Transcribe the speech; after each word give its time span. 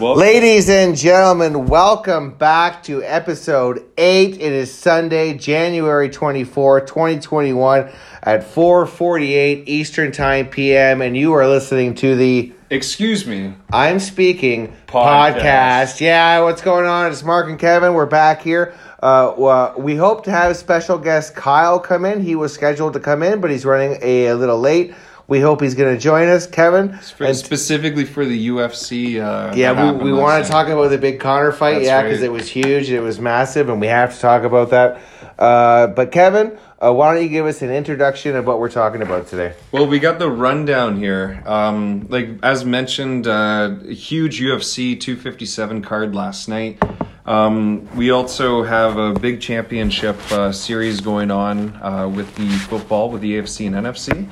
Well- 0.00 0.16
Ladies 0.16 0.68
and 0.68 0.96
gentlemen, 0.96 1.66
welcome 1.66 2.30
back 2.30 2.82
to 2.84 3.02
episode 3.04 3.82
8. 3.96 4.34
It 4.34 4.52
is 4.52 4.72
Sunday, 4.74 5.34
January 5.34 6.08
24, 6.08 6.80
2021 6.80 7.88
at 8.22 8.42
4:48 8.52 9.62
Eastern 9.66 10.10
Time 10.10 10.46
PM 10.46 11.00
and 11.00 11.16
you 11.16 11.32
are 11.34 11.46
listening 11.46 11.94
to 11.96 12.16
the 12.16 12.52
Excuse 12.70 13.24
me. 13.24 13.54
I'm 13.72 14.00
speaking 14.00 14.72
Podcast. 14.88 15.38
podcast. 15.38 16.00
Yeah, 16.00 16.40
what's 16.40 16.62
going 16.62 16.86
on? 16.86 17.12
It's 17.12 17.22
Mark 17.22 17.46
and 17.48 17.58
Kevin. 17.58 17.94
We're 17.94 18.06
back 18.06 18.42
here. 18.42 18.74
Uh, 19.00 19.32
well, 19.36 19.74
we 19.76 19.94
hope 19.94 20.24
to 20.24 20.32
have 20.32 20.56
special 20.56 20.98
guest 20.98 21.36
Kyle 21.36 21.78
come 21.78 22.04
in. 22.04 22.20
He 22.20 22.34
was 22.34 22.52
scheduled 22.52 22.94
to 22.94 23.00
come 23.00 23.22
in, 23.22 23.40
but 23.40 23.50
he's 23.50 23.64
running 23.64 23.98
a, 24.02 24.26
a 24.26 24.34
little 24.34 24.58
late. 24.58 24.94
We 25.26 25.40
hope 25.40 25.62
he's 25.62 25.74
going 25.74 25.94
to 25.94 26.00
join 26.00 26.28
us, 26.28 26.46
Kevin. 26.46 26.98
For, 26.98 27.24
And- 27.24 27.36
specifically 27.36 28.04
for 28.04 28.26
the 28.26 28.48
UFC. 28.48 29.20
Uh, 29.22 29.54
yeah, 29.54 29.92
we, 29.92 30.04
we 30.04 30.12
want 30.12 30.44
to 30.44 30.50
talk 30.50 30.68
about 30.68 30.88
the 30.88 30.98
big 30.98 31.18
Conor 31.18 31.50
fight, 31.52 31.74
That's 31.74 31.86
yeah, 31.86 32.02
because 32.02 32.20
right. 32.20 32.26
it 32.26 32.32
was 32.32 32.48
huge, 32.48 32.90
it 32.90 33.00
was 33.00 33.18
massive, 33.18 33.68
and 33.70 33.80
we 33.80 33.86
have 33.86 34.14
to 34.14 34.20
talk 34.20 34.42
about 34.42 34.70
that. 34.70 35.00
Uh, 35.38 35.86
but 35.88 36.12
Kevin, 36.12 36.56
uh, 36.78 36.92
why 36.92 37.14
don't 37.14 37.22
you 37.22 37.28
give 37.30 37.46
us 37.46 37.62
an 37.62 37.70
introduction 37.70 38.36
of 38.36 38.46
what 38.46 38.60
we're 38.60 38.68
talking 38.70 39.00
about 39.02 39.26
today? 39.26 39.54
Well, 39.72 39.86
we 39.86 39.98
got 39.98 40.18
the 40.18 40.30
rundown 40.30 40.98
here. 40.98 41.42
Um, 41.46 42.06
like 42.10 42.28
as 42.42 42.64
mentioned, 42.64 43.26
uh, 43.26 43.76
a 43.88 43.94
huge 43.94 44.40
UFC 44.40 45.00
257 45.00 45.82
card 45.82 46.14
last 46.14 46.48
night. 46.48 46.78
Um, 47.26 47.88
we 47.96 48.10
also 48.10 48.62
have 48.64 48.98
a 48.98 49.14
big 49.14 49.40
championship 49.40 50.16
uh, 50.30 50.52
series 50.52 51.00
going 51.00 51.30
on 51.30 51.74
uh, 51.82 52.06
with 52.08 52.34
the 52.34 52.48
football, 52.68 53.10
with 53.10 53.22
the 53.22 53.38
AFC 53.38 53.66
and 53.66 53.74
NFC. 53.74 54.28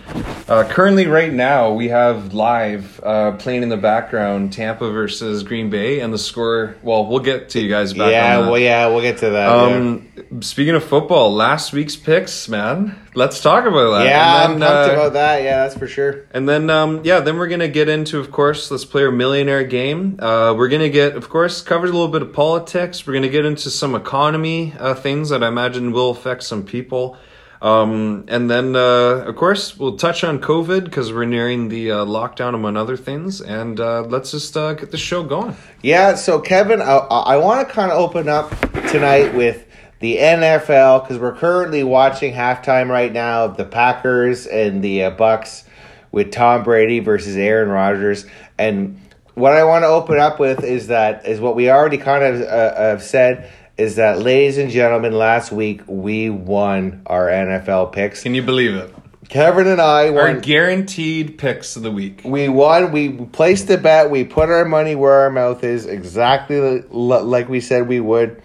Uh, 0.49 0.69
currently, 0.69 1.07
right 1.07 1.33
now, 1.33 1.73
we 1.73 1.89
have 1.89 2.35
live 2.35 3.01
uh, 3.03 3.33
playing 3.33 3.63
in 3.63 3.71
the 3.71 3.79
background 3.79 4.53
Tampa 4.53 4.91
versus 4.91 5.43
Green 5.43 5.71
Bay, 5.71 6.01
and 6.01 6.13
the 6.13 6.19
score. 6.19 6.77
Well, 6.83 7.07
we'll 7.07 7.21
get 7.21 7.49
to 7.51 7.61
you 7.61 7.71
guys 7.71 7.95
back. 7.95 8.11
yeah, 8.11 8.41
well, 8.41 8.59
yeah, 8.59 8.87
we'll 8.89 9.01
get 9.01 9.19
to 9.19 9.31
that. 9.31 9.71
yeah. 9.71 9.77
Um, 9.77 10.43
speaking 10.43 10.75
of 10.75 10.85
football, 10.85 11.33
last 11.33 11.73
week's 11.73 11.97
picks, 11.97 12.47
man. 12.49 12.99
Let's 13.15 13.41
talk 13.43 13.67
about 13.67 13.91
that. 13.99 14.07
Yeah, 14.07 14.45
And 14.45 14.53
I'm 14.55 14.71
pumped 14.71 14.91
uh, 14.91 14.95
about 14.95 15.13
that. 15.13 15.43
Yeah, 15.43 15.63
that's 15.65 15.77
for 15.77 15.87
sure. 15.87 16.25
and 16.33 16.49
then, 16.49 16.71
um, 16.71 17.03
yeah, 17.05 17.21
then 17.21 17.37
we're 17.37 17.49
gonna 17.49 17.69
get 17.69 17.89
into, 17.89 18.19
of 18.19 18.31
course, 18.31 18.71
let's 18.71 18.87
play 18.87 19.05
our 19.05 19.11
millionaire 19.11 19.65
game. 19.65 20.17
Uh, 20.19 20.55
we're 20.57 20.69
gonna 20.69 20.89
get, 20.89 21.15
of 21.15 21.29
course, 21.29 21.61
covered 21.61 21.91
a 21.91 21.93
little 21.93 22.09
bit 22.09 22.23
of 22.23 22.33
politics. 22.33 23.07
We're 23.07 23.13
gonna 23.13 23.29
get 23.29 23.45
into 23.45 23.69
some 23.71 23.95
economy 23.95 24.73
uh, 24.79 24.95
things 24.95 25.29
that 25.29 25.43
I 25.45 25.49
imagine 25.49 25.93
will 25.93 26.11
affect 26.11 26.43
some 26.43 26.65
people. 26.65 27.19
Um, 27.61 28.25
and 28.27 28.51
then, 28.51 28.75
uh, 28.75 29.25
of 29.27 29.37
course, 29.37 29.79
we'll 29.79 29.97
touch 29.97 30.25
on 30.25 30.41
COVID 30.41 30.83
because 30.83 31.13
we're 31.13 31.27
nearing 31.27 31.69
the 31.69 31.93
uh, 31.93 32.05
lockdown, 32.05 32.55
among 32.57 32.77
other 32.77 32.97
things. 32.97 33.41
And 33.41 33.79
uh, 33.79 34.03
let's 34.03 34.33
just 34.33 34.57
uh, 34.57 34.73
get 34.75 34.91
the 34.91 34.99
show 34.99 35.23
going. 35.23 35.55
Yeah, 35.81 36.17
so 36.17 36.41
Kevin, 36.41 36.81
I, 36.83 36.97
I 36.97 37.37
want 37.37 37.69
to 37.69 37.73
kind 37.73 37.93
of 37.93 37.99
open 37.99 38.29
up 38.29 38.51
tonight 38.91 39.33
with 39.35 39.65
the 40.03 40.17
NFL 40.17 41.05
because 41.05 41.19
we're 41.21 41.37
currently 41.37 41.85
watching 41.85 42.35
halftime 42.35 42.89
right 42.89 43.13
now 43.13 43.45
of 43.45 43.57
the 43.57 43.65
Packers 43.65 44.49
and 44.49 44.83
the 44.83 45.05
uh, 45.05 45.17
Bucs 45.17 45.63
with 46.11 46.33
Tom 46.33 46.65
Brady 46.65 46.99
versus 46.99 47.37
Aaron 47.37 47.69
Rodgers. 47.69 48.27
And 48.59 49.01
what 49.35 49.53
I 49.53 49.63
want 49.63 49.85
to 49.85 49.87
open 49.87 50.19
up 50.19 50.41
with 50.41 50.65
is 50.65 50.89
that 50.89 51.25
is 51.25 51.41
what 51.41 51.55
we 51.55 51.71
already 51.71 51.99
kind 51.99 52.25
of 52.25 52.43
uh, 52.43 52.75
have 52.75 53.03
said 53.03 53.49
is 53.79 53.95
that, 53.97 54.19
ladies 54.19 54.59
and 54.59 54.73
gentlemen, 54.73 55.13
last 55.13 55.53
week 55.53 55.83
we 55.87 56.29
won 56.31 57.03
our 57.07 57.29
NFL 57.29 57.93
picks. 57.93 58.25
Can 58.25 58.35
you 58.35 58.43
believe 58.43 58.75
it? 58.75 58.93
Kevin 59.29 59.69
and 59.69 59.81
I 59.81 60.13
Our 60.15 60.41
guaranteed 60.41 61.39
picks 61.39 61.77
of 61.77 61.85
the 61.85 61.93
week. 61.93 62.23
We 62.25 62.49
won. 62.49 62.91
We 62.91 63.11
placed 63.11 63.69
the 63.69 63.79
bet. 63.79 64.11
We 64.11 64.25
put 64.25 64.51
our 64.51 64.65
money 64.65 64.97
where 64.97 65.13
our 65.13 65.31
mouth 65.31 65.63
is, 65.63 65.87
exactly 65.87 66.81
like 66.91 67.49
we 67.49 67.61
said 67.61 67.87
we 67.87 68.01
would. 68.01 68.43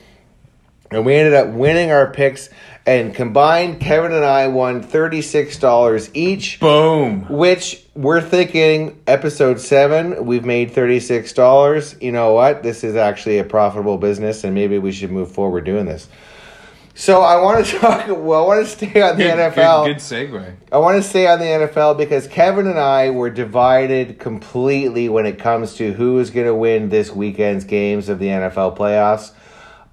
And 0.91 1.05
we 1.05 1.15
ended 1.15 1.33
up 1.33 1.49
winning 1.49 1.91
our 1.91 2.11
picks. 2.11 2.49
And 2.85 3.13
combined, 3.13 3.81
Kevin 3.81 4.13
and 4.13 4.23
I 4.23 4.47
won 4.47 4.81
$36 4.81 6.11
each, 6.13 6.59
Boom. 6.61 7.25
which 7.27 7.83
we're 7.95 8.21
thinking 8.21 8.97
episode 9.07 9.59
seven, 9.59 10.25
we've 10.25 10.45
made 10.45 10.71
$36. 10.71 12.01
You 12.01 12.13
know 12.13 12.31
what? 12.31 12.63
This 12.63 12.85
is 12.85 12.95
actually 12.95 13.39
a 13.39 13.43
profitable 13.43 13.97
business, 13.97 14.45
and 14.45 14.53
maybe 14.53 14.77
we 14.77 14.93
should 14.93 15.11
move 15.11 15.29
forward 15.31 15.65
doing 15.65 15.85
this. 15.85 16.07
So 16.95 17.21
I 17.21 17.41
want 17.41 17.65
to 17.65 17.71
talk. 17.79 18.07
Well, 18.07 18.43
I 18.43 18.47
want 18.47 18.65
to 18.65 18.71
stay 18.71 19.01
on 19.01 19.17
the 19.17 19.23
Good, 19.23 19.53
NFL. 19.53 19.85
Good, 19.85 19.93
good 19.95 20.01
segue. 20.01 20.55
I 20.71 20.77
want 20.77 21.03
to 21.03 21.07
stay 21.07 21.27
on 21.27 21.39
the 21.39 21.45
NFL 21.45 21.97
because 21.97 22.27
Kevin 22.27 22.67
and 22.67 22.79
I 22.79 23.09
were 23.09 23.29
divided 23.29 24.17
completely 24.17 25.07
when 25.09 25.25
it 25.25 25.37
comes 25.39 25.75
to 25.75 25.91
who 25.93 26.19
is 26.19 26.31
going 26.31 26.47
to 26.47 26.55
win 26.55 26.87
this 26.89 27.11
weekend's 27.11 27.65
games 27.65 28.07
of 28.09 28.17
the 28.19 28.27
NFL 28.27 28.77
playoffs. 28.77 29.31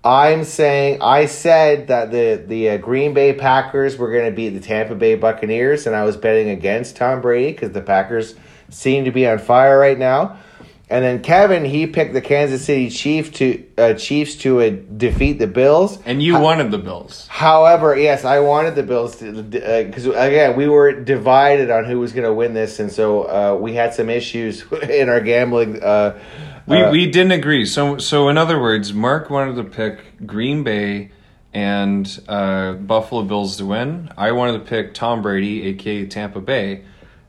I'm 0.05 0.45
saying 0.45 1.01
I 1.01 1.25
said 1.25 1.89
that 1.89 2.11
the 2.11 2.43
the 2.47 2.71
uh, 2.71 2.77
Green 2.77 3.15
Bay 3.15 3.33
Packers 3.33 3.97
were 3.97 4.13
going 4.13 4.27
to 4.27 4.37
beat 4.37 4.51
the 4.51 4.61
Tampa 4.61 4.95
Bay 4.95 5.15
Buccaneers, 5.15 5.87
and 5.87 5.97
I 5.97 6.05
was 6.05 6.19
betting 6.19 6.51
against 6.51 6.97
Tom 6.97 7.23
Brady 7.23 7.53
because 7.53 7.73
the 7.73 7.81
Packers 7.81 8.35
seem 8.69 9.07
to 9.07 9.11
be 9.11 9.27
on 9.27 9.39
fire 9.39 9.79
right 9.79 9.99
now. 9.99 10.39
And 10.91 11.03
then 11.03 11.23
Kevin 11.23 11.65
he 11.65 11.87
picked 11.87 12.13
the 12.13 12.21
Kansas 12.21 12.67
City 12.67 12.91
Chief 12.91 13.33
to 13.35 13.65
uh, 13.79 13.95
Chiefs 13.95 14.37
to 14.37 14.61
uh, 14.61 14.71
defeat 14.95 15.39
the 15.39 15.47
Bills. 15.47 15.99
And 16.05 16.23
you 16.23 16.39
wanted 16.39 16.71
the 16.71 16.79
Bills. 16.79 17.27
However, 17.29 17.99
yes, 17.99 18.27
I 18.27 18.41
wanted 18.41 18.75
the 18.75 18.83
Bills 18.83 19.17
to 19.17 19.43
because 19.43 20.05
again 20.05 20.55
we 20.55 20.69
were 20.69 20.93
divided 20.93 21.71
on 21.71 21.87
who 21.87 21.99
was 21.99 22.13
going 22.13 22.27
to 22.27 22.35
win 22.35 22.53
this, 22.53 22.79
and 22.79 22.93
so 22.93 23.23
uh, 23.23 23.59
we 23.59 23.73
had 23.73 23.95
some 23.95 24.11
issues 24.11 24.71
in 24.91 25.09
our 25.09 25.23
gambling. 25.23 25.83
We 26.67 26.79
uh, 26.79 26.91
we 26.91 27.11
didn't 27.11 27.33
agree. 27.33 27.67
So 27.67 27.99
so 27.99 28.29
in 28.29 28.39
other 28.39 28.61
words, 28.61 28.93
Mark 28.93 29.31
wanted 29.31 29.57
to 29.57 29.65
pick 29.65 30.27
Green 30.27 30.63
Bay 30.63 31.11
and 31.53 32.21
uh, 32.29 32.73
Buffalo 32.73 33.23
Bills 33.23 33.57
to 33.59 33.67
win. 33.67 34.11
I 34.17 34.33
wanted 34.33 34.59
to 34.59 34.65
pick 34.65 34.95
Tom 34.95 35.23
Brady, 35.23 35.63
aka 35.65 36.07
Tampa 36.07 36.41
Bay, 36.41 36.83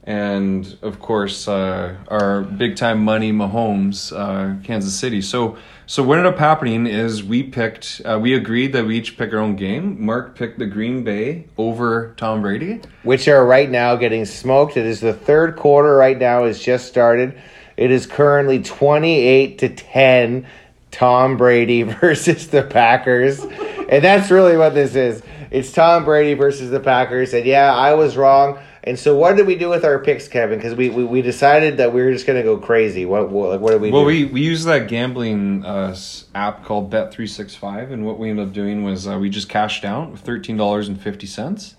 and 0.04 0.78
of 0.82 1.00
course 1.00 1.48
uh, 1.48 1.96
our 2.08 2.42
big 2.42 2.76
time 2.76 3.04
money 3.04 3.32
Mahomes, 3.32 4.12
uh, 4.16 4.62
Kansas 4.64 4.98
City. 4.98 5.22
So 5.22 5.58
so 5.86 6.02
what 6.02 6.18
ended 6.18 6.34
up 6.34 6.40
happening 6.40 6.88
is 6.88 7.24
we 7.24 7.44
picked 7.44 8.02
uh, 8.06 8.18
we 8.20 8.34
agreed 8.36 8.74
that 8.74 8.86
we 8.86 8.98
each 8.98 9.18
pick 9.18 9.34
our 9.34 9.40
own 9.40 9.56
game. 9.56 10.04
Mark 10.04 10.36
picked 10.36 10.60
the 10.60 10.66
Green 10.66 11.04
Bay 11.04 11.46
over 11.58 12.14
Tom 12.18 12.42
Brady. 12.42 12.82
which 13.04 13.28
are 13.28 13.46
right 13.46 13.70
now 13.70 13.96
getting 13.96 14.26
smoked. 14.26 14.78
It 14.78 14.86
is 14.86 15.02
the 15.02 15.14
third 15.14 15.58
quarter 15.58 15.96
right 15.96 16.18
now. 16.18 16.46
It's 16.46 16.64
just 16.64 16.88
started. 16.88 17.38
It 17.78 17.92
is 17.92 18.06
currently 18.06 18.62
twenty 18.62 19.20
eight 19.20 19.60
to 19.60 19.70
ten. 19.70 20.48
Tom 20.92 21.36
Brady 21.36 21.82
versus 21.84 22.48
the 22.48 22.64
Packers, 22.64 23.42
and 23.42 24.02
that's 24.02 24.32
really 24.32 24.56
what 24.56 24.74
this 24.74 24.96
is. 24.96 25.22
It's 25.52 25.72
Tom 25.74 26.06
Brady 26.06 26.36
versus 26.36 26.72
the 26.72 26.80
Packers, 26.80 27.34
and 27.34 27.46
yeah, 27.46 27.74
I 27.74 27.96
was 27.96 28.16
wrong. 28.16 28.60
And 28.86 28.98
so, 28.98 29.16
what 29.16 29.36
did 29.36 29.46
we 29.46 29.56
do 29.56 29.68
with 29.68 29.84
our 29.84 30.00
picks, 30.00 30.28
Kevin? 30.30 30.58
Because 30.58 30.76
we, 30.76 30.90
we, 30.90 31.04
we 31.04 31.22
decided 31.22 31.78
that 31.78 31.92
we 31.92 32.02
were 32.02 32.14
just 32.14 32.26
going 32.28 32.38
to 32.38 32.44
go 32.44 32.58
crazy. 32.58 33.04
What 33.06 33.30
what, 33.30 33.50
like, 33.50 33.60
what 33.60 33.72
did 33.72 33.82
we 33.82 33.92
Well, 33.92 34.04
do? 34.04 34.08
we 34.08 34.26
we 34.26 34.42
use 34.42 34.64
that 34.66 34.88
gambling 34.88 35.66
uh, 35.66 35.98
app 36.34 36.64
called 36.64 36.90
Bet 36.90 37.12
three 37.12 37.28
six 37.28 37.56
five, 37.56 37.92
and 37.92 38.06
what 38.06 38.18
we 38.18 38.30
ended 38.30 38.48
up 38.48 38.54
doing 38.54 38.84
was 38.86 39.06
uh, 39.06 39.18
we 39.20 39.30
just 39.30 39.50
cashed 39.50 39.84
out 39.84 40.18
thirteen 40.20 40.56
dollars 40.56 40.88
and 40.88 41.02
fifty 41.02 41.28
cents. 41.28 41.76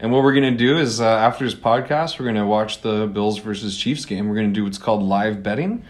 And 0.00 0.10
what 0.12 0.22
we're 0.22 0.32
gonna 0.34 0.56
do 0.56 0.78
is 0.78 1.00
uh, 1.00 1.04
after 1.06 1.44
this 1.44 1.54
podcast, 1.54 2.18
we're 2.18 2.26
gonna 2.26 2.46
watch 2.46 2.80
the 2.82 3.06
Bills 3.06 3.38
versus 3.38 3.76
Chiefs 3.76 4.04
game. 4.06 4.28
We're 4.28 4.36
gonna 4.36 4.48
do 4.48 4.64
what's 4.64 4.78
called 4.78 5.02
live 5.02 5.42
betting, 5.42 5.84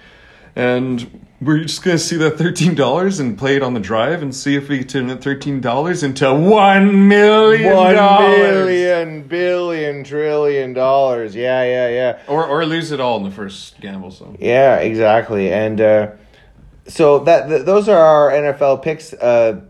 and 0.57 1.27
we're 1.41 1.61
just 1.61 1.83
gonna 1.85 1.97
see 1.99 2.17
that 2.17 2.37
thirteen 2.37 2.75
dollars 2.75 3.21
and 3.21 3.39
play 3.39 3.55
it 3.55 3.63
on 3.63 3.73
the 3.75 3.81
drive 3.81 4.21
and 4.23 4.35
see 4.35 4.57
if 4.57 4.69
we 4.69 4.79
can 4.79 4.89
turn 4.89 5.07
that 5.07 5.23
thirteen 5.23 5.61
dollars 5.61 6.03
into 6.03 6.33
one 6.35 7.07
million 7.09 7.75
One 7.77 7.95
dollars. 7.95 8.37
million, 8.37 9.23
billion, 9.23 10.03
trillion 10.03 10.73
dollars. 10.73 11.37
Yeah, 11.37 11.63
yeah, 11.63 11.89
yeah. 11.89 12.19
or 12.27 12.45
or 12.47 12.67
lose 12.67 12.91
it 12.91 13.01
all 13.01 13.17
in 13.19 13.23
the 13.23 13.31
first 13.31 13.81
gamble. 13.81 14.11
So 14.11 14.35
Yeah, 14.41 14.79
exactly. 14.79 15.53
And 15.53 15.81
uh, 15.81 16.09
so 16.89 17.21
that 17.21 17.49
th- 17.49 17.65
those 17.65 17.89
are 17.89 17.97
our 17.99 18.33
NFL 18.33 18.83
picks. 18.83 19.13
Uh, 19.13 19.61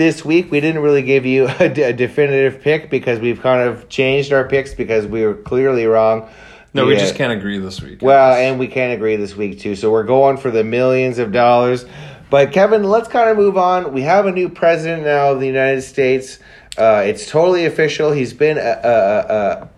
this 0.00 0.24
week 0.24 0.50
we 0.50 0.60
didn't 0.60 0.80
really 0.80 1.02
give 1.02 1.26
you 1.26 1.46
a, 1.60 1.68
d- 1.68 1.82
a 1.82 1.92
definitive 1.92 2.62
pick 2.62 2.88
because 2.88 3.20
we've 3.20 3.42
kind 3.42 3.68
of 3.68 3.86
changed 3.90 4.32
our 4.32 4.48
picks 4.48 4.72
because 4.72 5.06
we 5.06 5.26
were 5.26 5.34
clearly 5.34 5.84
wrong. 5.84 6.26
no, 6.72 6.86
we 6.86 6.94
Yeah. 6.94 7.00
just 7.00 7.16
can't 7.16 7.34
agree 7.34 7.58
this 7.58 7.82
week. 7.82 8.00
Well, 8.00 8.32
and 8.32 8.58
we 8.58 8.66
can't 8.66 8.94
agree 8.94 9.16
this 9.16 9.36
week 9.36 9.60
too. 9.60 9.76
So 9.76 9.90
we're 9.90 10.04
going 10.04 10.38
for 10.38 10.50
the 10.50 10.64
millions 10.64 11.18
of 11.18 11.32
dollars. 11.32 11.84
But 12.30 12.50
Kevin, 12.52 12.82
let's 12.84 13.08
kind 13.08 13.28
of 13.28 13.36
move 13.36 13.58
on. 13.58 13.92
We 13.92 14.00
have 14.02 14.24
a 14.24 14.32
new 14.32 14.48
president 14.48 15.02
now 15.02 15.32
of 15.32 15.40
the 15.40 15.46
United 15.46 15.82
States. 15.82 16.38
Uh, 16.78 17.02
it's 17.04 17.28
totally 17.28 17.66
official. 17.66 18.10
He's 18.12 18.32
been 18.32 18.56
uh, 18.56 18.60
uh, 18.62 19.66
uh, 19.66 19.68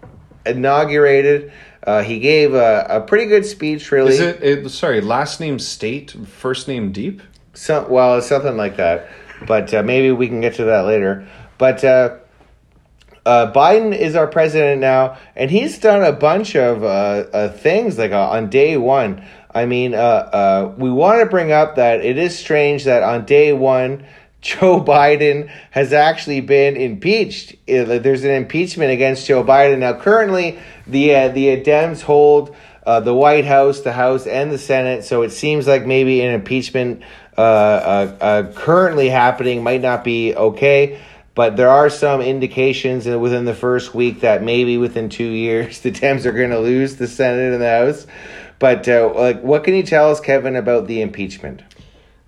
inaugurated. 0.46 1.50
Uh, 1.84 2.02
he 2.04 2.20
gave 2.20 2.54
a, 2.54 2.86
a 2.88 3.00
pretty 3.00 3.26
good 3.26 3.44
speech, 3.44 3.90
really. 3.90 4.12
Is 4.12 4.20
it, 4.20 4.40
it? 4.40 4.69
Sorry, 4.69 5.00
last 5.00 5.40
name 5.40 5.58
State, 5.58 6.12
first 6.12 6.69
name 6.69 6.92
Deep. 6.92 7.22
Some, 7.54 7.90
well, 7.90 8.19
it's 8.19 8.28
something 8.28 8.56
like 8.56 8.76
that. 8.76 9.08
But 9.47 9.73
uh, 9.75 9.83
maybe 9.83 10.11
we 10.11 10.29
can 10.29 10.41
get 10.41 10.55
to 10.55 10.65
that 10.65 10.83
later. 10.83 11.27
But 11.59 11.85
uh, 11.85 12.19
uh, 13.25 13.53
Biden 13.53 13.97
is 13.97 14.17
our 14.17 14.27
president 14.27 14.81
now, 14.81 15.17
and 15.37 15.50
he's 15.50 15.79
done 15.79 16.03
a 16.03 16.12
bunch 16.12 16.56
of 16.56 16.83
uh, 16.83 16.87
uh, 16.87 17.49
things 17.50 17.99
like 17.99 18.12
uh, 18.12 18.31
on 18.31 18.50
day 18.50 18.77
one. 18.77 19.25
I 19.55 19.67
mean, 19.67 19.93
we 19.93 20.91
want 20.91 21.21
to 21.21 21.27
bring 21.27 21.53
up 21.53 21.77
that 21.77 22.05
it 22.05 22.19
is 22.19 22.39
strange 22.39 22.85
that 22.85 23.03
on 23.03 23.25
day 23.27 23.53
one, 23.53 24.06
Joe 24.41 24.83
Biden 24.83 25.49
has 25.71 25.93
actually 25.93 26.41
been 26.41 26.77
impeached. 26.77 27.55
There's 27.67 28.25
an 28.25 28.33
impeachment 28.33 28.91
against 28.91 29.27
Joe 29.27 29.44
Biden 29.44 29.79
now. 29.79 30.00
Currently, 30.00 30.59
the 30.87 31.29
the 31.29 31.62
Dems 31.62 32.03
hold 32.03 32.56
uh, 32.85 33.00
the 33.00 33.15
White 33.15 33.44
House, 33.44 33.81
the 33.81 33.93
House, 33.93 34.27
and 34.27 34.50
the 34.50 34.59
Senate. 34.59 35.05
So 35.05 35.23
it 35.23 35.31
seems 35.31 35.67
like 35.67 35.87
maybe 35.87 36.21
an 36.23 36.35
impeachment 36.35 37.03
currently 37.37 39.08
happening 39.08 39.62
might 39.62 39.81
not 39.81 40.05
be 40.05 40.34
okay. 40.34 41.00
But 41.34 41.56
there 41.56 41.70
are 41.70 41.88
some 41.88 42.20
indications 42.20 43.06
within 43.06 43.46
the 43.46 43.55
first 43.55 43.94
week 43.94 44.20
that 44.20 44.43
maybe 44.43 44.76
within 44.76 45.08
two 45.08 45.25
years 45.25 45.81
the 45.82 45.90
Dems 45.90 46.26
are 46.26 46.32
going 46.32 46.50
to 46.50 46.61
lose 46.61 46.96
the 46.96 47.08
Senate 47.08 47.52
and 47.52 47.62
the 47.62 47.69
House. 47.69 48.06
But 48.58 48.88
uh, 48.88 49.12
like, 49.14 49.43
what 49.43 49.64
can 49.64 49.75
you 49.75 49.82
tell 49.82 50.11
us, 50.11 50.20
Kevin, 50.20 50.56
about 50.56 50.87
the 50.87 51.00
impeachment? 51.00 51.62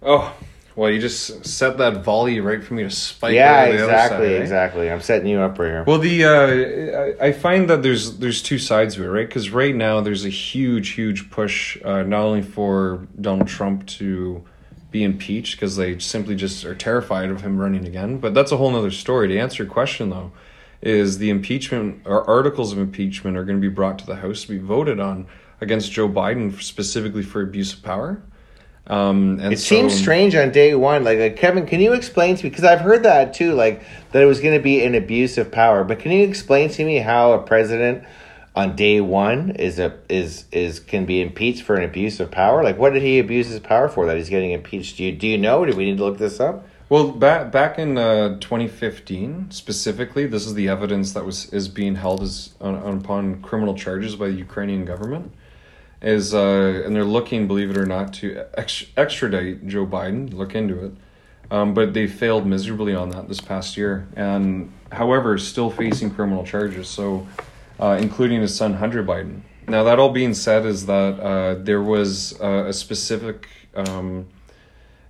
Oh, 0.02 0.34
well, 0.74 0.90
you 0.90 1.00
just 1.00 1.46
set 1.46 1.78
that 1.78 2.02
volley 2.02 2.40
right 2.40 2.62
for 2.64 2.74
me 2.74 2.82
to 2.82 2.90
spike. 2.90 3.34
yeah, 3.34 3.62
over 3.62 3.76
the 3.76 3.84
other 3.84 3.92
exactly, 3.92 4.26
side, 4.26 4.34
eh? 4.34 4.40
exactly. 4.40 4.90
I'm 4.90 5.00
setting 5.00 5.28
you 5.28 5.38
up 5.38 5.58
right 5.58 5.68
here. 5.68 5.84
Well, 5.86 5.98
the 5.98 6.24
uh, 6.24 7.22
I 7.22 7.28
I 7.28 7.32
find 7.32 7.70
that 7.70 7.84
there's 7.84 8.18
there's 8.18 8.42
two 8.42 8.58
sides 8.58 8.96
to 8.96 9.04
it, 9.04 9.06
right? 9.06 9.28
Because 9.28 9.50
right 9.50 9.74
now 9.74 10.00
there's 10.00 10.24
a 10.24 10.30
huge, 10.30 10.90
huge 10.90 11.30
push, 11.30 11.78
uh, 11.84 12.02
not 12.02 12.22
only 12.22 12.42
for 12.42 13.06
Donald 13.20 13.46
Trump 13.46 13.86
to 13.86 14.44
be 14.94 15.02
impeached 15.02 15.56
because 15.56 15.74
they 15.74 15.98
simply 15.98 16.36
just 16.36 16.64
are 16.64 16.74
terrified 16.74 17.28
of 17.28 17.40
him 17.40 17.58
running 17.58 17.84
again, 17.84 18.16
but 18.18 18.32
that's 18.32 18.52
a 18.52 18.56
whole 18.56 18.74
other 18.76 18.92
story. 18.92 19.26
To 19.26 19.36
answer 19.36 19.64
your 19.64 19.72
question, 19.72 20.10
though, 20.10 20.30
is 20.80 21.18
the 21.18 21.30
impeachment 21.30 22.02
or 22.04 22.24
articles 22.30 22.72
of 22.72 22.78
impeachment 22.78 23.36
are 23.36 23.44
going 23.44 23.60
to 23.60 23.60
be 23.60 23.74
brought 23.74 23.98
to 23.98 24.06
the 24.06 24.14
House 24.14 24.42
to 24.42 24.50
be 24.50 24.58
voted 24.58 25.00
on 25.00 25.26
against 25.60 25.90
Joe 25.90 26.08
Biden 26.08 26.62
specifically 26.62 27.24
for 27.24 27.42
abuse 27.42 27.72
of 27.72 27.82
power. 27.82 28.22
Um, 28.86 29.40
and 29.40 29.52
It 29.52 29.58
seems 29.58 29.92
strange 29.92 30.36
on 30.36 30.52
day 30.52 30.76
one. 30.76 31.02
Like, 31.02 31.18
like 31.18 31.36
Kevin, 31.36 31.66
can 31.66 31.80
you 31.80 31.92
explain 31.94 32.36
to 32.36 32.44
me? 32.44 32.50
Because 32.50 32.64
I've 32.64 32.80
heard 32.80 33.02
that 33.02 33.34
too, 33.34 33.52
like 33.52 33.82
that 34.12 34.22
it 34.22 34.26
was 34.26 34.38
going 34.38 34.56
to 34.56 34.62
be 34.62 34.84
an 34.84 34.94
abuse 34.94 35.38
of 35.38 35.50
power. 35.50 35.82
But 35.82 35.98
can 35.98 36.12
you 36.12 36.22
explain 36.22 36.68
to 36.68 36.84
me 36.84 36.98
how 36.98 37.32
a 37.32 37.42
president 37.42 38.04
on 38.54 38.76
day 38.76 39.00
one 39.00 39.50
is 39.50 39.78
a 39.78 39.98
is 40.08 40.44
is 40.52 40.78
can 40.80 41.04
be 41.04 41.20
impeached 41.20 41.62
for 41.62 41.74
an 41.74 41.84
abuse 41.84 42.20
of 42.20 42.30
power? 42.30 42.62
Like, 42.62 42.78
what 42.78 42.92
did 42.92 43.02
he 43.02 43.18
abuse 43.18 43.48
his 43.48 43.60
power 43.60 43.88
for 43.88 44.06
that 44.06 44.16
he's 44.16 44.28
getting 44.28 44.52
impeached? 44.52 44.96
Do 44.96 45.04
you 45.04 45.12
do 45.12 45.26
you 45.26 45.38
know? 45.38 45.64
Do 45.64 45.76
we 45.76 45.84
need 45.84 45.98
to 45.98 46.04
look 46.04 46.18
this 46.18 46.40
up? 46.40 46.66
Well, 46.88 47.10
back 47.10 47.50
back 47.50 47.78
in 47.78 47.96
uh, 47.96 48.38
2015, 48.40 49.50
specifically, 49.50 50.26
this 50.26 50.46
is 50.46 50.54
the 50.54 50.68
evidence 50.68 51.12
that 51.12 51.24
was 51.24 51.52
is 51.52 51.66
being 51.66 51.96
held 51.96 52.22
as 52.22 52.54
on, 52.60 52.76
on 52.76 52.98
upon 52.98 53.42
criminal 53.42 53.74
charges 53.74 54.16
by 54.16 54.28
the 54.28 54.34
Ukrainian 54.34 54.84
government, 54.84 55.32
is 56.02 56.34
uh, 56.34 56.82
and 56.84 56.94
they're 56.94 57.04
looking, 57.04 57.48
believe 57.48 57.70
it 57.70 57.78
or 57.78 57.86
not, 57.86 58.12
to 58.14 58.44
ex- 58.56 58.86
extradite 58.96 59.66
Joe 59.66 59.86
Biden. 59.86 60.32
Look 60.32 60.54
into 60.54 60.84
it, 60.84 60.92
um, 61.50 61.74
but 61.74 61.94
they 61.94 62.06
failed 62.06 62.46
miserably 62.46 62.94
on 62.94 63.08
that 63.10 63.28
this 63.28 63.40
past 63.40 63.76
year, 63.76 64.06
and 64.14 64.70
however, 64.92 65.38
still 65.38 65.70
facing 65.70 66.10
criminal 66.14 66.44
charges. 66.44 66.88
So, 66.88 67.26
uh, 67.80 67.98
including 68.00 68.40
his 68.40 68.54
son 68.54 68.74
Hunter 68.74 69.02
Biden. 69.02 69.40
Now, 69.66 69.82
that 69.84 69.98
all 69.98 70.10
being 70.10 70.34
said, 70.34 70.66
is 70.66 70.86
that 70.86 71.18
uh, 71.20 71.54
there 71.54 71.82
was 71.82 72.38
uh, 72.40 72.66
a 72.66 72.72
specific. 72.72 73.48
Um, 73.74 74.26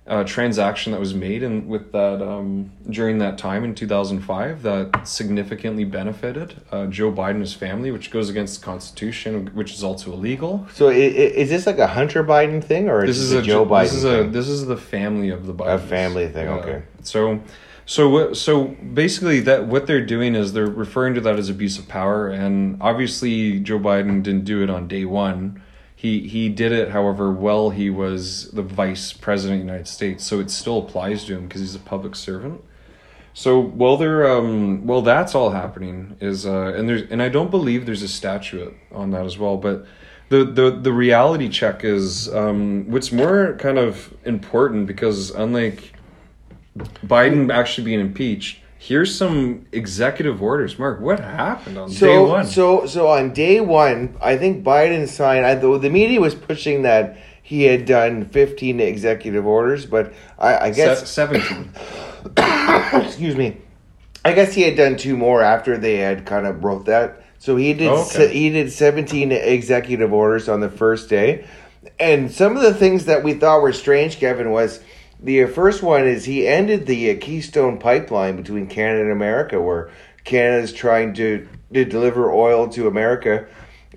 uh, 0.07 0.23
transaction 0.23 0.91
that 0.91 0.99
was 0.99 1.15
made 1.15 1.41
and 1.41 1.67
with 1.67 1.91
that 1.91 2.21
um, 2.21 2.71
during 2.89 3.17
that 3.17 3.37
time 3.37 3.63
in 3.63 3.73
2005 3.73 4.61
that 4.61 5.07
significantly 5.07 5.83
benefited 5.83 6.61
uh, 6.71 6.85
Joe 6.87 7.11
Biden's 7.11 7.53
family, 7.53 7.89
which 7.89 8.11
goes 8.11 8.29
against 8.29 8.59
the 8.59 8.65
Constitution, 8.65 9.47
which 9.55 9.73
is 9.73 9.83
also 9.83 10.13
illegal. 10.13 10.67
So, 10.73 10.89
is 10.89 11.49
this 11.49 11.65
like 11.65 11.79
a 11.79 11.87
Hunter 11.87 12.23
Biden 12.23 12.63
thing, 12.63 12.87
or 12.87 13.05
This 13.05 13.17
is 13.17 13.23
is 13.23 13.29
this 13.31 13.37
a 13.39 13.41
a 13.41 13.45
Joe 13.45 13.65
Biden? 13.65 13.83
This 13.83 13.93
is 13.93 14.03
a 14.03 14.21
thing? 14.21 14.31
this 14.31 14.47
is 14.47 14.65
the 14.67 14.77
family 14.77 15.29
of 15.29 15.47
the 15.47 15.53
Bidens. 15.53 15.87
family 15.87 16.27
thing, 16.27 16.47
okay. 16.49 16.83
So, 17.01 17.39
so 17.85 18.09
what? 18.09 18.37
So 18.37 18.65
basically, 18.65 19.39
that 19.41 19.67
what 19.67 19.87
they're 19.87 20.05
doing 20.05 20.35
is 20.35 20.53
they're 20.53 20.65
referring 20.65 21.13
to 21.15 21.21
that 21.21 21.37
as 21.37 21.49
abuse 21.49 21.77
of 21.77 21.87
power, 21.87 22.29
and 22.29 22.77
obviously 22.81 23.59
Joe 23.59 23.79
Biden 23.79 24.23
didn't 24.23 24.45
do 24.45 24.63
it 24.63 24.69
on 24.69 24.87
day 24.87 25.05
one. 25.05 25.61
He 25.95 26.27
he 26.27 26.49
did 26.49 26.71
it, 26.71 26.89
however, 26.89 27.31
while 27.31 27.69
he 27.69 27.89
was 27.89 28.49
the 28.51 28.63
vice 28.63 29.13
president 29.13 29.61
of 29.61 29.65
the 29.65 29.71
United 29.71 29.87
States, 29.87 30.23
so 30.23 30.39
it 30.39 30.49
still 30.49 30.79
applies 30.79 31.25
to 31.25 31.35
him 31.35 31.47
because 31.47 31.61
he's 31.61 31.75
a 31.75 31.79
public 31.79 32.15
servant. 32.15 32.63
So 33.35 33.59
while 33.61 33.97
they're 33.97 34.31
um 34.31 34.87
while 34.87 35.01
that's 35.01 35.35
all 35.35 35.51
happening 35.51 36.15
is 36.21 36.45
uh 36.45 36.73
and 36.75 36.87
there's 36.89 37.03
and 37.11 37.21
I 37.21 37.29
don't 37.29 37.51
believe 37.51 37.85
there's 37.85 38.01
a 38.01 38.07
statute 38.07 38.73
on 38.91 39.11
that 39.11 39.25
as 39.25 39.37
well, 39.37 39.57
but 39.57 39.85
the 40.29 40.45
the 40.45 40.71
the 40.71 40.93
reality 40.93 41.49
check 41.49 41.83
is 41.83 42.33
um 42.33 42.89
what's 42.89 43.11
more 43.11 43.55
kind 43.59 43.77
of 43.77 44.13
important 44.23 44.87
because 44.87 45.31
unlike 45.31 45.94
Biden 46.77 47.53
actually 47.53 47.85
being 47.85 47.99
impeached, 47.99 48.59
here's 48.77 49.15
some 49.15 49.65
executive 49.71 50.41
orders. 50.41 50.77
Mark, 50.77 50.99
what 50.99 51.19
happened 51.19 51.77
on 51.77 51.89
So, 51.89 52.05
day 52.07 52.17
one? 52.31 52.45
so, 52.45 52.85
so 52.85 53.07
on 53.07 53.33
day 53.33 53.61
one, 53.61 54.15
I 54.21 54.37
think 54.37 54.63
Biden 54.63 55.07
signed. 55.07 55.45
I, 55.45 55.55
the, 55.55 55.77
the 55.77 55.89
media 55.89 56.19
was 56.19 56.35
pushing 56.35 56.81
that 56.83 57.17
he 57.43 57.63
had 57.63 57.85
done 57.85 58.25
fifteen 58.25 58.79
executive 58.79 59.45
orders, 59.45 59.85
but 59.85 60.13
I, 60.39 60.57
I 60.57 60.71
guess 60.71 61.01
Se- 61.01 61.05
seventeen. 61.05 61.71
excuse 63.05 63.35
me. 63.35 63.57
I 64.25 64.33
guess 64.33 64.53
he 64.55 64.63
had 64.63 64.75
done 64.75 64.97
two 64.97 65.15
more 65.15 65.43
after 65.43 65.77
they 65.77 65.97
had 65.97 66.25
kind 66.25 66.47
of 66.47 66.59
broke 66.59 66.85
that. 66.85 67.21
So 67.37 67.55
he 67.57 67.73
did 67.73 67.89
Oh, 67.89 68.01
okay. 68.01 68.09
se- 68.27 68.33
he 68.33 68.49
did 68.49 68.71
17 68.71 69.31
executive 69.31 70.11
orders 70.11 70.49
on 70.49 70.61
the 70.61 70.69
first 70.69 71.09
day. 71.09 71.45
And 71.99 72.31
some 72.31 72.55
of 72.57 72.63
the 72.63 72.73
things 72.73 73.05
that 73.05 73.23
we 73.23 73.35
thought 73.35 73.61
were 73.61 73.71
strange, 73.71 74.17
Kevin, 74.17 74.49
was 74.49 74.79
the 75.25 75.45
first 75.47 75.81
one 75.81 76.07
is 76.07 76.25
he 76.25 76.47
ended 76.47 76.85
the 76.85 77.11
uh, 77.11 77.19
Keystone 77.19 77.79
pipeline 77.79 78.35
between 78.35 78.67
Canada 78.67 79.01
and 79.01 79.11
America 79.11 79.59
where 79.59 79.89
Canada's 80.23 80.71
trying 80.71 81.13
to, 81.15 81.47
to 81.73 81.83
deliver 81.83 82.31
oil 82.31 82.69
to 82.69 82.87
America 82.87 83.47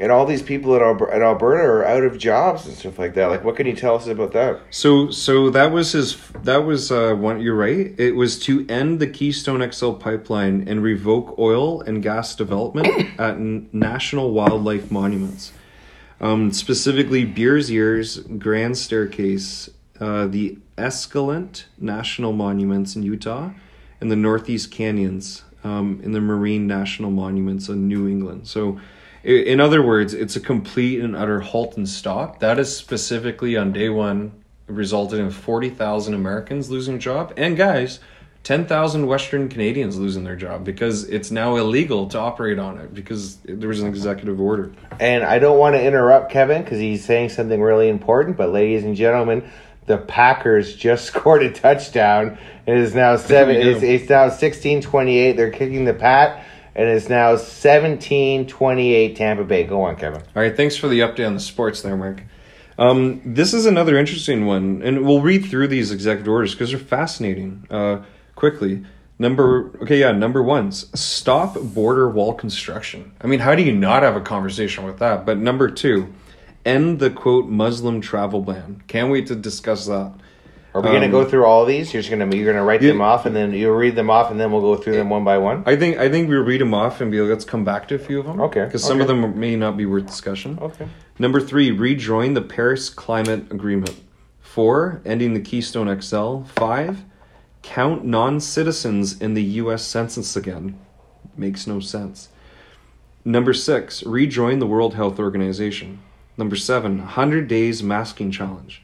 and 0.00 0.12
all 0.12 0.24
these 0.24 0.42
people 0.42 0.74
in, 0.74 0.80
Alber- 0.80 1.12
in 1.12 1.22
Alberta 1.22 1.62
are 1.62 1.84
out 1.84 2.04
of 2.04 2.16
jobs 2.18 2.66
and 2.66 2.74
stuff 2.74 2.98
like 2.98 3.14
that. 3.14 3.26
Like 3.26 3.44
what 3.44 3.56
can 3.56 3.66
you 3.66 3.74
tell 3.74 3.96
us 3.96 4.06
about 4.06 4.32
that? 4.32 4.60
So 4.70 5.10
so 5.10 5.50
that 5.50 5.70
was 5.70 5.92
his 5.92 6.16
that 6.44 6.64
was 6.64 6.90
uh 6.90 7.14
one 7.14 7.40
you're 7.40 7.54
right. 7.54 7.94
It 7.98 8.12
was 8.12 8.38
to 8.44 8.66
end 8.68 9.00
the 9.00 9.06
Keystone 9.06 9.68
XL 9.70 9.92
pipeline 9.92 10.66
and 10.66 10.82
revoke 10.82 11.38
oil 11.38 11.82
and 11.82 12.02
gas 12.02 12.34
development 12.34 12.88
at 13.18 13.34
n- 13.34 13.68
national 13.72 14.32
wildlife 14.32 14.90
monuments. 14.90 15.52
Um, 16.20 16.52
specifically 16.52 17.24
Bears 17.24 17.70
Ears, 17.70 18.18
Grand 18.18 18.76
Staircase, 18.76 19.70
uh, 20.00 20.26
the 20.26 20.58
Escalante 20.76 21.64
National 21.78 22.32
Monuments 22.32 22.96
in 22.96 23.02
Utah, 23.02 23.50
and 24.00 24.10
the 24.10 24.16
Northeast 24.16 24.70
Canyons 24.70 25.42
um, 25.64 26.00
in 26.02 26.12
the 26.12 26.20
Marine 26.20 26.66
National 26.66 27.10
Monuments 27.10 27.68
in 27.68 27.88
New 27.88 28.08
England. 28.08 28.46
So, 28.46 28.80
in 29.24 29.60
other 29.60 29.82
words, 29.82 30.14
it's 30.14 30.36
a 30.36 30.40
complete 30.40 31.00
and 31.00 31.16
utter 31.16 31.40
halt 31.40 31.76
and 31.76 31.88
stop. 31.88 32.38
That 32.38 32.58
is 32.58 32.74
specifically 32.74 33.56
on 33.56 33.72
day 33.72 33.88
one 33.88 34.32
resulted 34.68 35.18
in 35.18 35.30
40,000 35.30 36.14
Americans 36.14 36.70
losing 36.70 36.96
a 36.96 36.98
job. 36.98 37.32
And 37.36 37.56
guys, 37.56 38.00
10,000 38.44 39.06
Western 39.06 39.48
Canadians 39.48 39.98
losing 39.98 40.24
their 40.24 40.36
job 40.36 40.64
because 40.64 41.04
it's 41.04 41.30
now 41.30 41.56
illegal 41.56 42.06
to 42.08 42.18
operate 42.18 42.58
on 42.58 42.78
it 42.78 42.94
because 42.94 43.36
there 43.44 43.68
was 43.68 43.80
an 43.80 43.88
executive 43.88 44.40
order. 44.40 44.72
And 45.00 45.24
I 45.24 45.38
don't 45.38 45.58
want 45.58 45.74
to 45.74 45.82
interrupt 45.84 46.30
Kevin 46.30 46.62
because 46.62 46.78
he's 46.78 47.04
saying 47.04 47.30
something 47.30 47.60
really 47.60 47.88
important. 47.88 48.36
But 48.36 48.50
ladies 48.50 48.84
and 48.84 48.94
gentlemen, 48.94 49.50
the 49.88 49.98
Packers 49.98 50.74
just 50.76 51.06
scored 51.12 51.42
a 51.42 51.52
touchdown. 51.52 52.38
It 52.66 52.76
is 52.76 52.94
now 52.94 53.16
seven. 53.16 53.56
It's, 53.56 53.82
it's 53.82 54.08
now 54.08 54.28
sixteen 54.28 54.80
twenty 54.80 55.18
eight. 55.18 55.36
They're 55.36 55.50
kicking 55.50 55.84
the 55.84 55.94
pat, 55.94 56.44
and 56.78 56.88
it's 56.88 57.08
now 57.08 57.34
17-28 57.34 59.16
Tampa 59.16 59.42
Bay. 59.42 59.64
Go 59.64 59.82
on, 59.82 59.96
Kevin. 59.96 60.20
All 60.20 60.42
right, 60.42 60.56
thanks 60.56 60.76
for 60.76 60.86
the 60.86 61.00
update 61.00 61.26
on 61.26 61.34
the 61.34 61.40
sports 61.40 61.82
there, 61.82 61.96
Mark. 61.96 62.22
Um, 62.78 63.20
this 63.24 63.52
is 63.52 63.66
another 63.66 63.98
interesting 63.98 64.46
one, 64.46 64.82
and 64.82 65.04
we'll 65.04 65.20
read 65.20 65.44
through 65.44 65.66
these 65.66 65.90
executive 65.90 66.32
orders 66.32 66.54
because 66.54 66.70
they're 66.70 66.78
fascinating. 66.78 67.66
Uh, 67.68 68.04
quickly, 68.36 68.84
number 69.18 69.76
okay, 69.82 69.98
yeah, 69.98 70.12
number 70.12 70.40
one's 70.40 70.88
stop 70.98 71.60
border 71.60 72.08
wall 72.08 72.32
construction. 72.32 73.10
I 73.20 73.26
mean, 73.26 73.40
how 73.40 73.56
do 73.56 73.64
you 73.64 73.72
not 73.72 74.04
have 74.04 74.14
a 74.14 74.20
conversation 74.20 74.84
with 74.84 75.00
that? 75.00 75.26
But 75.26 75.38
number 75.38 75.68
two, 75.68 76.14
end 76.68 76.98
the 76.98 77.10
quote 77.10 77.46
Muslim 77.48 78.00
travel 78.00 78.40
ban. 78.42 78.82
Can't 78.86 79.10
wait 79.10 79.26
to 79.28 79.34
discuss 79.34 79.86
that. 79.86 80.12
Are 80.74 80.82
we 80.82 80.88
going 80.90 81.00
to 81.00 81.06
Um, 81.06 81.12
go 81.12 81.24
through 81.24 81.44
all 81.46 81.64
these? 81.64 81.92
You're 81.92 82.02
just 82.02 82.10
going 82.14 82.30
to 82.30 82.36
you're 82.36 82.44
going 82.44 82.56
to 82.56 82.62
write 82.62 82.82
Yeah. 82.82 82.90
them 82.92 83.00
off, 83.00 83.24
and 83.26 83.34
then 83.34 83.52
you'll 83.52 83.74
read 83.74 83.96
them 83.96 84.10
off, 84.10 84.30
and 84.30 84.38
then 84.38 84.52
we'll 84.52 84.60
go 84.60 84.76
through 84.76 84.92
them 84.94 85.08
one 85.08 85.24
by 85.24 85.38
one. 85.38 85.62
I 85.66 85.76
think 85.76 85.96
I 85.98 86.08
think 86.10 86.28
we'll 86.28 86.44
read 86.44 86.60
them 86.60 86.74
off 86.74 87.00
and 87.00 87.10
be 87.10 87.20
like, 87.20 87.30
let's 87.30 87.44
come 87.46 87.64
back 87.64 87.88
to 87.88 87.94
a 87.94 87.98
few 87.98 88.20
of 88.20 88.26
them. 88.26 88.40
Okay, 88.40 88.64
because 88.64 88.84
some 88.84 89.00
of 89.00 89.08
them 89.08 89.40
may 89.40 89.56
not 89.56 89.76
be 89.76 89.86
worth 89.86 90.06
discussion. 90.06 90.58
Okay. 90.60 90.86
Number 91.18 91.40
three, 91.40 91.70
rejoin 91.70 92.34
the 92.34 92.42
Paris 92.42 92.90
Climate 92.90 93.50
Agreement. 93.50 93.96
Four, 94.40 95.00
ending 95.04 95.34
the 95.34 95.40
Keystone 95.40 95.88
XL. 96.00 96.42
Five, 96.54 97.04
count 97.62 98.04
non 98.04 98.38
citizens 98.38 99.18
in 99.20 99.34
the 99.34 99.42
U.S. 99.62 99.82
Census 99.84 100.36
again. 100.36 100.78
Makes 101.36 101.66
no 101.66 101.80
sense. 101.80 102.28
Number 103.24 103.52
six, 103.52 104.02
rejoin 104.04 104.58
the 104.58 104.66
World 104.66 104.94
Health 104.94 105.18
Organization. 105.18 106.00
Number 106.38 106.54
seven, 106.56 106.98
100 106.98 107.48
days 107.48 107.82
masking 107.82 108.30
challenge. 108.30 108.80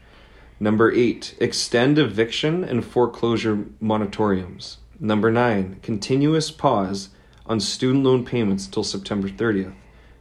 Number 0.59 0.91
eight, 0.91 1.35
extend 1.39 1.97
eviction 1.97 2.63
and 2.65 2.85
foreclosure 2.85 3.55
moratoriums. 3.81 4.75
Number 4.99 5.31
nine, 5.31 5.79
continuous 5.81 6.51
pause 6.51 7.09
on 7.45 7.59
student 7.61 8.03
loan 8.03 8.25
payments 8.25 8.65
until 8.65 8.83
September 8.83 9.29
30th. 9.29 9.73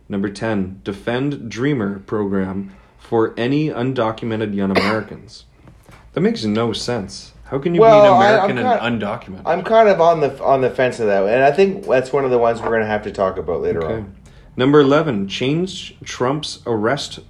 Number 0.08 0.28
10, 0.28 0.80
defend 0.84 1.50
Dreamer 1.50 1.98
program 2.00 2.72
for 2.98 3.34
any 3.36 3.68
undocumented 3.68 4.54
young 4.54 4.70
Americans. 4.76 5.44
That 6.12 6.20
makes 6.20 6.44
no 6.44 6.72
sense. 6.72 7.32
How 7.46 7.58
can 7.58 7.74
you 7.74 7.80
Well, 7.80 8.02
be 8.02 8.06
an 8.08 8.14
I- 8.14 8.44
American 8.46 8.58
and 8.58 9.00
undocumented? 9.02 9.42
I'm 9.46 9.62
kind 9.62 9.88
of 9.88 10.00
on 10.00 10.20
the 10.20 10.42
on 10.42 10.60
the 10.60 10.70
fence 10.70 10.98
of 11.00 11.06
that, 11.06 11.24
and 11.24 11.42
I 11.44 11.50
think 11.52 11.84
that's 11.86 12.12
one 12.12 12.24
of 12.24 12.30
the 12.30 12.38
ones 12.38 12.60
we're 12.60 12.68
going 12.68 12.80
to 12.80 12.86
have 12.86 13.02
to 13.04 13.12
talk 13.12 13.36
about 13.38 13.60
later 13.60 13.82
Okay. 13.84 13.94
on. 13.94 14.14
Number 14.56 14.80
11, 14.80 15.26
change 15.26 15.96
Trump's 16.04 16.60
arrest 16.64 17.20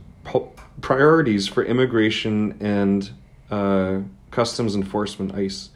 priorities 0.81 1.49
for 1.49 1.65
immigration 1.65 2.57
and 2.61 3.11
uh, 3.51 4.01
customs 4.31 4.77
enforcement, 4.77 5.35
ICE. 5.35 5.71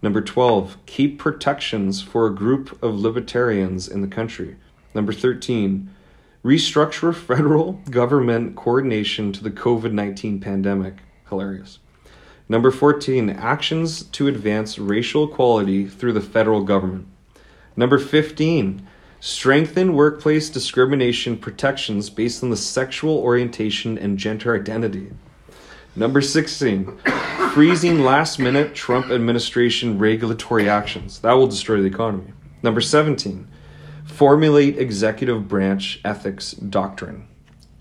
Number 0.00 0.20
12, 0.20 0.76
keep 0.86 1.18
protections 1.18 2.02
for 2.02 2.26
a 2.26 2.34
group 2.34 2.80
of 2.82 2.94
Liberians 2.94 3.88
in 3.88 4.00
the 4.00 4.06
country. 4.06 4.56
Number 4.94 5.12
13, 5.12 5.90
restructure 6.44 7.12
federal 7.30 7.72
government 7.90 8.54
coordination 8.54 9.32
to 9.32 9.42
the 9.42 9.50
COVID 9.50 9.92
19 9.92 10.38
pandemic. 10.40 10.98
Hilarious. 11.28 11.80
Number 12.48 12.70
14, 12.70 13.28
actions 13.30 14.04
to 14.04 14.28
advance 14.28 14.78
racial 14.78 15.24
equality 15.24 15.86
through 15.86 16.12
the 16.12 16.20
federal 16.20 16.62
government. 16.62 17.08
Number 17.74 17.98
15, 17.98 18.86
strengthen 19.26 19.92
workplace 19.94 20.48
discrimination 20.48 21.36
protections 21.36 22.08
based 22.08 22.44
on 22.44 22.50
the 22.50 22.56
sexual 22.56 23.18
orientation 23.18 23.98
and 23.98 24.16
gender 24.16 24.54
identity. 24.54 25.10
Number 25.96 26.20
16, 26.20 26.96
freezing 27.52 28.04
last 28.04 28.38
minute 28.38 28.72
Trump 28.76 29.10
administration 29.10 29.98
regulatory 29.98 30.68
actions. 30.68 31.18
That 31.20 31.32
will 31.32 31.48
destroy 31.48 31.80
the 31.80 31.88
economy. 31.88 32.32
Number 32.62 32.80
17, 32.80 33.48
formulate 34.04 34.78
executive 34.78 35.48
branch 35.48 36.00
ethics 36.04 36.52
doctrine. 36.52 37.26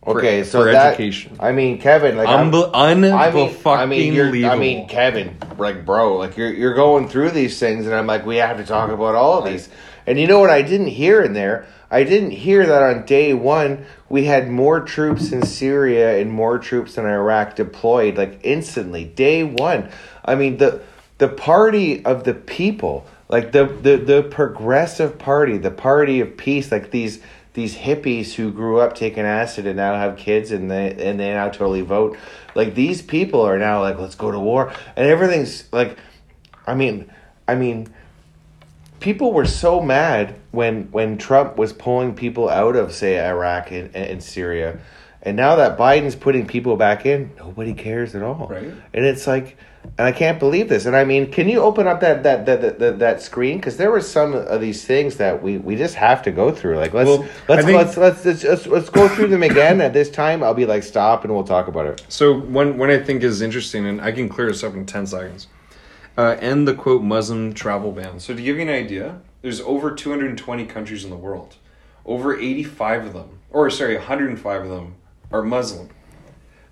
For- 0.03 0.17
Okay, 0.17 0.43
so 0.43 0.63
for 0.63 0.71
that, 0.71 0.93
education. 0.93 1.35
I 1.39 1.51
mean, 1.51 1.79
Kevin, 1.79 2.17
like 2.17 2.27
I'm- 2.27 2.51
Unbe- 2.51 2.71
I 2.73 2.93
mean, 3.35 3.53
I 3.79 3.85
mean, 3.85 4.45
I 4.45 4.55
mean, 4.55 4.87
Kevin, 4.87 5.37
like, 5.59 5.85
bro, 5.85 6.17
like 6.17 6.37
you're 6.37 6.53
you're 6.53 6.73
going 6.75 7.07
through 7.07 7.31
these 7.31 7.59
things, 7.59 7.85
and 7.85 7.93
I'm 7.95 8.07
like, 8.07 8.25
we 8.25 8.37
have 8.37 8.57
to 8.57 8.63
talk 8.63 8.89
about 8.89 9.13
all 9.13 9.39
of 9.39 9.45
these. 9.45 9.69
And 10.07 10.19
you 10.19 10.27
know 10.27 10.39
what? 10.39 10.49
I 10.49 10.61
didn't 10.61 10.87
hear 10.87 11.21
in 11.21 11.33
there. 11.33 11.67
I 11.89 12.03
didn't 12.03 12.31
hear 12.31 12.65
that 12.65 12.83
on 12.83 13.05
day 13.05 13.33
one 13.33 13.85
we 14.09 14.25
had 14.25 14.49
more 14.49 14.81
troops 14.81 15.31
in 15.31 15.45
Syria 15.45 16.19
and 16.19 16.31
more 16.31 16.59
troops 16.59 16.97
in 16.97 17.05
Iraq 17.05 17.55
deployed, 17.55 18.17
like 18.17 18.39
instantly, 18.43 19.03
day 19.03 19.43
one. 19.43 19.89
I 20.23 20.35
mean, 20.35 20.57
the 20.57 20.81
the 21.17 21.27
party 21.27 22.03
of 22.05 22.23
the 22.23 22.33
people, 22.33 23.05
like 23.29 23.51
the 23.51 23.65
the 23.65 23.97
the 23.97 24.23
progressive 24.23 25.17
party, 25.17 25.57
the 25.57 25.71
party 25.71 26.19
of 26.19 26.37
peace, 26.37 26.71
like 26.71 26.91
these 26.91 27.19
these 27.53 27.75
hippies 27.75 28.33
who 28.33 28.51
grew 28.51 28.79
up 28.79 28.95
taking 28.95 29.23
acid 29.23 29.65
and 29.65 29.77
now 29.77 29.95
have 29.95 30.17
kids 30.17 30.51
and 30.51 30.69
they 30.69 30.91
and 30.91 31.19
they 31.19 31.31
now 31.31 31.49
totally 31.49 31.81
vote. 31.81 32.17
Like 32.53 32.75
these 32.75 33.01
people 33.01 33.41
are 33.41 33.57
now 33.57 33.81
like, 33.81 33.97
let's 33.97 34.15
go 34.15 34.31
to 34.31 34.39
war, 34.39 34.73
and 34.95 35.07
everything's 35.07 35.71
like, 35.73 35.97
I 36.67 36.75
mean, 36.75 37.11
I 37.47 37.55
mean, 37.55 37.93
people 38.99 39.33
were 39.33 39.45
so 39.45 39.81
mad 39.81 40.35
when 40.51 40.89
when 40.91 41.17
Trump 41.17 41.57
was 41.57 41.73
pulling 41.73 42.15
people 42.15 42.49
out 42.49 42.75
of 42.75 42.93
say 42.93 43.25
Iraq 43.25 43.71
and, 43.71 43.95
and 43.95 44.23
Syria, 44.23 44.79
and 45.21 45.35
now 45.35 45.55
that 45.55 45.77
Biden's 45.77 46.15
putting 46.15 46.45
people 46.45 46.75
back 46.75 47.05
in, 47.05 47.31
nobody 47.37 47.73
cares 47.73 48.15
at 48.15 48.23
all. 48.23 48.47
Right. 48.47 48.71
And 48.93 49.05
it's 49.05 49.27
like, 49.27 49.57
and 49.97 50.07
I 50.07 50.11
can't 50.11 50.39
believe 50.39 50.69
this. 50.69 50.85
And 50.85 50.95
I 50.95 51.03
mean, 51.03 51.31
can 51.31 51.49
you 51.49 51.59
open 51.61 51.87
up 51.87 51.99
that 52.01 52.23
that 52.23 52.45
that 52.45 52.79
that, 52.79 52.99
that, 52.99 53.21
screen? 53.21 53.57
Because 53.57 53.77
there 53.77 53.91
were 53.91 54.01
some 54.01 54.33
of 54.33 54.61
these 54.61 54.85
things 54.85 55.17
that 55.17 55.41
we 55.41 55.57
we 55.57 55.75
just 55.75 55.95
have 55.95 56.21
to 56.23 56.31
go 56.31 56.51
through. 56.51 56.77
Like 56.77 56.93
let's 56.93 57.07
Well, 57.07 57.27
let's, 57.47 57.65
think- 57.65 57.77
let's, 57.77 57.97
let's 57.97 58.25
let's 58.25 58.43
let's 58.43 58.67
let's 58.67 58.89
go 58.89 59.07
through 59.07 59.27
them 59.27 59.43
again. 59.43 59.81
At 59.81 59.93
this 59.93 60.09
time, 60.09 60.43
I'll 60.43 60.53
be 60.53 60.65
like, 60.65 60.83
stop, 60.83 61.23
and 61.23 61.33
we'll 61.33 61.43
talk 61.43 61.67
about 61.67 61.85
it. 61.87 62.05
So 62.07 62.39
one 62.39 62.77
one 62.77 62.89
I 62.89 62.99
think 62.99 63.23
is 63.23 63.41
interesting, 63.41 63.85
and 63.85 64.01
I 64.01 64.11
can 64.11 64.29
clear 64.29 64.47
this 64.47 64.63
up 64.63 64.73
in 64.73 64.85
ten 64.85 65.05
seconds. 65.05 65.47
Uh, 66.17 66.37
end 66.39 66.67
the 66.67 66.73
quote 66.73 67.01
Muslim 67.01 67.53
travel 67.53 67.91
ban. 67.91 68.19
So 68.19 68.33
to 68.33 68.41
give 68.41 68.55
you 68.55 68.61
an 68.61 68.69
idea, 68.69 69.21
there's 69.41 69.59
over 69.61 69.93
220 69.93 70.65
countries 70.65 71.03
in 71.03 71.09
the 71.09 71.15
world. 71.15 71.55
Over 72.05 72.39
85 72.39 73.07
of 73.07 73.13
them, 73.13 73.39
or 73.51 73.69
sorry, 73.69 73.95
105 73.95 74.63
of 74.63 74.69
them 74.69 74.95
are 75.31 75.43
Muslim. 75.43 75.89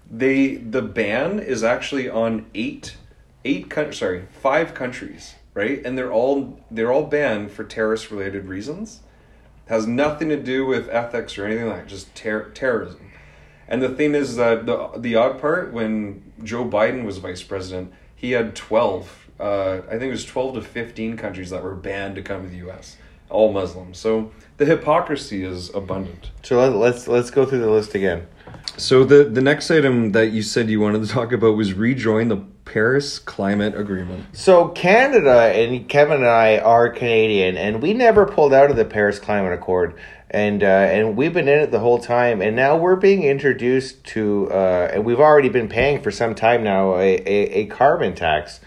They 0.10 0.56
the 0.56 0.82
ban 0.82 1.40
is 1.40 1.64
actually 1.64 2.08
on 2.08 2.46
eight 2.54 2.98
eight 3.44 3.70
coun- 3.70 3.94
sorry 3.94 4.28
five 4.32 4.74
countries, 4.74 5.36
right? 5.54 5.84
And 5.84 5.98
they're 5.98 6.12
all 6.12 6.60
they're 6.70 6.92
all 6.92 7.06
banned 7.06 7.52
for 7.52 7.64
terrorist 7.64 8.12
related 8.12 8.46
reasons. 8.46 9.02
Has 9.68 9.88
nothing 9.88 10.30
to 10.30 10.38
do 10.38 10.66
with 10.66 10.90
ethics 10.90 11.38
or 11.38 11.46
anything 11.46 11.68
like 11.68 11.84
that, 11.84 11.88
just 11.88 12.14
ter- 12.16 12.50
terrorism. 12.52 13.12
And 13.68 13.82
the 13.82 13.90
thing 13.90 14.14
is 14.14 14.36
that 14.36 14.66
the 14.66 14.92
the 14.98 15.16
odd 15.16 15.40
part 15.42 15.74
when 15.74 16.32
Joe 16.44 16.66
Biden 16.66 17.06
was 17.06 17.18
vice 17.18 17.44
president, 17.44 17.92
he 18.16 18.32
had 18.32 18.56
twelve. 18.56 19.23
Uh, 19.40 19.82
I 19.88 19.92
think 19.92 20.04
it 20.04 20.12
was 20.12 20.25
twelve 20.25 20.56
to 20.56 20.62
fifteen 20.62 21.18
countries 21.18 21.50
that 21.50 21.63
were 21.63 21.75
banned 21.75 22.16
to 22.16 22.22
come 22.22 22.44
to 22.44 22.50
the 22.50 22.58
U.S. 22.58 22.98
All 23.30 23.52
Muslims. 23.52 23.98
So 23.98 24.32
the 24.58 24.66
hypocrisy 24.66 25.44
is 25.44 25.74
abundant. 25.74 26.32
So 26.44 26.60
let, 26.60 26.74
let's 26.74 27.08
let's 27.08 27.32
go 27.32 27.46
through 27.46 27.60
the 27.60 27.72
list 27.72 27.96
again. 27.96 28.28
So 28.78 29.04
the 29.04 29.24
the 29.24 29.42
next 29.42 29.72
item 29.72 30.12
that 30.12 30.32
you 30.32 30.42
said 30.42 30.70
you 30.70 30.80
wanted 30.80 31.02
to 31.02 31.08
talk 31.08 31.32
about 31.32 31.56
was 31.56 31.74
rejoin 31.74 32.28
the 32.30 32.38
Paris 32.66 33.20
Climate 33.20 33.78
Agreement. 33.78 34.25
So 34.34 34.70
Canada 34.70 35.52
and 35.54 35.88
Kevin 35.90 36.18
and 36.18 36.28
I 36.28 36.58
are 36.58 36.90
Canadian, 36.90 37.58
and 37.58 37.82
we 37.82 37.94
never 37.94 38.25
pulled 38.25 38.54
out 38.54 38.72
of 38.72 38.78
the 38.78 38.86
Paris 38.86 39.20
Climate 39.20 39.54
Accord, 39.54 39.96
and 40.30 40.63
uh, 40.63 40.68
and 40.68 41.18
we've 41.18 41.34
been 41.34 41.48
in 41.48 41.60
it 41.60 41.72
the 41.72 41.80
whole 41.80 42.00
time, 42.00 42.42
and 42.42 42.56
now 42.56 42.78
we're 42.78 42.96
being 42.96 43.24
introduced 43.24 44.04
to, 44.06 44.50
uh, 44.52 44.90
and 44.94 45.06
we've 45.06 45.20
already 45.20 45.50
been 45.50 45.68
paying 45.68 46.02
for 46.02 46.10
some 46.10 46.34
time 46.34 46.63
now 46.63 46.96
a, 46.96 47.16
a, 47.16 47.62
a 47.62 47.66
carbon 47.66 48.16
tax, 48.16 48.60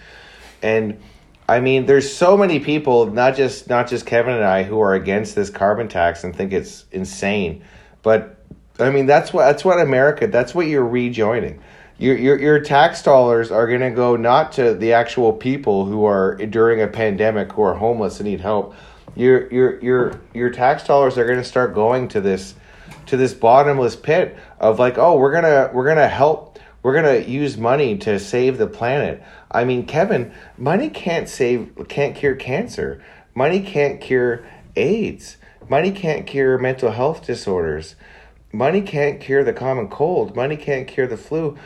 and 0.66 1.00
I 1.49 1.61
mean, 1.61 1.87
there's 1.87 2.12
so 2.12 2.37
many 2.37 2.58
people, 2.58 3.06
not 3.06 3.37
just 3.37 3.68
not 3.68 3.88
just 3.88 4.04
Kevin 4.04 4.35
and 4.35 4.44
I, 4.44 4.64
who 4.64 4.80
are 4.80 4.94
against 4.94 5.37
this 5.37 5.49
carbon 5.49 5.87
tax 5.87 6.25
and 6.25 6.35
think 6.35 6.52
it's 6.52 6.85
insane, 6.90 7.62
but 8.02 8.37
I 8.80 8.90
mean 8.90 9.06
that's 9.06 9.32
what 9.32 9.44
that's 9.44 9.64
what 9.64 9.80
America 9.80 10.26
that's 10.26 10.54
what 10.54 10.66
you're 10.66 10.85
rejoining. 10.85 11.62
Your 11.99 12.16
your 12.16 12.38
your 12.40 12.61
tax 12.61 13.00
dollars 13.00 13.52
are 13.52 13.68
going 13.68 13.80
to 13.80 13.90
go 13.90 14.16
not 14.16 14.52
to 14.52 14.75
the 14.75 14.92
actual 14.92 15.32
people 15.32 15.87
who 15.87 16.04
are 16.04 16.35
during 16.35 16.82
a 16.82 16.88
pandemic 16.88 17.52
who 17.52 17.62
are 17.62 17.75
homeless 17.75 18.18
and 18.18 18.28
need 18.28 18.40
help. 18.40 18.75
Your 19.14 19.49
your 19.52 19.80
your 19.80 20.20
your 20.35 20.50
tax 20.50 20.82
dollars 20.82 21.16
are 21.16 21.25
going 21.25 21.38
to 21.38 21.44
start 21.44 21.75
going 21.75 22.08
to 22.08 22.20
this 22.20 22.56
to 23.06 23.16
this 23.16 23.32
bottomless 23.32 23.94
pit 23.94 24.37
of 24.58 24.80
like, 24.80 24.99
oh, 24.99 25.16
we're 25.16 25.40
to 25.40 25.70
we're 25.73 25.94
to 25.94 26.08
help 26.08 26.58
we're 26.87 27.02
to 27.02 27.28
use 27.28 27.56
money 27.56 27.99
to 27.99 28.16
save 28.20 28.58
the 28.58 28.68
planet. 28.68 29.20
I 29.56 29.64
mean, 29.64 29.86
Kevin, 29.86 30.32
money 30.58 30.90
can't 30.90 31.28
save 31.28 31.88
can't 31.88 32.14
cure 32.14 32.34
cancer. 32.34 33.02
Money 33.34 33.60
can't 33.60 34.00
cure 34.00 34.46
AIDS. 34.76 35.38
Money 35.68 35.92
can't 35.92 36.26
cure 36.26 36.58
mental 36.58 36.90
health 36.90 37.26
disorders. 37.26 37.96
Money 38.52 38.82
can't 38.82 39.18
cure 39.18 39.42
the 39.42 39.54
common 39.54 39.88
cold. 39.88 40.36
Money 40.36 40.56
can't 40.56 40.86
cure 40.86 41.06
the 41.06 41.16
flu. 41.16 41.56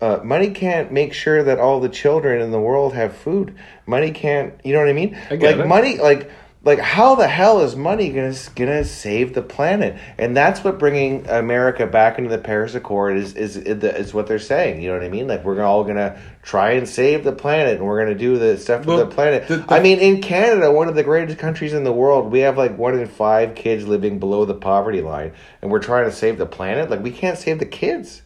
Uh, 0.00 0.20
money 0.24 0.50
can't 0.50 0.92
make 0.92 1.12
sure 1.12 1.42
that 1.42 1.58
all 1.58 1.80
the 1.80 1.88
children 1.88 2.42
in 2.42 2.50
the 2.50 2.60
world 2.60 2.94
have 2.94 3.16
food. 3.16 3.56
Money 3.86 4.10
can't, 4.10 4.52
you 4.62 4.72
know 4.72 4.80
what 4.80 4.88
I 4.88 4.92
mean? 4.92 5.16
I 5.30 5.34
like 5.34 5.56
it. 5.56 5.66
money, 5.66 5.98
like 5.98 6.30
like 6.66 6.80
how 6.80 7.14
the 7.14 7.28
hell 7.28 7.60
is 7.60 7.76
money 7.76 8.10
gonna 8.10 8.34
gonna 8.54 8.84
save 8.84 9.32
the 9.32 9.40
planet? 9.40 9.96
And 10.18 10.36
that's 10.36 10.62
what 10.64 10.78
bringing 10.78 11.26
America 11.28 11.86
back 11.86 12.18
into 12.18 12.28
the 12.28 12.36
Paris 12.38 12.74
Accord 12.74 13.16
is 13.16 13.34
is 13.34 13.56
is 13.56 14.12
what 14.12 14.26
they're 14.26 14.38
saying. 14.38 14.82
You 14.82 14.88
know 14.88 14.94
what 14.98 15.04
I 15.04 15.08
mean? 15.08 15.28
Like 15.28 15.44
we're 15.44 15.62
all 15.62 15.84
gonna 15.84 16.20
try 16.42 16.72
and 16.72 16.88
save 16.88 17.24
the 17.24 17.32
planet, 17.32 17.78
and 17.78 17.86
we're 17.86 17.98
gonna 18.02 18.18
do 18.18 18.36
the 18.36 18.58
stuff 18.58 18.82
for 18.82 18.88
Well, 18.88 18.98
the 18.98 19.06
planet. 19.06 19.48
the- 19.48 19.56
the- 19.58 19.72
I 19.74 19.80
mean, 19.80 19.98
in 20.00 20.20
Canada, 20.20 20.70
one 20.70 20.88
of 20.88 20.94
the 20.96 21.02
greatest 21.04 21.38
countries 21.38 21.72
in 21.72 21.84
the 21.84 21.92
world, 21.92 22.30
we 22.30 22.40
have 22.40 22.58
like 22.58 22.76
one 22.76 22.98
in 22.98 23.06
five 23.06 23.54
kids 23.54 23.86
living 23.86 24.18
below 24.18 24.44
the 24.44 24.54
poverty 24.54 25.00
line, 25.00 25.32
and 25.62 25.70
we're 25.70 25.78
trying 25.78 26.04
to 26.04 26.12
save 26.12 26.36
the 26.36 26.46
planet. 26.46 26.90
Like 26.90 27.02
we 27.02 27.12
can't 27.12 27.38
save 27.38 27.60
the 27.60 27.64
kids. 27.64 28.22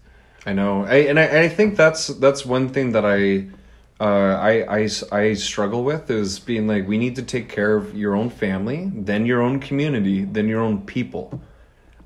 I 0.47 0.55
know, 0.55 0.87
I, 0.89 0.95
and 1.11 1.21
I 1.21 1.25
and 1.25 1.39
I 1.39 1.49
think 1.49 1.77
that's 1.77 2.07
that's 2.07 2.47
one 2.47 2.71
thing 2.71 2.93
that 2.93 3.05
I, 3.05 3.45
uh, 4.00 4.04
I, 4.40 4.80
I 4.85 4.88
I 5.12 5.35
struggle 5.35 5.85
with 5.85 6.11
is 6.11 6.38
being 6.38 6.66
like 6.66 6.88
we 6.88 6.97
need 6.99 7.16
to 7.16 7.23
take 7.23 7.49
care 7.49 7.76
of 7.76 7.95
your 7.95 8.14
own 8.16 8.30
family, 8.30 8.90
then 8.95 9.26
your 9.26 9.42
own 9.42 9.61
community, 9.61 10.25
then 10.25 10.49
your 10.49 10.61
own 10.61 10.80
people, 10.83 11.40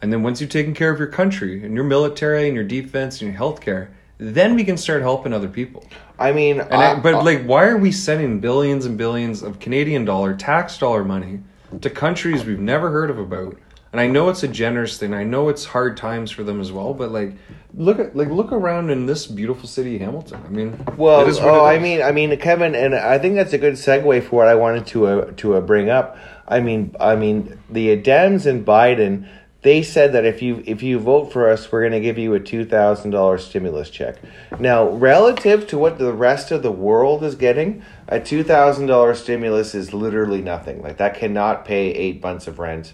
and 0.03 0.13
then 0.13 0.23
once 0.23 0.41
you've 0.41 0.51
taken 0.51 0.75
care 0.75 0.91
of 0.91 0.99
your 0.99 1.09
country 1.09 1.65
and 1.65 1.75
your 1.75 1.85
military 1.85 2.47
and 2.47 2.55
your 2.55 2.65
defense 2.65 3.23
and 3.23 3.33
your 3.33 3.41
healthcare, 3.41 3.89
then 4.19 4.55
we 4.57 4.65
can 4.65 4.77
start 4.77 5.03
helping 5.03 5.33
other 5.33 5.49
people. 5.49 5.85
I 6.19 6.33
mean, 6.33 6.61
And 6.61 6.75
I, 6.75 6.93
I- 6.93 7.01
but 7.01 7.15
I- 7.15 7.23
like, 7.23 7.45
why 7.45 7.67
are 7.67 7.77
we 7.79 7.93
sending 7.93 8.41
billions 8.41 8.87
and 8.87 8.99
billions 8.99 9.43
of 9.43 9.61
Canadian 9.61 10.05
dollar 10.05 10.35
tax 10.35 10.77
dollar 10.79 11.05
money 11.05 11.41
to 11.81 11.91
countries 11.91 12.45
we've 12.45 12.61
never 12.61 12.91
heard 12.91 13.11
of 13.11 13.19
about 13.19 13.57
And 13.95 14.01
I 14.01 14.09
know 14.09 14.29
it's 14.29 14.43
a 14.43 14.49
generous 14.49 14.99
thing. 14.99 15.15
I 15.15 15.23
know 15.23 15.49
it's 15.49 15.67
hard 15.67 15.97
times 15.97 16.33
for 16.33 16.43
them 16.43 16.61
as 16.61 16.73
well, 16.73 16.95
but 16.95 17.13
like 17.13 17.35
look 17.75 18.01
at 18.01 18.17
like 18.17 18.27
look 18.27 18.51
around 18.51 18.91
in 18.91 19.07
this 19.07 19.25
beautiful 19.25 19.69
city 19.69 19.99
Hamilton. 19.99 20.43
I 20.45 20.49
mean, 20.49 20.85
Well, 20.97 21.21
it 21.21 21.29
is 21.29 21.39
what 21.39 21.51
oh, 21.51 21.65
I 21.65 21.79
mean, 21.79 22.03
I 22.03 22.11
mean, 22.11 22.37
Kevin, 22.39 22.75
and 22.75 22.93
I 22.93 23.21
think 23.21 23.37
that's 23.37 23.53
a 23.53 23.59
good 23.59 23.75
segue 23.75 24.25
for 24.25 24.35
what 24.35 24.49
I 24.49 24.57
wanted 24.57 24.89
to 24.89 25.07
uh, 25.07 25.31
to 25.37 25.55
uh, 25.55 25.61
bring 25.61 25.91
up. 25.91 26.19
I 26.49 26.59
mean, 26.59 26.97
I 26.99 27.15
mean, 27.15 27.57
the 27.71 27.97
Dems 28.03 28.47
and 28.47 28.67
Biden, 28.67 29.29
they 29.63 29.81
said 29.85 30.13
that 30.15 30.25
if 30.25 30.43
you 30.43 30.65
if 30.67 30.83
you 30.83 30.99
vote 30.99 31.33
for 31.33 31.49
us, 31.49 31.71
we're 31.71 31.83
going 31.83 31.93
to 31.93 32.01
give 32.01 32.19
you 32.19 32.35
a 32.35 32.41
two 32.41 32.65
thousand 32.65 33.13
dollars 33.13 33.45
stimulus 33.45 33.91
check. 33.91 34.17
Now, 34.59 34.89
relative 34.89 35.69
to 35.69 35.79
what 35.79 35.99
the 35.99 36.13
rest 36.13 36.51
of 36.51 36.65
the 36.65 36.73
world 36.73 37.23
is 37.23 37.37
getting, 37.37 37.85
a 38.09 38.19
two 38.19 38.43
thousand 38.43 38.87
dollars 38.87 39.23
stimulus 39.23 39.73
is 39.73 39.95
literally 39.95 40.43
nothing. 40.43 40.83
Like 40.83 40.97
that 40.97 41.15
cannot 41.15 41.65
pay 41.65 41.93
eight 41.93 42.21
months 42.21 42.49
of 42.49 42.59
rent. 42.59 42.93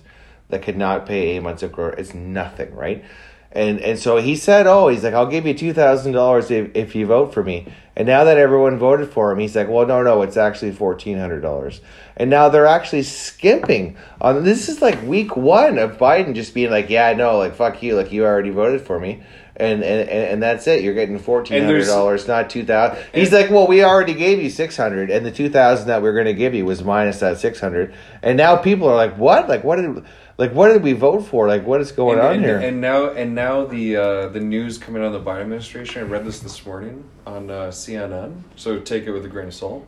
That 0.50 0.62
could 0.62 0.76
not 0.76 1.06
pay 1.06 1.36
eight 1.36 1.40
months 1.40 1.62
of 1.62 1.72
growth. 1.72 1.94
It's 1.98 2.14
nothing, 2.14 2.74
right? 2.74 3.04
And 3.52 3.80
and 3.80 3.98
so 3.98 4.18
he 4.18 4.36
said, 4.36 4.66
"Oh, 4.68 4.88
he's 4.88 5.02
like, 5.02 5.14
I'll 5.14 5.26
give 5.26 5.44
you 5.46 5.54
two 5.54 5.72
thousand 5.72 6.12
dollars 6.12 6.50
if 6.50 6.70
if 6.74 6.94
you 6.94 7.06
vote 7.06 7.34
for 7.34 7.42
me." 7.42 7.66
And 7.96 8.06
now 8.06 8.24
that 8.24 8.38
everyone 8.38 8.78
voted 8.78 9.10
for 9.10 9.32
him, 9.32 9.40
he's 9.40 9.56
like, 9.56 9.68
"Well, 9.68 9.86
no, 9.86 10.02
no, 10.02 10.22
it's 10.22 10.36
actually 10.36 10.70
fourteen 10.70 11.18
hundred 11.18 11.40
dollars." 11.40 11.80
And 12.16 12.30
now 12.30 12.48
they're 12.48 12.66
actually 12.66 13.02
skimping 13.02 13.96
on. 14.20 14.44
This 14.44 14.68
is 14.68 14.80
like 14.80 15.02
week 15.02 15.36
one 15.36 15.78
of 15.78 15.98
Biden 15.98 16.34
just 16.34 16.54
being 16.54 16.70
like, 16.70 16.90
"Yeah, 16.90 17.12
no, 17.14 17.38
like 17.38 17.56
fuck 17.56 17.82
you, 17.82 17.96
like 17.96 18.12
you 18.12 18.24
already 18.24 18.50
voted 18.50 18.82
for 18.82 19.00
me." 19.00 19.22
And, 19.56 19.82
and, 19.82 20.08
and 20.08 20.24
and 20.32 20.42
that's 20.42 20.66
it. 20.68 20.82
You're 20.82 20.94
getting 20.94 21.18
fourteen 21.18 21.64
hundred 21.64 21.86
dollars, 21.86 22.28
not 22.28 22.50
two 22.50 22.64
thousand. 22.64 23.04
He's 23.12 23.32
like, 23.32 23.50
well, 23.50 23.66
we 23.66 23.82
already 23.82 24.14
gave 24.14 24.40
you 24.40 24.48
six 24.48 24.76
hundred, 24.76 25.10
and 25.10 25.26
the 25.26 25.32
two 25.32 25.50
thousand 25.50 25.88
that 25.88 26.02
we 26.02 26.08
are 26.08 26.14
going 26.14 26.24
to 26.26 26.34
give 26.34 26.54
you 26.54 26.64
was 26.64 26.82
minus 26.84 27.18
that 27.20 27.40
six 27.40 27.60
hundred. 27.60 27.92
And 28.22 28.38
now 28.38 28.56
people 28.56 28.88
are 28.88 28.96
like, 28.96 29.18
what? 29.18 29.48
Like, 29.48 29.62
what 29.62 29.76
did, 29.76 30.04
like, 30.40 30.54
what 30.54 30.72
did 30.72 30.82
we 30.82 30.94
vote 30.94 31.20
for? 31.20 31.46
Like, 31.46 31.66
what 31.66 31.82
is 31.82 31.92
going 31.92 32.18
and, 32.18 32.26
on 32.26 32.34
and, 32.36 32.44
here? 32.44 32.56
And 32.58 32.80
now, 32.80 33.10
and 33.10 33.34
now 33.34 33.66
the 33.66 33.96
uh, 33.96 34.28
the 34.28 34.40
news 34.40 34.78
coming 34.78 35.02
out 35.02 35.14
of 35.14 35.24
the 35.24 35.30
Biden 35.30 35.42
administration. 35.42 36.02
I 36.02 36.06
read 36.06 36.24
this 36.24 36.40
this 36.40 36.64
morning 36.64 37.04
on 37.26 37.50
uh, 37.50 37.68
CNN, 37.68 38.44
so 38.56 38.80
take 38.80 39.04
it 39.04 39.10
with 39.10 39.26
a 39.26 39.28
grain 39.28 39.48
of 39.48 39.54
salt. 39.54 39.86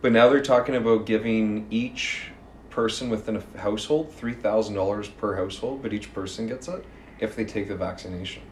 But 0.00 0.12
now 0.12 0.30
they're 0.30 0.40
talking 0.40 0.74
about 0.74 1.04
giving 1.04 1.66
each 1.70 2.30
person 2.70 3.10
within 3.10 3.36
a 3.36 3.58
household 3.58 4.10
three 4.14 4.32
thousand 4.32 4.74
dollars 4.74 5.06
per 5.06 5.36
household, 5.36 5.82
but 5.82 5.92
each 5.92 6.14
person 6.14 6.46
gets 6.46 6.66
it 6.66 6.82
if 7.18 7.36
they 7.36 7.44
take 7.44 7.68
the 7.68 7.76
vaccination. 7.76 8.42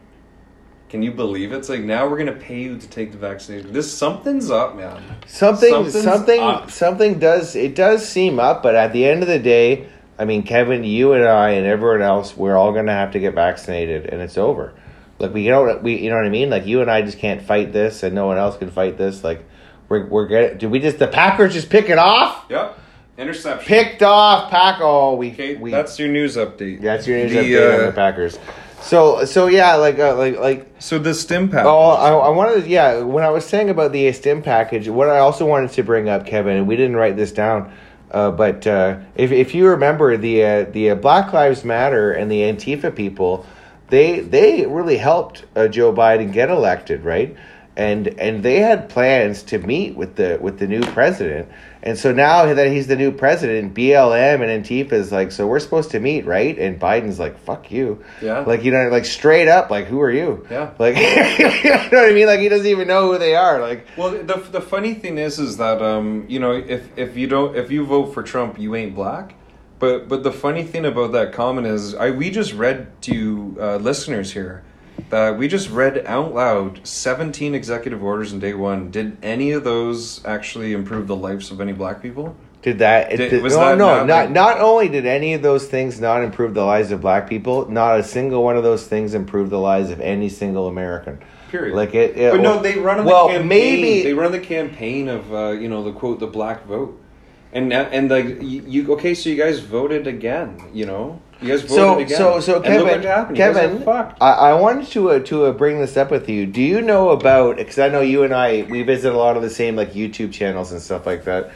Can 0.87 1.01
you 1.01 1.11
believe 1.11 1.51
it? 1.51 1.57
it's 1.57 1.69
like 1.69 1.81
now 1.81 2.07
we're 2.07 2.17
gonna 2.19 2.31
pay 2.33 2.61
you 2.61 2.77
to 2.77 2.87
take 2.87 3.11
the 3.11 3.17
vaccination? 3.17 3.73
This 3.73 3.91
something's 3.91 4.51
up, 4.51 4.75
man. 4.75 5.01
something 5.25 5.69
Something's 5.71 6.03
something 6.03 6.39
up. 6.39 6.69
something 6.69 7.17
does 7.17 7.55
it 7.55 7.73
does 7.73 8.07
seem 8.07 8.39
up 8.39 8.61
but 8.61 8.75
at 8.75 8.93
the 8.93 9.05
end 9.05 9.23
of 9.23 9.27
the 9.27 9.39
day 9.39 9.87
i 10.19 10.25
mean 10.25 10.43
kevin 10.43 10.83
you 10.83 11.13
and 11.13 11.25
i 11.25 11.51
and 11.51 11.65
everyone 11.65 12.01
else 12.01 12.35
we're 12.37 12.55
all 12.57 12.71
going 12.73 12.85
to 12.85 12.91
have 12.91 13.11
to 13.13 13.19
get 13.19 13.33
vaccinated 13.33 14.05
and 14.05 14.21
it's 14.21 14.37
over 14.37 14.73
like 15.17 15.33
we 15.33 15.47
don't 15.47 15.81
we 15.81 15.97
you 15.97 16.09
know 16.09 16.15
what 16.17 16.25
i 16.25 16.29
mean 16.29 16.49
like 16.49 16.65
you 16.65 16.81
and 16.81 16.91
i 16.91 17.01
just 17.01 17.17
can't 17.17 17.41
fight 17.41 17.73
this 17.73 18.03
and 18.03 18.13
no 18.13 18.27
one 18.27 18.37
else 18.37 18.57
can 18.57 18.69
fight 18.69 18.97
this 18.97 19.23
like 19.23 19.43
we're 19.87 20.05
we're 20.07 20.27
getting 20.27 20.57
did 20.57 20.69
we 20.69 20.79
just 20.79 20.99
the 20.99 21.07
packers 21.07 21.53
just 21.53 21.69
pick 21.69 21.89
it 21.89 21.97
off 21.97 22.45
Yep. 22.49 22.77
Interception. 23.17 23.67
picked 23.67 24.01
off 24.03 24.49
pack 24.49 24.79
oh 24.81 25.15
we, 25.15 25.31
Okay, 25.31 25.55
we 25.55 25.71
that's 25.71 25.99
your 25.99 26.07
news 26.09 26.37
update. 26.37 26.81
that's 26.81 27.05
your 27.05 27.17
news 27.17 27.31
The, 27.31 27.37
update 27.39 27.73
on 27.75 27.79
uh, 27.81 27.85
the 27.87 27.91
packers 27.91 28.39
so 28.81 29.25
so 29.25 29.47
yeah 29.47 29.75
like 29.75 29.99
uh, 29.99 30.15
like 30.15 30.37
like 30.39 30.71
So 30.79 30.99
the 30.99 31.13
stim 31.13 31.49
pack. 31.49 31.65
Oh, 31.65 31.89
I, 31.89 32.11
I 32.13 32.29
wanted, 32.29 32.65
yeah. 32.65 33.01
When 33.01 33.25
I 33.25 33.29
was 33.29 33.45
saying 33.45 33.69
about 33.69 33.91
the 33.91 34.09
stim 34.13 34.41
package, 34.41 34.87
what 34.87 35.09
I 35.09 35.19
also 35.19 35.45
wanted 35.45 35.71
to 35.71 35.83
bring 35.83 36.07
up, 36.07 36.25
Kevin, 36.25 36.55
and 36.55 36.65
we 36.65 36.77
didn't 36.77 36.95
write 36.95 37.17
this 37.17 37.33
down, 37.33 37.73
uh, 38.11 38.31
but 38.31 38.65
uh, 38.65 38.99
if 39.15 39.31
if 39.31 39.53
you 39.53 39.67
remember 39.67 40.17
the 40.17 40.43
uh, 40.43 40.63
the 40.71 40.91
uh, 40.91 40.95
Black 40.95 41.33
Lives 41.33 41.63
Matter 41.63 42.11
and 42.11 42.31
the 42.31 42.41
Antifa 42.41 42.95
people, 42.95 43.45
they 43.87 44.19
they 44.19 44.65
really 44.65 44.97
helped 44.97 45.45
uh, 45.55 45.67
Joe 45.67 45.93
Biden 45.93 46.31
get 46.31 46.49
elected, 46.49 47.03
right? 47.03 47.35
And 47.75 48.07
and 48.19 48.43
they 48.43 48.59
had 48.59 48.89
plans 48.89 49.43
to 49.43 49.59
meet 49.59 49.95
with 49.95 50.15
the 50.15 50.37
with 50.41 50.59
the 50.59 50.67
new 50.67 50.81
president. 50.81 51.49
And 51.81 51.97
so 51.97 52.11
now 52.11 52.53
that 52.53 52.67
he's 52.67 52.87
the 52.87 52.97
new 52.97 53.11
president, 53.11 53.73
BLM 53.73 54.41
and 54.41 54.65
Antifa 54.65 54.91
is 54.93 55.11
like, 55.11 55.31
so 55.31 55.47
we're 55.47 55.59
supposed 55.59 55.91
to 55.91 55.99
meet, 55.99 56.25
right? 56.25 56.57
And 56.57 56.79
Biden's 56.79 57.19
like, 57.19 57.39
fuck 57.39 57.71
you. 57.71 58.03
Yeah. 58.21 58.39
Like, 58.41 58.63
you 58.63 58.71
know, 58.71 58.89
like 58.89 59.05
straight 59.05 59.47
up, 59.47 59.69
like, 59.69 59.85
who 59.85 60.01
are 60.01 60.11
you? 60.11 60.45
Yeah. 60.51 60.71
Like, 60.77 60.97
you 60.97 61.69
know 61.69 61.87
what 61.89 62.09
I 62.09 62.11
mean? 62.13 62.27
Like, 62.27 62.41
he 62.41 62.49
doesn't 62.49 62.67
even 62.67 62.87
know 62.87 63.11
who 63.11 63.17
they 63.17 63.35
are. 63.35 63.61
Like, 63.61 63.87
Well, 63.95 64.11
the 64.11 64.35
the 64.51 64.61
funny 64.61 64.93
thing 64.93 65.17
is, 65.17 65.39
is 65.39 65.57
that 65.57 65.81
um, 65.81 66.25
you 66.27 66.39
know, 66.39 66.51
if 66.51 66.97
if 66.97 67.15
you 67.15 67.27
don't, 67.27 67.55
if 67.55 67.71
you 67.71 67.85
vote 67.85 68.13
for 68.13 68.23
Trump, 68.23 68.59
you 68.59 68.75
ain't 68.75 68.93
black. 68.93 69.35
But 69.79 70.09
but 70.09 70.23
the 70.23 70.31
funny 70.33 70.63
thing 70.63 70.85
about 70.85 71.13
that 71.13 71.31
comment 71.31 71.65
is, 71.65 71.95
I 71.95 72.11
we 72.11 72.29
just 72.29 72.53
read 72.53 73.01
to 73.03 73.57
uh, 73.59 73.75
listeners 73.77 74.33
here 74.33 74.63
that 75.09 75.37
we 75.37 75.47
just 75.47 75.69
read 75.69 76.05
out 76.05 76.33
loud 76.33 76.85
seventeen 76.87 77.55
executive 77.55 78.03
orders 78.03 78.33
in 78.33 78.39
day 78.39 78.53
one. 78.53 78.91
Did 78.91 79.17
any 79.23 79.51
of 79.51 79.63
those 79.63 80.23
actually 80.25 80.73
improve 80.73 81.07
the 81.07 81.15
lives 81.15 81.51
of 81.51 81.61
any 81.61 81.73
black 81.73 82.01
people? 82.01 82.35
did 82.61 82.79
that? 82.79 83.09
Did- 83.09 83.29
did, 83.29 83.41
was 83.43 83.55
no, 83.55 83.59
that 83.59 83.77
no. 83.77 83.97
not, 83.97 84.07
Not, 84.07 84.31
not 84.31 84.59
only 84.59 84.89
did 84.89 85.05
any 85.05 85.33
of 85.33 85.41
those 85.41 85.67
things 85.67 85.99
not 86.01 86.23
improve 86.23 86.53
the 86.53 86.65
lives 86.65 86.91
of 86.91 86.99
black 87.01 87.29
people, 87.29 87.69
not 87.69 87.99
a 87.99 88.03
single 88.03 88.43
one 88.43 88.57
of 88.57 88.63
those 88.63 88.85
things 88.85 89.13
improved 89.13 89.49
the 89.49 89.59
lives 89.59 89.91
of 89.91 90.01
any 90.01 90.27
single 90.29 90.67
American. 90.67 91.19
Period. 91.49 91.75
Like 91.75 91.95
it. 91.95 92.17
it 92.17 92.31
But 92.31 92.41
no, 92.41 92.61
they 92.61 92.77
run 92.77 93.05
well, 93.05 93.27
the 93.27 93.33
campaign. 93.35 93.47
maybe 93.47 94.03
they 94.03 94.13
run 94.13 94.31
the 94.31 94.39
campaign 94.39 95.07
of 95.07 95.33
uh, 95.33 95.51
you 95.51 95.69
know 95.69 95.83
the 95.83 95.93
quote 95.93 96.19
the 96.19 96.27
black 96.27 96.65
vote, 96.65 97.01
and 97.53 97.73
and 97.73 98.11
like 98.11 98.37
you 98.41 98.93
okay, 98.93 99.15
so 99.15 99.29
you 99.29 99.35
guys 99.35 99.59
voted 99.59 100.05
again. 100.05 100.61
You 100.73 100.85
know, 100.85 101.21
you 101.41 101.57
guys 101.57 101.67
so 101.69 101.99
again. 101.99 102.17
so 102.17 102.39
so 102.39 102.55
And 102.55 102.65
Kevin, 102.65 102.83
look 102.83 102.95
what 102.95 103.05
happened. 103.05 103.37
Kevin. 103.37 103.83
I, 103.87 104.31
I 104.31 104.53
wanted 104.53 104.87
to 104.87 105.11
uh, 105.11 105.19
to 105.19 105.45
uh, 105.45 105.51
bring 105.53 105.79
this 105.79 105.95
up 105.95 106.11
with 106.11 106.27
you. 106.29 106.45
Do 106.45 106.61
you 106.61 106.81
know 106.81 107.09
about? 107.09 107.57
Because 107.57 107.79
I 107.79 107.87
know 107.89 108.01
you 108.01 108.23
and 108.23 108.33
I 108.33 108.67
we 108.69 108.83
visit 108.83 109.13
a 109.13 109.17
lot 109.17 109.37
of 109.37 109.43
the 109.43 109.49
same 109.49 109.75
like 109.75 109.93
YouTube 109.93 110.33
channels 110.33 110.71
and 110.71 110.81
stuff 110.81 111.05
like 111.05 111.23
that. 111.25 111.51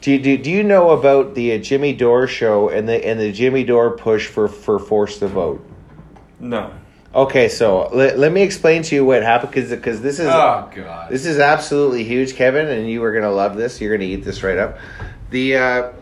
Do 0.00 0.12
you, 0.12 0.20
do, 0.20 0.38
do 0.38 0.50
you 0.50 0.62
know 0.62 0.90
about 0.90 1.34
the 1.34 1.54
uh, 1.54 1.58
Jimmy 1.58 1.92
Dore 1.92 2.28
show 2.28 2.68
and 2.68 2.88
the 2.88 3.04
and 3.04 3.18
the 3.18 3.32
Jimmy 3.32 3.64
Dore 3.64 3.96
push 3.96 4.26
for 4.26 4.48
for 4.48 4.78
force 4.78 5.18
the 5.18 5.28
vote? 5.28 5.64
No. 6.40 6.72
Okay, 7.14 7.48
so 7.48 7.88
let, 7.88 8.18
let 8.18 8.32
me 8.32 8.42
explain 8.42 8.82
to 8.82 8.94
you 8.94 9.04
what 9.04 9.22
happened 9.22 9.50
because 9.50 9.70
because 9.70 10.00
this 10.02 10.18
is 10.20 10.26
Oh 10.26 10.70
god. 10.74 11.10
this 11.10 11.26
is 11.26 11.38
absolutely 11.38 12.04
huge, 12.04 12.34
Kevin, 12.34 12.68
and 12.68 12.88
you 12.88 13.02
are 13.02 13.12
gonna 13.12 13.30
love 13.30 13.56
this. 13.56 13.80
You're 13.80 13.96
gonna 13.96 14.08
eat 14.08 14.24
this 14.24 14.42
right 14.42 14.58
up. 14.58 14.78
The 15.30 15.56
uh, 15.56 15.92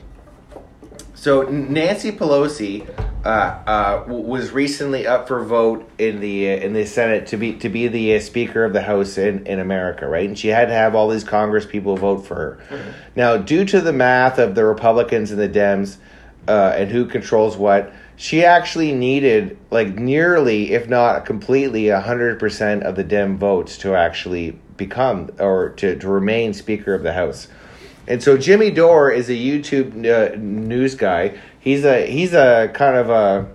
so 1.14 1.42
Nancy 1.42 2.12
Pelosi 2.12 2.86
uh, 3.26 3.62
uh, 3.66 4.04
was 4.06 4.52
recently 4.52 5.04
up 5.04 5.26
for 5.26 5.42
vote 5.42 5.90
in 5.98 6.20
the 6.20 6.48
uh, 6.48 6.56
in 6.58 6.74
the 6.74 6.86
Senate 6.86 7.26
to 7.26 7.36
be 7.36 7.54
to 7.54 7.68
be 7.68 7.88
the 7.88 8.14
uh, 8.14 8.20
Speaker 8.20 8.64
of 8.64 8.72
the 8.72 8.82
House 8.82 9.18
in, 9.18 9.44
in 9.48 9.58
America, 9.58 10.06
right? 10.06 10.28
And 10.28 10.38
she 10.38 10.46
had 10.46 10.68
to 10.68 10.74
have 10.74 10.94
all 10.94 11.08
these 11.08 11.24
Congress 11.24 11.66
people 11.66 11.96
vote 11.96 12.24
for 12.24 12.34
her. 12.36 12.94
Now, 13.16 13.36
due 13.36 13.64
to 13.64 13.80
the 13.80 13.92
math 13.92 14.38
of 14.38 14.54
the 14.54 14.64
Republicans 14.64 15.32
and 15.32 15.40
the 15.40 15.48
Dems 15.48 15.96
uh, 16.46 16.74
and 16.76 16.88
who 16.88 17.04
controls 17.04 17.56
what, 17.56 17.92
she 18.14 18.44
actually 18.44 18.92
needed 18.92 19.58
like 19.72 19.96
nearly, 19.96 20.72
if 20.72 20.88
not 20.88 21.26
completely, 21.26 21.88
hundred 21.88 22.38
percent 22.38 22.84
of 22.84 22.94
the 22.94 23.04
Dem 23.04 23.38
votes 23.38 23.76
to 23.78 23.96
actually 23.96 24.52
become 24.76 25.32
or 25.40 25.70
to, 25.70 25.98
to 25.98 26.08
remain 26.08 26.54
Speaker 26.54 26.94
of 26.94 27.02
the 27.02 27.12
House. 27.12 27.48
And 28.08 28.22
so 28.22 28.38
Jimmy 28.38 28.70
Dore 28.70 29.10
is 29.10 29.28
a 29.28 29.34
YouTube 29.34 30.06
uh, 30.06 30.36
news 30.36 30.94
guy. 30.94 31.36
He's 31.66 31.84
a 31.84 32.06
he's 32.06 32.32
a 32.32 32.70
kind 32.72 32.96
of 32.96 33.10
a 33.10 33.48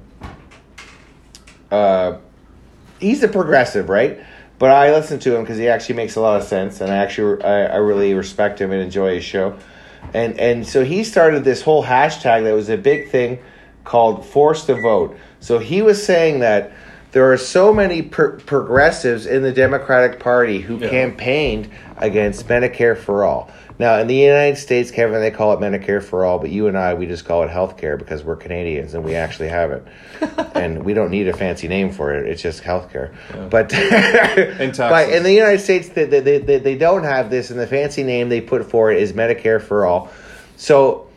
uh, 1.74 2.18
he's 3.00 3.24
a 3.24 3.30
progressive, 3.30 3.88
right? 3.88 4.20
But 4.60 4.72
I 4.72 4.92
listen 4.92 5.18
to 5.20 5.34
him 5.34 5.44
because 5.44 5.58
he 5.58 5.70
actually 5.70 5.96
makes 5.96 6.18
a 6.18 6.20
lot 6.20 6.42
of 6.42 6.46
sense, 6.46 6.82
and 6.82 6.92
I 6.92 6.98
actually 6.98 7.42
I, 7.42 7.68
I 7.68 7.76
really 7.78 8.14
respect 8.14 8.60
him 8.60 8.74
and 8.74 8.82
enjoy 8.82 9.16
his 9.16 9.24
show. 9.24 9.58
And 10.14 10.38
and 10.42 10.68
so 10.68 10.84
he 10.84 11.06
started 11.06 11.46
this 11.46 11.62
whole 11.62 11.86
hashtag 11.86 12.44
that 12.44 12.54
was 12.54 12.68
a 12.68 12.76
big 12.76 13.12
thing 13.12 13.40
called 13.86 14.26
"Force 14.26 14.66
to 14.66 14.76
Vote." 14.76 15.18
So 15.40 15.60
he 15.60 15.82
was 15.82 16.06
saying 16.06 16.42
that 16.42 16.74
there 17.14 17.32
are 17.32 17.38
so 17.38 17.74
many 17.74 18.02
pro- 18.02 18.36
progressives 18.40 19.26
in 19.26 19.42
the 19.42 19.54
Democratic 19.54 20.20
Party 20.20 20.60
who 20.60 20.80
Yeah. 20.80 20.90
campaigned 20.90 21.70
against 21.96 22.46
Medicare 22.50 22.98
for 22.98 23.24
all. 23.24 23.50
Now, 23.82 23.98
in 23.98 24.06
the 24.06 24.16
United 24.16 24.58
States, 24.60 24.92
Kevin, 24.92 25.22
they 25.22 25.32
call 25.32 25.54
it 25.54 25.60
Medicare 25.60 26.04
for 26.04 26.24
all, 26.24 26.38
but 26.38 26.52
you 26.52 26.68
and 26.68 26.78
I, 26.78 26.94
we 26.94 27.08
just 27.08 27.26
call 27.26 27.42
it 27.42 27.50
health 27.50 27.78
care 27.78 27.98
because 27.98 28.24
we're 28.24 28.36
Canadians 28.36 28.94
and 28.94 29.04
we 29.04 29.16
actually 29.16 29.48
have 29.48 29.72
it. 29.72 29.84
and 30.54 30.84
we 30.86 30.94
don't 30.94 31.10
need 31.10 31.28
a 31.28 31.34
fancy 31.34 31.68
name 31.68 31.92
for 31.92 32.14
it. 32.14 32.28
It's 32.28 32.44
just 32.44 32.60
health 32.60 32.92
care. 32.92 33.12
But, 33.50 33.70
taxes. 33.70 34.78
but 34.78 35.10
in 35.10 35.24
the 35.24 35.34
United 35.34 35.62
States, 35.62 35.90
they, 35.90 36.06
they, 36.06 36.38
they, 36.38 36.60
they 36.60 36.78
don't 36.78 37.04
have 37.04 37.32
this, 37.32 37.50
and 37.50 37.60
the 37.60 37.66
fancy 37.66 38.04
name 38.04 38.30
they 38.30 38.40
put 38.40 38.64
for 38.70 38.92
it 38.92 39.02
is 39.02 39.14
Medicare 39.14 39.60
for 39.60 39.88
all. 39.88 40.12
So 40.58 41.10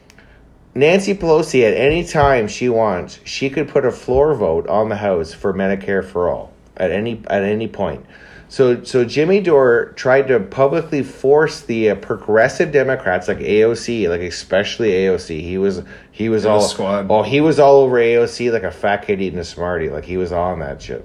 Nancy 0.74 1.14
Pelosi, 1.14 1.70
at 1.70 1.74
any 1.74 2.03
time 2.03 2.48
she 2.48 2.70
wants, 2.70 3.20
she 3.24 3.50
could 3.50 3.68
put 3.68 3.85
a 3.85 3.92
floor 3.92 4.35
vote 4.35 4.66
on 4.68 4.88
the 4.88 4.96
House 4.96 5.35
for 5.35 5.53
Medicare 5.53 6.03
for 6.03 6.31
all 6.31 6.50
at 6.79 6.90
any 6.90 7.22
at 7.29 7.42
any 7.42 7.68
point. 7.68 8.07
So 8.55 8.85
so 8.85 9.05
Jimmy 9.05 9.40
Dore 9.40 9.87
tried 9.97 10.29
to 10.29 10.38
publicly 10.38 11.03
force 11.03 11.62
the 11.62 11.90
uh, 11.90 11.95
progressive 11.97 12.71
Democrats 12.71 13.27
like 13.27 13.38
AOC, 13.38 14.09
like 14.09 14.21
especially 14.21 14.90
AOC. 14.90 15.40
He 15.40 15.59
was 15.59 15.83
he 16.12 16.29
was 16.29 16.45
In 16.45 16.53
all 16.53 16.61
squad. 16.61 17.11
oh 17.11 17.25
he 17.25 17.40
was 17.40 17.59
all 17.59 17.81
over 17.81 17.97
AOC 17.97 18.53
like 18.53 18.62
a 18.62 18.71
fat 18.71 18.99
kid 18.99 19.21
eating 19.21 19.40
a 19.40 19.45
smartie. 19.45 19.88
Like 19.88 20.05
he 20.05 20.19
was 20.19 20.31
on 20.31 20.61
that 20.61 20.81
shit. 20.81 21.05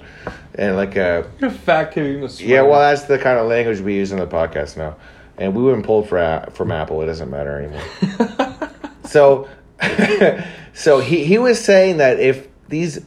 And 0.54 0.76
like 0.76 0.96
a 0.96 1.24
fat 1.64 1.86
kid 1.92 2.06
eating 2.06 2.24
a 2.24 2.30
smartie. 2.30 2.54
yeah, 2.54 2.62
well 2.62 2.82
that's 2.82 3.06
the 3.08 3.18
kind 3.18 3.40
of 3.40 3.48
language 3.48 3.80
we 3.80 3.96
use 3.96 4.12
in 4.12 4.20
the 4.20 4.28
podcast 4.28 4.78
now. 4.78 4.96
And 5.40 5.56
we 5.56 5.64
weren't 5.64 5.84
pulled 5.84 6.08
for, 6.08 6.48
from 6.54 6.72
Apple. 6.72 7.02
It 7.02 7.08
doesn't 7.08 7.32
matter 7.32 7.60
anymore. 7.60 8.70
so 9.06 9.50
so 10.76 11.00
he, 11.00 11.26
he 11.26 11.40
was 11.40 11.60
saying 11.60 11.98
that 11.98 12.20
if 12.20 12.48
these 12.68 13.00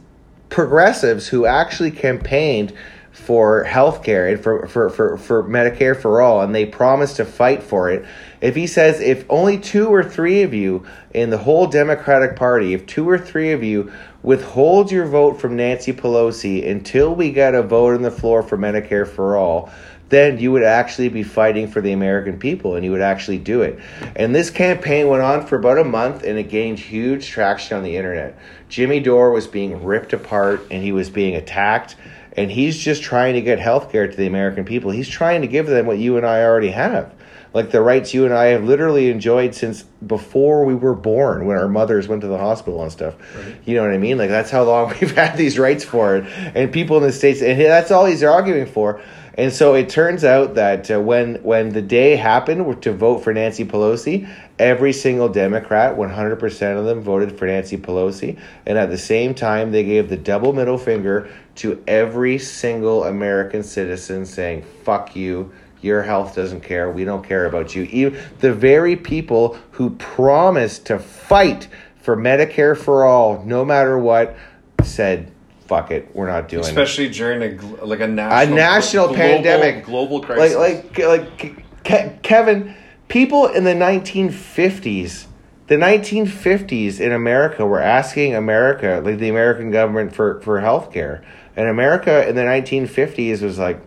progressives 0.49 1.29
who 1.29 1.45
actually 1.45 1.91
campaigned 1.91 2.73
for 3.13 3.63
health 3.63 4.03
care 4.03 4.27
and 4.27 4.43
for, 4.43 4.67
for, 4.67 4.89
for, 4.89 5.17
for 5.17 5.43
Medicare 5.43 5.95
for 5.95 6.19
all 6.19 6.41
and 6.41 6.53
they 6.53 6.65
promised 6.65 7.17
to 7.17 7.25
fight 7.25 7.61
for 7.61 7.91
it, 7.91 8.05
if 8.41 8.55
he 8.55 8.65
says 8.67 8.99
if 8.99 9.23
only 9.29 9.57
two 9.57 9.87
or 9.87 10.03
three 10.03 10.41
of 10.41 10.53
you 10.53 10.85
in 11.13 11.29
the 11.29 11.37
whole 11.37 11.67
Democratic 11.67 12.35
Party, 12.35 12.73
if 12.73 12.85
two 12.87 13.07
or 13.07 13.19
three 13.19 13.51
of 13.51 13.63
you 13.63 13.93
withhold 14.23 14.91
your 14.91 15.05
vote 15.05 15.39
from 15.39 15.55
Nancy 15.55 15.93
Pelosi 15.93 16.67
until 16.67 17.13
we 17.13 17.31
get 17.31 17.53
a 17.53 17.61
vote 17.61 17.93
on 17.93 18.01
the 18.01 18.11
floor 18.11 18.41
for 18.41 18.57
Medicare 18.57 19.07
for 19.07 19.37
all, 19.37 19.71
then 20.09 20.39
you 20.39 20.51
would 20.51 20.63
actually 20.63 21.09
be 21.09 21.23
fighting 21.23 21.67
for 21.67 21.81
the 21.81 21.91
American 21.91 22.37
people 22.37 22.75
and 22.75 22.83
you 22.85 22.91
would 22.91 23.01
actually 23.01 23.37
do 23.37 23.61
it. 23.61 23.79
And 24.15 24.33
this 24.33 24.49
campaign 24.49 25.07
went 25.07 25.23
on 25.23 25.45
for 25.45 25.55
about 25.55 25.77
a 25.77 25.83
month 25.83 26.23
and 26.23 26.37
it 26.37 26.49
gained 26.49 26.79
huge 26.79 27.27
traction 27.27 27.77
on 27.77 27.83
the 27.83 27.97
internet. 27.97 28.37
Jimmy 28.69 28.99
Dore 28.99 29.31
was 29.31 29.47
being 29.47 29.83
ripped 29.83 30.13
apart 30.13 30.67
and 30.69 30.83
he 30.83 30.91
was 30.91 31.09
being 31.09 31.35
attacked. 31.35 31.95
And 32.35 32.51
he's 32.51 32.77
just 32.77 33.03
trying 33.03 33.35
to 33.35 33.41
get 33.41 33.59
health 33.59 33.91
care 33.91 34.07
to 34.07 34.15
the 34.15 34.25
American 34.25 34.65
people. 34.65 34.91
He's 34.91 35.09
trying 35.09 35.41
to 35.41 35.47
give 35.47 35.67
them 35.67 35.85
what 35.85 35.99
you 35.99 36.17
and 36.17 36.25
I 36.25 36.43
already 36.43 36.71
have. 36.71 37.13
Like 37.53 37.69
the 37.69 37.81
rights 37.81 38.15
you 38.15 38.25
and 38.25 38.33
I 38.33 38.45
have 38.45 38.63
literally 38.63 39.11
enjoyed 39.11 39.53
since 39.53 39.83
before 39.83 40.65
we 40.65 40.73
were 40.73 40.95
born, 40.95 41.45
when 41.45 41.57
our 41.57 41.67
mothers 41.67 42.07
went 42.07 42.21
to 42.21 42.27
the 42.27 42.37
hospital 42.37 42.81
and 42.81 42.91
stuff. 42.91 43.15
You 43.65 43.75
know 43.75 43.83
what 43.83 43.91
I 43.91 43.99
mean? 43.99 44.17
Like 44.17 44.29
that's 44.29 44.49
how 44.49 44.63
long 44.63 44.89
we've 45.01 45.15
had 45.15 45.37
these 45.37 45.59
rights 45.59 45.83
for 45.83 46.17
it. 46.17 46.25
And 46.55 46.73
people 46.73 46.97
in 46.97 47.03
the 47.03 47.11
states, 47.11 47.43
and 47.43 47.61
that's 47.61 47.91
all 47.91 48.05
he's 48.05 48.23
arguing 48.23 48.65
for. 48.65 49.01
And 49.35 49.51
so 49.51 49.73
it 49.73 49.89
turns 49.89 50.23
out 50.23 50.55
that 50.55 50.91
uh, 50.91 50.99
when 50.99 51.35
when 51.43 51.69
the 51.69 51.81
day 51.81 52.15
happened 52.15 52.81
to 52.83 52.93
vote 52.93 53.19
for 53.19 53.33
Nancy 53.33 53.65
Pelosi, 53.65 54.29
every 54.59 54.93
single 54.93 55.27
Democrat, 55.27 55.97
100% 55.97 56.77
of 56.77 56.85
them 56.85 57.01
voted 57.01 57.37
for 57.37 57.47
Nancy 57.47 57.77
Pelosi, 57.77 58.39
and 58.67 58.77
at 58.77 58.91
the 58.91 58.97
same 58.97 59.33
time 59.33 59.71
they 59.71 59.83
gave 59.83 60.09
the 60.09 60.17
double 60.17 60.53
middle 60.53 60.77
finger 60.77 61.31
to 61.55 61.83
every 61.87 62.37
single 62.39 63.03
American 63.03 63.63
citizen 63.63 64.25
saying 64.25 64.63
fuck 64.83 65.15
you. 65.15 65.51
Your 65.81 66.01
health 66.01 66.33
doesn't 66.35 66.61
care. 66.61 66.89
We 66.89 67.03
don't 67.03 67.23
care 67.23 67.45
about 67.45 67.75
you. 67.75 67.83
Even 67.83 68.19
the 68.39 68.53
very 68.53 68.95
people 68.95 69.57
who 69.71 69.91
promised 69.91 70.85
to 70.85 70.97
fight 70.97 71.67
for 72.01 72.15
Medicare 72.15 72.77
for 72.77 73.03
all, 73.03 73.43
no 73.45 73.65
matter 73.65 73.97
what, 73.97 74.35
said, 74.83 75.31
"Fuck 75.67 75.91
it, 75.91 76.09
we're 76.13 76.27
not 76.27 76.47
doing 76.47 76.63
it." 76.63 76.69
Especially 76.69 77.09
during 77.09 77.59
a 77.59 77.85
like 77.85 77.99
a 77.99 78.07
national 78.07 78.53
a 78.53 78.55
national 78.55 79.07
global- 79.07 79.21
pandemic, 79.21 79.85
global 79.85 80.21
crisis. 80.21 80.55
Like 80.57 80.97
like 80.97 81.37
like 81.39 81.63
Ke- 81.83 82.21
Kevin, 82.21 82.75
people 83.09 83.47
in 83.47 83.65
the 83.65 83.73
1950s, 83.73 85.25
the 85.67 85.75
1950s 85.75 86.99
in 86.99 87.11
America 87.11 87.65
were 87.65 87.81
asking 87.81 88.35
America, 88.35 89.01
like 89.03 89.17
the 89.17 89.29
American 89.29 89.71
government, 89.71 90.13
for 90.15 90.39
for 90.41 90.59
health 90.59 90.91
care, 90.91 91.23
and 91.55 91.67
America 91.67 92.27
in 92.27 92.35
the 92.35 92.43
1950s 92.43 93.41
was 93.41 93.57
like. 93.57 93.81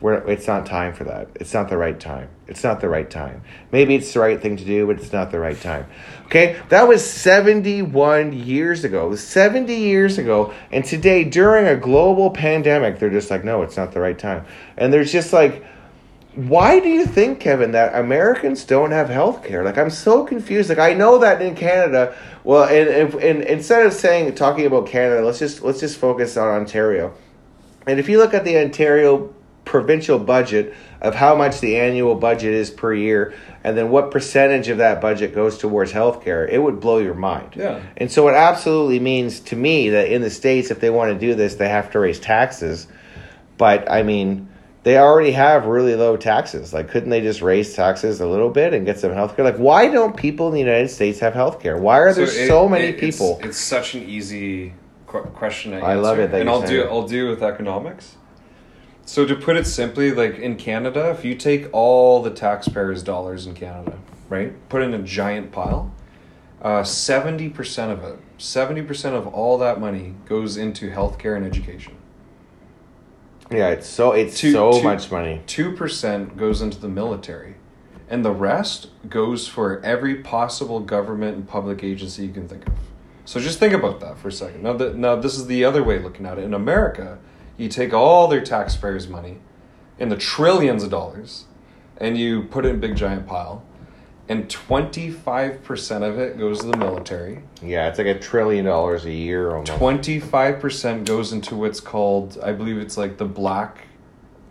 It's 0.00 0.46
not 0.46 0.64
time 0.64 0.94
for 0.94 1.02
that. 1.02 1.26
It's 1.34 1.52
not 1.52 1.68
the 1.68 1.76
right 1.76 1.98
time. 1.98 2.28
It's 2.46 2.62
not 2.62 2.80
the 2.80 2.88
right 2.88 3.10
time. 3.10 3.42
Maybe 3.72 3.96
it's 3.96 4.12
the 4.12 4.20
right 4.20 4.40
thing 4.40 4.56
to 4.56 4.64
do, 4.64 4.86
but 4.86 5.00
it's 5.00 5.12
not 5.12 5.32
the 5.32 5.40
right 5.40 5.60
time. 5.60 5.88
Okay? 6.26 6.56
That 6.68 6.86
was 6.86 7.04
71 7.04 8.32
years 8.32 8.84
ago. 8.84 9.16
70 9.16 9.74
years 9.74 10.16
ago. 10.18 10.54
And 10.70 10.84
today, 10.84 11.24
during 11.24 11.66
a 11.66 11.74
global 11.74 12.30
pandemic, 12.30 13.00
they're 13.00 13.10
just 13.10 13.28
like, 13.28 13.42
no, 13.42 13.62
it's 13.62 13.76
not 13.76 13.90
the 13.90 13.98
right 13.98 14.16
time. 14.16 14.46
And 14.76 14.92
there's 14.92 15.10
just 15.10 15.32
like, 15.32 15.64
why 16.38 16.78
do 16.78 16.88
you 16.88 17.04
think, 17.04 17.40
Kevin, 17.40 17.72
that 17.72 17.98
Americans 17.98 18.64
don't 18.64 18.92
have 18.92 19.08
health 19.08 19.42
care? 19.42 19.64
Like, 19.64 19.76
I'm 19.76 19.90
so 19.90 20.24
confused. 20.24 20.68
Like, 20.68 20.78
I 20.78 20.94
know 20.94 21.18
that 21.18 21.42
in 21.42 21.56
Canada, 21.56 22.16
well, 22.44 22.62
and, 22.62 22.88
and, 22.88 23.14
and 23.20 23.42
instead 23.42 23.84
of 23.84 23.92
saying, 23.92 24.32
talking 24.36 24.64
about 24.64 24.86
Canada, 24.86 25.26
let's 25.26 25.40
just, 25.40 25.62
let's 25.62 25.80
just 25.80 25.98
focus 25.98 26.36
on 26.36 26.46
Ontario. 26.46 27.12
And 27.88 27.98
if 27.98 28.08
you 28.08 28.18
look 28.18 28.34
at 28.34 28.44
the 28.44 28.56
Ontario 28.56 29.34
provincial 29.64 30.20
budget 30.20 30.76
of 31.00 31.16
how 31.16 31.34
much 31.34 31.58
the 31.58 31.76
annual 31.76 32.14
budget 32.14 32.54
is 32.54 32.70
per 32.70 32.94
year 32.94 33.34
and 33.64 33.76
then 33.76 33.90
what 33.90 34.12
percentage 34.12 34.68
of 34.68 34.78
that 34.78 35.00
budget 35.00 35.34
goes 35.34 35.58
towards 35.58 35.92
healthcare, 35.92 36.48
it 36.48 36.58
would 36.58 36.78
blow 36.78 36.98
your 36.98 37.14
mind. 37.14 37.54
Yeah. 37.56 37.82
And 37.96 38.12
so 38.12 38.28
it 38.28 38.34
absolutely 38.34 39.00
means 39.00 39.40
to 39.40 39.56
me 39.56 39.90
that 39.90 40.06
in 40.12 40.22
the 40.22 40.30
states 40.30 40.70
if 40.70 40.78
they 40.78 40.90
want 40.90 41.12
to 41.12 41.18
do 41.18 41.34
this, 41.34 41.56
they 41.56 41.68
have 41.68 41.90
to 41.90 41.98
raise 41.98 42.20
taxes. 42.20 42.86
But 43.56 43.90
I 43.90 44.04
mean, 44.04 44.48
they 44.84 44.96
already 44.98 45.32
have 45.32 45.66
really 45.66 45.94
low 45.94 46.16
taxes. 46.16 46.72
Like 46.72 46.88
couldn't 46.88 47.10
they 47.10 47.20
just 47.20 47.42
raise 47.42 47.74
taxes 47.74 48.20
a 48.20 48.26
little 48.26 48.50
bit 48.50 48.72
and 48.74 48.86
get 48.86 48.98
some 48.98 49.12
health 49.12 49.36
care? 49.36 49.44
Like 49.44 49.56
why 49.58 49.88
don't 49.88 50.16
people 50.16 50.48
in 50.48 50.54
the 50.54 50.60
United 50.60 50.88
States 50.88 51.18
have 51.20 51.34
health 51.34 51.60
care? 51.60 51.76
Why 51.76 51.98
are 51.98 52.12
there 52.12 52.24
it- 52.24 52.48
so 52.48 52.68
many 52.68 52.84
it- 52.86 52.96
it's- 52.96 53.16
people? 53.16 53.40
It's, 53.42 53.58
such 53.58 53.94
an 53.94 54.02
easy 54.04 54.72
qu- 55.06 55.22
question 55.22 55.74
I 55.74 55.94
love 55.94 56.18
it 56.18 56.30
that 56.30 56.40
and 56.40 56.48
I'll 56.50 56.62
do 56.62 56.82
it. 56.82 56.86
I'll 56.86 57.06
do 57.08 57.28
with 57.28 57.42
economics. 57.42 58.16
So 59.04 59.24
to 59.24 59.34
put 59.34 59.56
it 59.56 59.66
simply, 59.66 60.10
like 60.12 60.38
in 60.38 60.56
Canada, 60.56 61.10
if 61.10 61.24
you 61.24 61.34
take 61.34 61.68
all 61.72 62.22
the 62.22 62.30
taxpayers' 62.30 63.02
dollars 63.02 63.46
in 63.46 63.54
Canada, 63.54 63.96
right, 64.28 64.52
put 64.68 64.82
in 64.82 64.92
a 64.92 64.98
giant 64.98 65.50
pile, 65.50 65.90
uh, 66.60 66.84
seventy 66.84 67.48
percent 67.48 67.90
of 67.90 68.04
it, 68.04 68.18
seventy 68.36 68.82
percent 68.82 69.16
of 69.16 69.26
all 69.26 69.56
that 69.58 69.80
money 69.80 70.14
goes 70.26 70.58
into 70.58 70.90
healthcare 70.90 71.36
and 71.36 71.46
education. 71.46 71.94
Yeah, 73.50 73.68
it's 73.68 73.86
so 73.88 74.12
it's 74.12 74.38
Two- 74.38 74.52
so 74.52 74.72
two- 74.72 74.82
much 74.82 75.10
money. 75.10 75.40
Two 75.46 75.72
percent 75.72 76.36
goes 76.36 76.60
into 76.62 76.78
the 76.78 76.88
military, 76.88 77.54
and 78.08 78.24
the 78.24 78.32
rest 78.32 78.88
goes 79.08 79.48
for 79.48 79.80
every 79.84 80.16
possible 80.16 80.80
government 80.80 81.36
and 81.36 81.48
public 81.48 81.82
agency 81.82 82.26
you 82.26 82.32
can 82.32 82.46
think 82.48 82.66
of. 82.66 82.74
So 83.24 83.40
just 83.40 83.58
think 83.58 83.74
about 83.74 84.00
that 84.00 84.18
for 84.18 84.28
a 84.28 84.32
second. 84.32 84.62
Now, 84.62 84.72
the, 84.72 84.94
now 84.94 85.16
this 85.16 85.36
is 85.36 85.46
the 85.46 85.64
other 85.64 85.82
way 85.84 85.96
of 85.96 86.04
looking 86.04 86.24
at 86.24 86.38
it. 86.38 86.44
In 86.44 86.54
America, 86.54 87.18
you 87.58 87.68
take 87.68 87.92
all 87.92 88.26
their 88.28 88.40
taxpayers' 88.42 89.06
money, 89.08 89.38
in 89.98 90.08
the 90.08 90.16
trillions 90.16 90.82
of 90.82 90.90
dollars, 90.90 91.44
and 91.98 92.16
you 92.16 92.44
put 92.44 92.64
it 92.64 92.68
in 92.70 92.76
a 92.76 92.78
big 92.78 92.96
giant 92.96 93.26
pile, 93.26 93.62
and 94.28 94.48
twenty 94.50 95.10
five 95.10 95.62
percent 95.64 96.04
of 96.04 96.18
it 96.18 96.38
goes 96.38 96.60
to 96.60 96.66
the 96.66 96.76
military. 96.76 97.42
Yeah, 97.62 97.88
it's 97.88 97.98
like 97.98 98.06
a 98.06 98.18
trillion 98.18 98.66
dollars 98.66 99.04
a 99.04 99.12
year 99.12 99.50
almost. 99.50 99.72
Twenty 99.72 100.20
five 100.20 100.60
percent 100.60 101.06
goes 101.06 101.32
into 101.32 101.56
what's 101.56 101.80
called, 101.80 102.38
I 102.42 102.52
believe 102.52 102.78
it's 102.78 102.96
like 102.96 103.16
the 103.16 103.24
black 103.24 103.86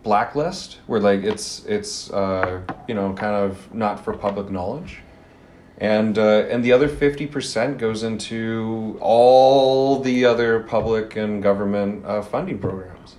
blacklist, 0.02 0.78
where 0.86 1.00
like 1.00 1.22
it's 1.22 1.64
it's 1.66 2.10
uh, 2.10 2.60
you 2.88 2.94
know 2.94 3.12
kind 3.12 3.34
of 3.36 3.72
not 3.72 4.04
for 4.04 4.12
public 4.14 4.50
knowledge, 4.50 4.98
and 5.78 6.18
uh, 6.18 6.46
and 6.50 6.64
the 6.64 6.72
other 6.72 6.88
fifty 6.88 7.26
percent 7.26 7.78
goes 7.78 8.02
into 8.02 8.98
all 9.00 10.00
the 10.00 10.24
other 10.24 10.60
public 10.60 11.16
and 11.16 11.42
government 11.42 12.04
uh, 12.04 12.22
funding 12.22 12.58
programs. 12.58 13.17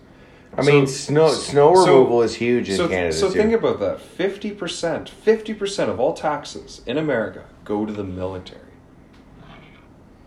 I 0.60 0.72
mean, 0.72 0.88
snow 0.88 1.30
snow 1.30 1.76
so- 1.76 1.86
removal 1.86 2.22
is 2.22 2.36
huge 2.36 2.70
in 2.70 2.78
so, 2.78 2.88
Canada 2.88 3.14
so 3.14 3.28
too. 3.32 3.40
think 3.40 3.54
about 3.54 3.80
that. 3.80 4.02
Fifty 4.02 4.52
percent, 4.52 5.10
fifty 5.10 5.54
percent 5.54 5.90
of 5.90 6.00
all 6.00 6.14
taxes 6.14 6.82
in 6.86 6.98
America 6.98 7.46
go 7.66 7.86
to 7.86 7.94
the 7.94 8.04
military. 8.04 8.62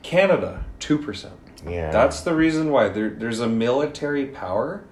Canada, 0.03 0.65
two 0.79 0.99
percent. 0.99 1.35
yeah, 1.67 1.91
That's 1.91 2.21
the 2.23 2.35
reason 2.35 2.71
why 2.71 2.89
there, 2.89 3.11
there's 3.11 3.41
a 3.41 3.49
military 3.49 4.27
power. 4.27 4.85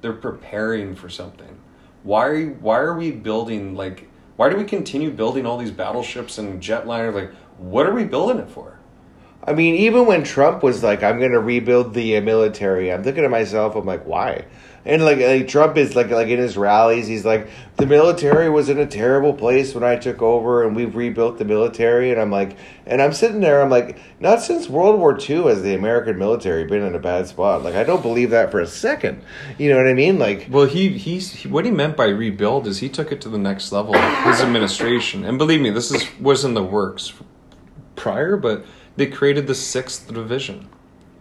They're 0.00 0.12
preparing 0.12 0.94
for 0.94 1.08
something. 1.08 1.58
Why 2.02 2.26
are 2.26 2.46
why 2.46 2.78
are 2.78 2.94
we 2.96 3.10
building 3.10 3.74
like 3.74 4.08
why 4.36 4.50
do 4.50 4.56
we 4.56 4.64
continue 4.64 5.10
building 5.10 5.46
all 5.46 5.56
these 5.56 5.70
battleships 5.70 6.38
and 6.38 6.60
jetliners? 6.62 7.14
Like 7.14 7.32
what 7.58 7.86
are 7.86 7.94
we 7.94 8.04
building 8.04 8.38
it 8.38 8.50
for? 8.50 8.78
I 9.44 9.52
mean, 9.52 9.76
even 9.76 10.06
when 10.06 10.24
Trump 10.24 10.62
was 10.64 10.82
like, 10.82 11.04
"I'm 11.04 11.18
going 11.20 11.30
to 11.32 11.38
rebuild 11.38 11.94
the 11.94 12.16
uh, 12.16 12.20
military," 12.20 12.92
I'm 12.92 13.04
thinking 13.04 13.22
to 13.22 13.28
myself, 13.28 13.76
"I'm 13.76 13.86
like, 13.86 14.04
why?" 14.04 14.44
And 14.86 15.04
like, 15.04 15.18
like 15.18 15.48
Trump 15.48 15.76
is 15.76 15.96
like, 15.96 16.10
like 16.10 16.28
in 16.28 16.38
his 16.38 16.56
rallies, 16.56 17.08
he's 17.08 17.24
like, 17.24 17.48
"The 17.76 17.86
military 17.86 18.48
was 18.48 18.68
in 18.68 18.78
a 18.78 18.86
terrible 18.86 19.34
place 19.34 19.74
when 19.74 19.82
I 19.82 19.96
took 19.96 20.22
over, 20.22 20.64
and 20.64 20.76
we've 20.76 20.94
rebuilt 20.94 21.38
the 21.38 21.44
military." 21.44 22.12
And 22.12 22.20
I'm 22.20 22.30
like, 22.30 22.56
and 22.86 23.02
I'm 23.02 23.12
sitting 23.12 23.40
there, 23.40 23.60
I'm 23.60 23.68
like, 23.68 23.98
not 24.20 24.40
since 24.42 24.68
World 24.68 25.00
War 25.00 25.18
II 25.18 25.44
has 25.44 25.62
the 25.62 25.74
American 25.74 26.16
military 26.18 26.64
been 26.64 26.82
in 26.82 26.94
a 26.94 27.00
bad 27.00 27.26
spot. 27.26 27.64
Like, 27.64 27.74
I 27.74 27.82
don't 27.82 28.00
believe 28.00 28.30
that 28.30 28.52
for 28.52 28.60
a 28.60 28.66
second. 28.66 29.22
You 29.58 29.70
know 29.70 29.76
what 29.76 29.88
I 29.88 29.94
mean? 29.94 30.20
Like, 30.20 30.46
Well, 30.48 30.66
he 30.66 30.96
he's 30.96 31.32
he, 31.32 31.48
what 31.48 31.64
he 31.64 31.72
meant 31.72 31.96
by 31.96 32.06
rebuild 32.06 32.68
is 32.68 32.78
he 32.78 32.88
took 32.88 33.10
it 33.10 33.20
to 33.22 33.28
the 33.28 33.38
next 33.38 33.72
level. 33.72 33.94
His 33.94 34.40
administration, 34.40 35.24
and 35.24 35.36
believe 35.36 35.60
me, 35.60 35.70
this 35.70 35.90
is 35.90 36.06
was 36.20 36.44
in 36.44 36.54
the 36.54 36.62
works 36.62 37.12
prior, 37.96 38.36
but 38.36 38.64
they 38.96 39.06
created 39.06 39.46
the 39.46 39.54
sixth 39.54 40.12
division, 40.12 40.68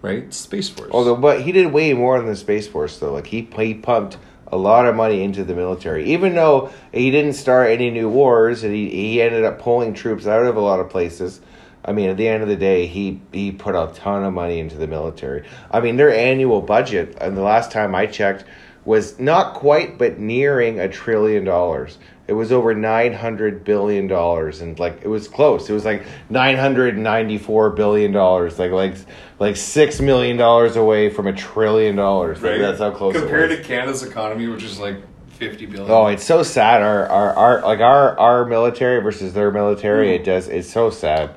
right? 0.05 0.33
Space 0.33 0.69
Force. 0.69 0.89
although, 0.91 1.15
but 1.15 1.41
he 1.41 1.51
did 1.51 1.73
way 1.73 1.93
more 1.93 2.17
than 2.17 2.27
the 2.27 2.35
Space 2.35 2.67
Force, 2.67 2.99
though. 2.99 3.13
Like, 3.13 3.27
he 3.27 3.47
he 3.57 3.73
pumped 3.73 4.17
a 4.47 4.57
lot 4.57 4.87
of 4.87 4.95
money 4.95 5.23
into 5.23 5.43
the 5.43 5.55
military. 5.55 6.05
Even 6.13 6.35
though 6.35 6.71
he 6.93 7.11
didn't 7.11 7.33
start 7.33 7.71
any 7.71 7.89
new 7.89 8.07
wars 8.09 8.63
and 8.63 8.73
he, 8.73 8.89
he 8.89 9.21
ended 9.21 9.43
up 9.43 9.59
pulling 9.59 9.93
troops 9.93 10.27
out 10.27 10.45
of 10.45 10.55
a 10.55 10.61
lot 10.61 10.79
of 10.79 10.89
places. 10.89 11.41
I 11.83 11.91
mean, 11.91 12.09
at 12.09 12.17
the 12.17 12.27
end 12.27 12.41
of 12.41 12.49
the 12.49 12.55
day, 12.55 12.87
he, 12.87 13.21
he 13.31 13.51
put 13.51 13.75
a 13.75 13.91
ton 13.93 14.23
of 14.23 14.33
money 14.33 14.59
into 14.59 14.75
the 14.75 14.87
military. 14.87 15.45
I 15.69 15.81
mean, 15.81 15.97
their 15.97 16.13
annual 16.13 16.61
budget, 16.61 17.17
and 17.21 17.37
the 17.37 17.41
last 17.41 17.71
time 17.71 17.93
I 17.93 18.07
checked, 18.07 18.43
was 18.85 19.19
not 19.19 19.55
quite, 19.55 19.97
but 19.97 20.19
nearing 20.19 20.79
a 20.79 20.87
trillion 20.87 21.43
dollars. 21.43 21.97
It 22.27 22.33
was 22.33 22.51
over 22.51 22.73
nine 22.73 23.13
hundred 23.13 23.63
billion 23.63 24.07
dollars, 24.07 24.61
and 24.61 24.79
like 24.79 25.01
it 25.03 25.07
was 25.07 25.27
close. 25.27 25.69
It 25.69 25.73
was 25.73 25.85
like 25.85 26.05
nine 26.29 26.57
hundred 26.57 26.97
ninety-four 26.97 27.71
billion 27.71 28.11
dollars, 28.11 28.57
like 28.57 28.71
like 28.71 28.95
like 29.37 29.55
six 29.55 29.99
million 29.99 30.35
dollars 30.35 30.75
away 30.75 31.09
from 31.09 31.27
a 31.27 31.33
trillion 31.33 31.95
dollars. 31.95 32.41
Like, 32.41 32.59
that's 32.59 32.79
how 32.79 32.91
close. 32.91 33.15
Compared 33.15 33.51
to 33.51 33.61
Canada's 33.61 34.01
economy, 34.01 34.47
which 34.47 34.63
is 34.63 34.79
like 34.79 34.97
fifty 35.29 35.67
billion. 35.67 35.91
Oh, 35.91 36.07
it's 36.07 36.23
so 36.23 36.41
sad. 36.41 36.81
Our 36.81 37.07
our, 37.07 37.35
our 37.35 37.61
like 37.61 37.79
our 37.79 38.17
our 38.17 38.45
military 38.45 39.01
versus 39.03 39.33
their 39.33 39.51
military. 39.51 40.15
It 40.15 40.23
does. 40.23 40.47
It's 40.47 40.71
so 40.71 40.89
sad, 40.89 41.35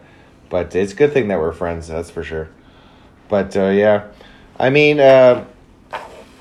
but 0.48 0.74
it's 0.74 0.92
a 0.92 0.96
good 0.96 1.12
thing 1.12 1.28
that 1.28 1.38
we're 1.38 1.52
friends. 1.52 1.88
That's 1.88 2.10
for 2.10 2.22
sure. 2.22 2.48
But 3.28 3.54
uh, 3.58 3.68
yeah, 3.68 4.06
I 4.58 4.70
mean, 4.70 5.00
uh, 5.00 5.44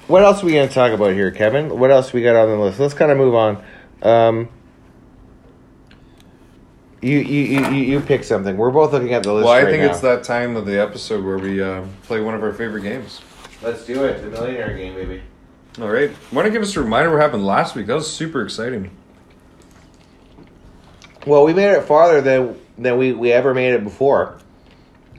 what 0.07 0.23
else 0.23 0.41
are 0.41 0.45
we 0.45 0.53
gonna 0.53 0.67
talk 0.67 0.91
about 0.91 1.13
here, 1.13 1.31
Kevin? 1.31 1.77
What 1.79 1.91
else 1.91 2.13
we 2.13 2.21
got 2.23 2.35
on 2.35 2.49
the 2.49 2.57
list? 2.63 2.79
Let's 2.79 2.93
kind 2.93 3.11
of 3.11 3.17
move 3.17 3.35
on. 3.35 3.63
Um, 4.01 4.49
you, 7.01 7.19
you, 7.19 7.41
you, 7.59 7.65
you 7.67 7.83
you 7.93 7.99
pick 7.99 8.23
something. 8.23 8.57
We're 8.57 8.71
both 8.71 8.91
looking 8.91 9.13
at 9.13 9.23
the 9.23 9.33
list. 9.33 9.45
well, 9.45 9.53
I 9.53 9.63
right 9.63 9.69
think 9.71 9.83
now. 9.83 9.91
it's 9.91 10.01
that 10.01 10.23
time 10.23 10.55
of 10.55 10.65
the 10.65 10.79
episode 10.81 11.23
where 11.23 11.37
we 11.37 11.61
uh, 11.61 11.85
play 12.03 12.21
one 12.21 12.33
of 12.33 12.43
our 12.43 12.53
favorite 12.53 12.81
games. 12.81 13.21
Let's 13.61 13.85
do 13.85 14.03
it. 14.05 14.21
The 14.21 14.29
millionaire 14.29 14.75
game, 14.75 14.95
baby. 14.95 15.21
All 15.79 15.89
right. 15.89 16.11
Want 16.31 16.45
to 16.45 16.51
give 16.51 16.61
us 16.61 16.75
a 16.75 16.81
reminder 16.81 17.11
what 17.11 17.21
happened 17.21 17.45
last 17.45 17.75
week? 17.75 17.85
That 17.87 17.95
was 17.95 18.11
super 18.11 18.41
exciting. 18.43 18.89
Well, 21.25 21.43
we 21.43 21.53
made 21.53 21.71
it 21.71 21.83
farther 21.83 22.21
than 22.21 22.59
than 22.77 22.97
we, 22.97 23.13
we 23.13 23.31
ever 23.31 23.53
made 23.53 23.73
it 23.73 23.83
before. 23.83 24.39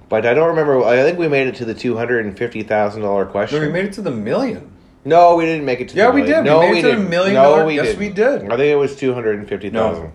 But 0.08 0.24
I 0.24 0.34
don't 0.34 0.48
remember. 0.48 0.82
I 0.84 1.02
think 1.02 1.18
we 1.18 1.28
made 1.28 1.46
it 1.48 1.56
to 1.56 1.64
the 1.64 1.74
two 1.74 1.96
hundred 1.96 2.26
and 2.26 2.36
fifty 2.36 2.62
thousand 2.62 3.02
dollar 3.02 3.24
No, 3.26 3.30
question. 3.30 3.60
we 3.60 3.68
made 3.68 3.84
it 3.84 3.92
to 3.94 4.02
the 4.02 4.10
million. 4.10 4.72
No, 5.08 5.36
we 5.36 5.46
didn't 5.46 5.64
make 5.64 5.80
it 5.80 5.88
to. 5.90 5.96
Yeah, 5.96 6.06
the 6.08 6.12
we 6.12 6.20
million. 6.22 6.44
did. 6.44 6.50
We 6.50 6.50
No, 6.50 6.60
made 6.60 6.68
it 6.68 6.74
we 6.74 6.82
to 6.82 6.88
didn't. 6.88 7.10
million 7.10 7.34
No, 7.34 7.42
dollar- 7.42 7.64
we 7.66 7.74
yes, 7.76 7.86
didn't. 7.86 7.98
we 8.00 8.08
did. 8.10 8.42
I 8.44 8.56
think 8.56 8.60
it 8.60 8.76
was 8.76 8.94
two 8.94 9.14
hundred 9.14 9.38
and 9.38 9.48
fifty 9.48 9.70
thousand. 9.70 10.04
No. 10.04 10.12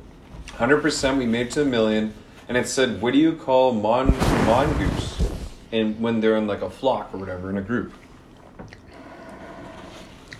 Hundred 0.57 0.81
percent. 0.81 1.17
We 1.17 1.25
made 1.25 1.47
it 1.47 1.51
to 1.53 1.63
a 1.63 1.65
million, 1.65 2.13
and 2.47 2.55
it 2.57 2.67
said, 2.67 3.01
"What 3.01 3.13
do 3.13 3.19
you 3.19 3.33
call 3.33 3.73
mon 3.73 4.15
mongoose?" 4.45 5.31
And 5.71 5.99
when 5.99 6.19
they're 6.19 6.37
in 6.37 6.45
like 6.45 6.61
a 6.61 6.69
flock 6.69 7.09
or 7.13 7.17
whatever 7.17 7.49
in 7.49 7.57
a 7.57 7.61
group. 7.61 7.91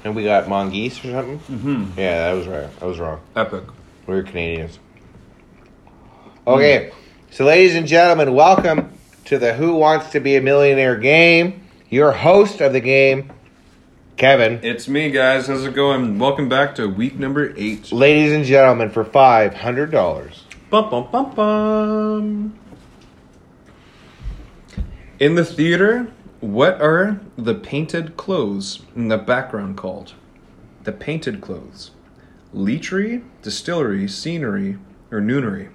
And 0.03 0.15
we 0.15 0.23
got 0.23 0.47
mongoose 0.47 0.99
or 1.03 1.11
something. 1.11 1.39
Mm-hmm. 1.39 1.99
Yeah, 1.99 2.27
that 2.29 2.33
was 2.37 2.47
right. 2.47 2.69
I 2.81 2.85
was 2.85 2.99
wrong. 2.99 3.21
Epic. 3.35 3.63
We 4.05 4.13
were 4.15 4.21
Canadians. 4.23 4.77
Okay, 6.45 6.91
so 7.31 7.45
ladies 7.45 7.73
and 7.75 7.87
gentlemen, 7.87 8.33
welcome 8.35 8.91
to 9.25 9.37
the 9.39 9.53
Who 9.53 9.75
Wants 9.75 10.11
to 10.11 10.19
Be 10.19 10.35
a 10.35 10.41
Millionaire 10.41 10.97
game. 10.97 11.61
Your 11.89 12.11
host 12.11 12.59
of 12.59 12.73
the 12.73 12.81
game, 12.81 13.31
Kevin. 14.17 14.60
It's 14.63 14.88
me, 14.88 15.10
guys. 15.10 15.47
How's 15.47 15.65
it 15.65 15.73
going? 15.73 16.19
Welcome 16.19 16.47
back 16.47 16.76
to 16.76 16.88
week 16.88 17.17
number 17.17 17.52
eight. 17.58 17.91
Ladies 17.91 18.32
and 18.32 18.45
gentlemen, 18.45 18.91
for 18.91 19.04
five 19.04 19.56
hundred 19.56 19.89
dollars. 19.89 20.43
Bum, 20.69 20.89
bum, 20.89 21.08
bum, 21.12 21.36
bum. 21.36 22.60
In 25.19 25.36
the 25.36 25.43
theater, 25.43 26.12
what 26.41 26.80
are 26.80 27.19
the 27.38 27.56
painted 27.56 28.15
clothes 28.15 28.84
in 28.95 29.08
the 29.08 29.17
background 29.17 29.78
called? 29.78 30.13
The 30.84 30.91
painted 30.91 31.41
clothes. 31.41 31.91
Leechery, 32.54 33.23
distillery, 33.41 34.08
scenery, 34.08 34.78
or 35.12 35.21
noonery? 35.21 35.69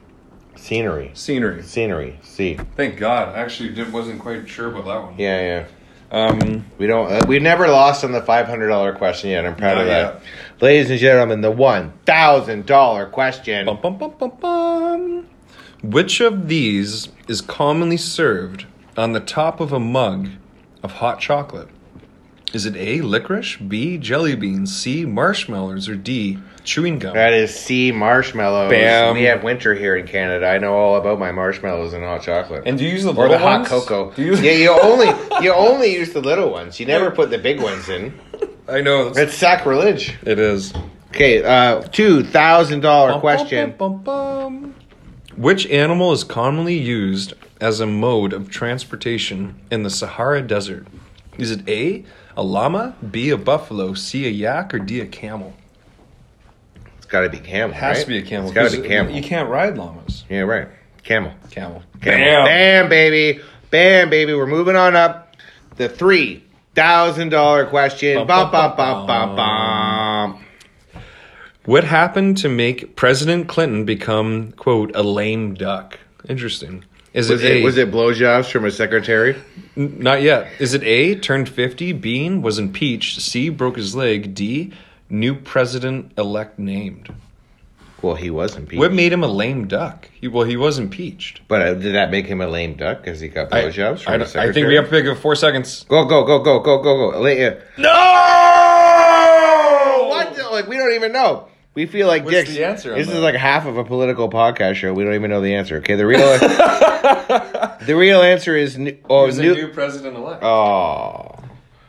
Scenery. 0.55 1.11
Scenery. 1.14 1.62
Scenery. 1.62 2.20
See. 2.22 2.59
Thank 2.77 2.98
God. 2.98 3.35
I 3.35 3.40
actually 3.40 3.70
did, 3.70 3.92
wasn't 3.92 4.20
quite 4.20 4.48
sure 4.48 4.68
about 4.68 4.85
that 4.85 5.03
one. 5.03 5.18
Yeah, 5.18 5.40
yeah. 5.40 5.66
Um, 6.11 6.64
We 6.79 6.87
don't. 6.87 7.11
Uh, 7.12 7.25
we 7.29 7.38
never 7.38 7.68
lost 7.68 8.03
on 8.05 8.12
the 8.12 8.23
five 8.23 8.47
hundred 8.47 8.68
dollar 8.68 8.94
question 8.94 9.31
yet. 9.31 9.44
I'm 9.44 9.57
proud 9.57 9.79
of 9.79 9.87
that. 9.87 10.14
yet. 10.14 10.23
Ladies 10.62 10.90
and 10.90 10.99
gentlemen, 10.99 11.42
the 11.42 11.51
one 11.51 11.92
thousand 12.07 12.66
dollar 12.66 13.07
question. 13.07 13.66
bum, 13.66 13.81
bum, 13.81 13.99
bum, 13.99 14.14
bum, 14.18 14.33
bum. 14.40 15.27
Which 15.83 16.21
of 16.21 16.49
these 16.49 17.09
is 17.29 17.40
commonly 17.40 17.97
served 17.99 18.66
on 18.97 19.12
the 19.12 19.21
top 19.21 19.61
of 19.61 19.73
a 19.73 19.79
mug 19.79 20.31
of 20.83 20.92
hot 20.94 21.21
chocolate? 21.21 21.68
Is 22.55 22.64
it 22.64 22.75
A, 22.77 23.03
licorice, 23.03 23.57
B, 23.57 23.99
jelly 23.99 24.35
beans, 24.35 24.75
C, 24.75 25.05
marshmallows, 25.05 25.88
or 25.88 25.94
D, 25.94 26.38
chewing 26.68 26.98
gum? 26.98 27.14
That 27.14 27.33
is 27.33 27.54
C 27.54 27.90
marshmallows. 27.92 28.70
Bam. 28.70 29.14
We 29.14 29.22
have 29.24 29.42
winter 29.42 29.74
here 29.74 29.96
in 29.96 30.07
Canada. 30.07 30.46
I 30.46 30.59
know 30.59 30.74
all 30.74 30.96
about 30.96 31.18
my 31.18 31.33
marshmallows 31.33 31.92
and 31.94 32.04
hot 32.04 32.22
chocolate. 32.22 32.64
And 32.66 32.78
do 32.78 32.85
you 32.85 32.90
use 32.90 33.04
the 33.04 33.14
or 33.14 33.28
the 33.28 33.38
hot 33.38 33.61
ones? 33.61 33.68
cocoa. 33.68 34.12
Do 34.12 34.22
you 34.22 34.28
use- 34.33 34.40
Yeah, 34.42 34.52
you 34.52 34.70
only 34.70 35.07
you 35.44 35.52
only 35.52 35.92
use 35.94 36.12
the 36.12 36.20
little 36.20 36.50
ones. 36.50 36.78
You 36.78 36.87
never 36.87 37.11
put 37.11 37.31
the 37.31 37.38
big 37.38 37.61
ones 37.61 37.88
in. 37.88 38.12
I 38.68 38.83
know. 38.83 39.09
It's 39.16 39.35
sacrilege. 39.35 40.16
It 40.22 40.38
is. 40.38 40.74
Okay, 41.09 41.42
uh, 41.42 41.81
two 41.83 42.22
thousand 42.22 42.81
dollar 42.81 43.18
question. 43.18 43.74
Bum, 43.78 44.02
bum, 44.02 44.02
bum. 44.04 44.74
Which 45.37 45.66
animal 45.68 46.12
is 46.12 46.22
commonly 46.24 46.76
used 46.76 47.33
as 47.61 47.81
a 47.81 47.87
mode 47.87 48.33
of 48.33 48.50
transportation 48.50 49.54
in 49.70 49.85
the 49.85 49.90
Sahara 49.90 50.42
Desert? 50.42 50.87
Is 51.38 51.50
it 51.52 51.66
A, 51.68 52.04
a 52.37 52.42
llama, 52.42 52.96
B, 53.11 53.31
a 53.31 53.37
buffalo, 53.38 53.94
C, 53.94 54.26
a 54.26 54.31
yak, 54.31 54.74
or 54.74 54.81
D, 54.81 55.00
a 55.00 55.07
camel? 55.07 55.54
Got 57.09 57.23
to 57.23 57.31
be 57.31 57.38
camel. 57.38 57.75
It 57.75 57.81
has 57.81 57.97
right? 57.99 58.03
to 58.05 58.09
be 58.09 58.18
a 58.18 58.23
camel. 58.23 58.49
It's 58.49 58.55
got 58.55 58.71
to 58.71 58.81
be 58.83 58.87
camel. 58.88 59.14
You 59.14 59.23
can't 59.23 59.49
ride 59.49 59.77
llamas. 59.79 60.25
Yeah, 60.29 60.40
right. 60.40 60.68
Camel. 61.03 61.33
Camel. 61.51 61.83
Camel. 62.03 62.44
Bam, 62.47 62.88
baby. 62.88 63.40
Bam, 63.71 64.11
baby. 64.11 64.35
We're 64.35 64.47
moving 64.47 64.77
on 64.77 64.94
up. 64.94 65.37
The 65.77 65.88
three 65.88 66.44
thousand 66.75 67.31
dollar 67.31 67.66
question. 67.66 68.16
Bum, 68.27 68.51
Bum, 68.51 68.77
bum, 68.77 69.07
bum, 69.07 69.37
bum. 69.37 70.44
What 71.64 71.85
happened 71.85 72.38
to 72.38 72.49
make 72.49 72.97
President 72.97 73.47
Clinton 73.49 73.85
become, 73.85 74.53
quote, 74.53 74.94
a 74.94 75.03
lame 75.03 75.55
duck? 75.55 75.99
Interesting. 76.29 76.85
Is 77.12 77.29
Was 77.31 77.42
it, 77.42 77.51
it 77.51 77.57
A? 77.59 77.64
was 77.64 77.77
it 77.77 77.90
blowjobs 77.90 78.51
from 78.51 78.64
a 78.64 78.71
secretary? 78.71 79.37
N- 79.77 79.99
Not 79.99 80.23
yet. 80.23 80.51
Is 80.59 80.73
it 80.75 80.83
A, 80.83 81.14
turned 81.16 81.49
50, 81.49 81.92
Bean 81.92 82.42
was 82.42 82.59
impeached, 82.59 83.21
C, 83.21 83.49
broke 83.51 83.77
his 83.77 83.94
leg, 83.94 84.35
D, 84.35 84.73
new 85.11 85.35
president 85.35 86.12
elect 86.18 86.59
named? 86.59 87.12
Well, 88.01 88.14
he 88.14 88.31
was 88.31 88.55
impeached. 88.55 88.79
What 88.79 88.92
made 88.92 89.12
him 89.12 89.25
a 89.25 89.29
lame 89.29 89.66
duck? 89.66 90.09
He, 90.12 90.29
well, 90.29 90.44
he 90.44 90.57
was 90.57 90.79
impeached. 90.79 91.40
But 91.49 91.62
uh, 91.62 91.75
did 91.75 91.94
that 91.97 92.12
make 92.12 92.27
him 92.27 92.40
a 92.40 92.47
lame 92.47 92.75
duck 92.75 93.03
because 93.03 93.18
he 93.18 93.27
got 93.27 93.51
blowjobs 93.51 94.03
from 94.05 94.14
I, 94.23 94.25
secretary? 94.25 94.49
I 94.51 94.53
think 94.53 94.66
we 94.68 94.75
have 94.77 94.85
to 94.85 94.90
pick 94.90 95.05
it 95.05 95.16
four 95.16 95.35
seconds. 95.35 95.85
Go, 95.88 96.05
go, 96.05 96.25
go, 96.25 96.38
go, 96.38 96.61
go, 96.61 96.81
go, 96.81 97.11
go. 97.11 97.18
Let 97.18 97.38
you. 97.38 97.57
No! 97.79 97.88
What? 100.09 100.35
the- 100.37 100.49
Like 100.51 100.68
we 100.68 100.77
don't 100.77 100.92
even 100.94 101.12
know. 101.12 101.49
We 101.75 101.87
feel 101.87 102.07
like 102.09 102.25
What's 102.25 102.37
dicks. 102.37 102.51
the 102.51 102.64
answer 102.64 102.92
on 102.92 102.99
This 102.99 103.07
is 103.09 103.14
that? 103.14 103.21
like 103.21 103.37
half 103.37 103.64
of 103.66 103.77
a 103.77 103.85
political 103.85 104.29
podcast 104.29 104.75
show. 104.77 104.92
We 104.92 105.05
don't 105.05 105.14
even 105.14 105.31
know 105.31 105.40
the 105.40 105.55
answer. 105.55 105.77
Okay, 105.79 105.94
the 105.94 106.07
real 106.07 106.18
the 106.38 107.94
real 107.97 108.21
answer 108.23 108.57
is 108.57 108.77
new, 108.77 108.97
oh, 109.09 109.27
was 109.27 109.38
new, 109.38 109.53
a 109.53 109.55
new 109.57 109.68
president 109.68 110.16
elect. 110.16 110.42
oh, 110.42 111.37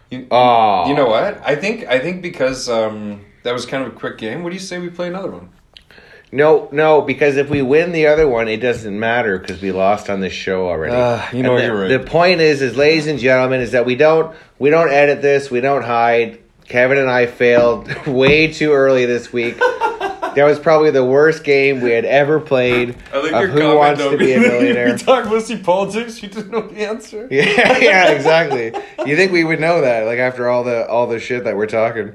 you, 0.09 0.27
oh. 0.31 0.87
you 0.87 0.95
know 0.95 1.07
what? 1.07 1.41
I 1.45 1.55
think 1.55 1.85
I 1.85 1.99
think 1.99 2.21
because 2.21 2.67
um, 2.69 3.25
that 3.43 3.53
was 3.53 3.65
kind 3.65 3.85
of 3.85 3.93
a 3.93 3.95
quick 3.95 4.17
game. 4.17 4.43
What 4.43 4.49
do 4.49 4.55
you 4.55 4.61
say 4.61 4.79
we 4.79 4.89
play 4.89 5.07
another 5.07 5.31
one? 5.31 5.49
No, 6.31 6.69
no, 6.71 7.01
because 7.01 7.37
if 7.37 7.49
we 7.49 7.63
win 7.63 7.91
the 7.91 8.05
other 8.05 8.27
one, 8.27 8.47
it 8.47 8.57
doesn't 8.57 8.99
matter 8.99 9.39
because 9.39 9.61
we 9.61 9.71
lost 9.71 10.11
on 10.11 10.19
this 10.19 10.33
show 10.33 10.67
already. 10.67 10.93
Uh, 10.93 11.25
you 11.33 11.41
know 11.41 11.57
the, 11.57 11.63
you're 11.63 11.81
right. 11.81 11.87
The 11.87 11.99
point 11.99 12.39
is, 12.39 12.61
is 12.61 12.77
ladies 12.77 13.07
and 13.07 13.17
gentlemen, 13.17 13.61
is 13.61 13.71
that 13.71 13.85
we 13.85 13.95
don't 13.95 14.35
we 14.59 14.69
don't 14.69 14.91
edit 14.91 15.21
this, 15.21 15.49
we 15.49 15.61
don't 15.61 15.83
hide. 15.83 16.39
Kevin 16.67 16.99
and 16.99 17.09
I 17.09 17.25
failed 17.25 17.87
way 18.05 18.53
too 18.53 18.73
early 18.73 19.05
this 19.05 19.33
week. 19.33 19.59
That 20.35 20.43
was 20.43 20.59
probably 20.59 20.91
the 20.91 21.03
worst 21.05 21.43
game 21.43 21.81
we 21.81 21.91
had 21.91 22.05
ever 22.05 22.39
played. 22.39 22.95
of 23.13 23.49
Who 23.49 23.75
Wants 23.75 24.01
to 24.01 24.17
Be 24.17 24.33
a 24.33 24.39
Millionaire? 24.41 24.89
you 24.89 24.97
talk 24.97 25.25
mostly 25.25 25.57
politics. 25.57 26.21
You 26.21 26.29
didn't 26.29 26.51
know 26.51 26.61
the 26.67 26.85
answer. 26.85 27.27
yeah, 27.31 27.77
yeah, 27.77 28.11
exactly. 28.11 28.73
You 29.05 29.15
think 29.15 29.31
we 29.31 29.43
would 29.43 29.59
know 29.59 29.81
that, 29.81 30.05
like 30.05 30.19
after 30.19 30.47
all 30.49 30.63
the 30.63 30.87
all 30.87 31.07
the 31.07 31.19
shit 31.19 31.43
that 31.43 31.55
we're 31.55 31.65
talking, 31.67 32.13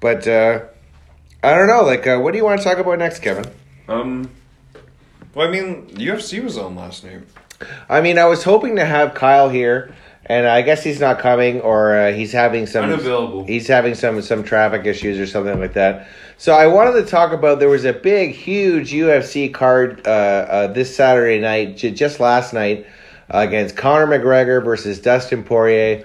but 0.00 0.26
uh, 0.26 0.60
I 1.42 1.54
don't 1.54 1.68
know. 1.68 1.82
Like, 1.82 2.06
uh, 2.06 2.18
what 2.18 2.32
do 2.32 2.38
you 2.38 2.44
want 2.44 2.60
to 2.60 2.64
talk 2.64 2.78
about 2.78 2.98
next, 2.98 3.20
Kevin? 3.20 3.50
Um. 3.88 4.30
Well, 5.34 5.46
I 5.46 5.50
mean, 5.50 5.86
UFC 5.90 6.42
was 6.42 6.58
on 6.58 6.74
last 6.74 7.04
night. 7.04 7.20
I 7.88 8.00
mean, 8.00 8.18
I 8.18 8.24
was 8.26 8.42
hoping 8.44 8.76
to 8.76 8.84
have 8.84 9.14
Kyle 9.14 9.48
here, 9.48 9.94
and 10.28 10.46
I 10.46 10.62
guess 10.62 10.84
he's 10.84 11.00
not 11.00 11.18
coming, 11.18 11.60
or 11.60 11.94
uh, 11.96 12.12
he's 12.12 12.32
having 12.32 12.66
some 12.66 12.84
Unavailable. 12.84 13.44
He's 13.44 13.66
having 13.66 13.94
some 13.94 14.20
some 14.22 14.42
traffic 14.44 14.84
issues 14.86 15.18
or 15.18 15.26
something 15.26 15.58
like 15.58 15.72
that. 15.74 16.08
So 16.36 16.52
I 16.54 16.66
wanted 16.68 17.02
to 17.02 17.06
talk 17.10 17.32
about 17.32 17.58
there 17.58 17.68
was 17.68 17.84
a 17.84 17.92
big, 17.92 18.32
huge 18.32 18.92
UFC 18.92 19.52
card 19.52 20.06
uh, 20.06 20.10
uh, 20.10 20.66
this 20.68 20.94
Saturday 20.94 21.40
night, 21.40 21.76
j- 21.76 21.90
just 21.90 22.20
last 22.20 22.52
night, 22.52 22.86
uh, 23.32 23.38
against 23.38 23.76
Conor 23.76 24.06
McGregor 24.06 24.62
versus 24.64 25.00
Dustin 25.00 25.42
Poirier. 25.42 26.04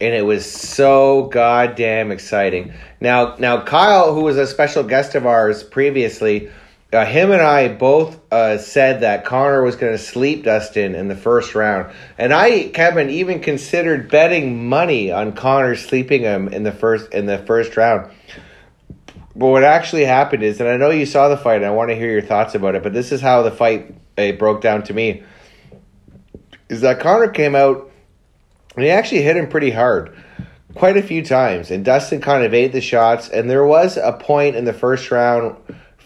and 0.00 0.14
it 0.14 0.24
was 0.24 0.50
so 0.50 1.26
goddamn 1.26 2.10
exciting. 2.10 2.72
Now, 3.00 3.36
now 3.38 3.62
Kyle, 3.64 4.14
who 4.14 4.22
was 4.22 4.36
a 4.36 4.46
special 4.46 4.82
guest 4.82 5.14
of 5.14 5.26
ours 5.26 5.62
previously, 5.62 6.50
uh, 6.92 7.04
him 7.04 7.30
and 7.32 7.42
I 7.42 7.68
both 7.68 8.18
uh, 8.32 8.56
said 8.56 9.02
that 9.02 9.24
Conor 9.24 9.62
was 9.62 9.76
going 9.76 9.92
to 9.92 9.98
sleep 9.98 10.44
Dustin 10.44 10.94
in 10.94 11.08
the 11.08 11.16
first 11.16 11.54
round, 11.54 11.92
and 12.16 12.32
I, 12.32 12.68
Kevin, 12.68 13.10
even 13.10 13.40
considered 13.40 14.10
betting 14.10 14.68
money 14.68 15.12
on 15.12 15.32
Conor 15.32 15.76
sleeping 15.76 16.22
him 16.22 16.48
in 16.48 16.62
the 16.62 16.72
first 16.72 17.12
in 17.12 17.26
the 17.26 17.38
first 17.38 17.76
round. 17.76 18.10
But 19.36 19.48
what 19.48 19.64
actually 19.64 20.06
happened 20.06 20.42
is, 20.42 20.60
and 20.60 20.68
I 20.68 20.76
know 20.76 20.90
you 20.90 21.06
saw 21.06 21.28
the 21.28 21.36
fight, 21.36 21.56
and 21.56 21.66
I 21.66 21.70
want 21.70 21.90
to 21.90 21.94
hear 21.94 22.10
your 22.10 22.22
thoughts 22.22 22.54
about 22.54 22.74
it. 22.74 22.82
But 22.82 22.94
this 22.94 23.12
is 23.12 23.20
how 23.20 23.42
the 23.42 23.50
fight 23.50 23.94
uh, 24.16 24.32
broke 24.32 24.62
down 24.62 24.82
to 24.84 24.94
me: 24.94 25.22
is 26.70 26.80
that 26.80 27.00
Conor 27.00 27.28
came 27.28 27.54
out 27.54 27.90
and 28.74 28.84
he 28.84 28.90
actually 28.90 29.22
hit 29.22 29.36
him 29.36 29.48
pretty 29.48 29.72
hard, 29.72 30.16
quite 30.74 30.96
a 30.96 31.02
few 31.02 31.24
times, 31.24 31.70
and 31.70 31.84
Dustin 31.84 32.20
kind 32.20 32.44
of 32.44 32.54
ate 32.54 32.72
the 32.72 32.80
shots. 32.80 33.28
And 33.28 33.50
there 33.50 33.66
was 33.66 33.96
a 33.96 34.12
point 34.12 34.56
in 34.56 34.64
the 34.64 34.72
first 34.72 35.10
round 35.10 35.56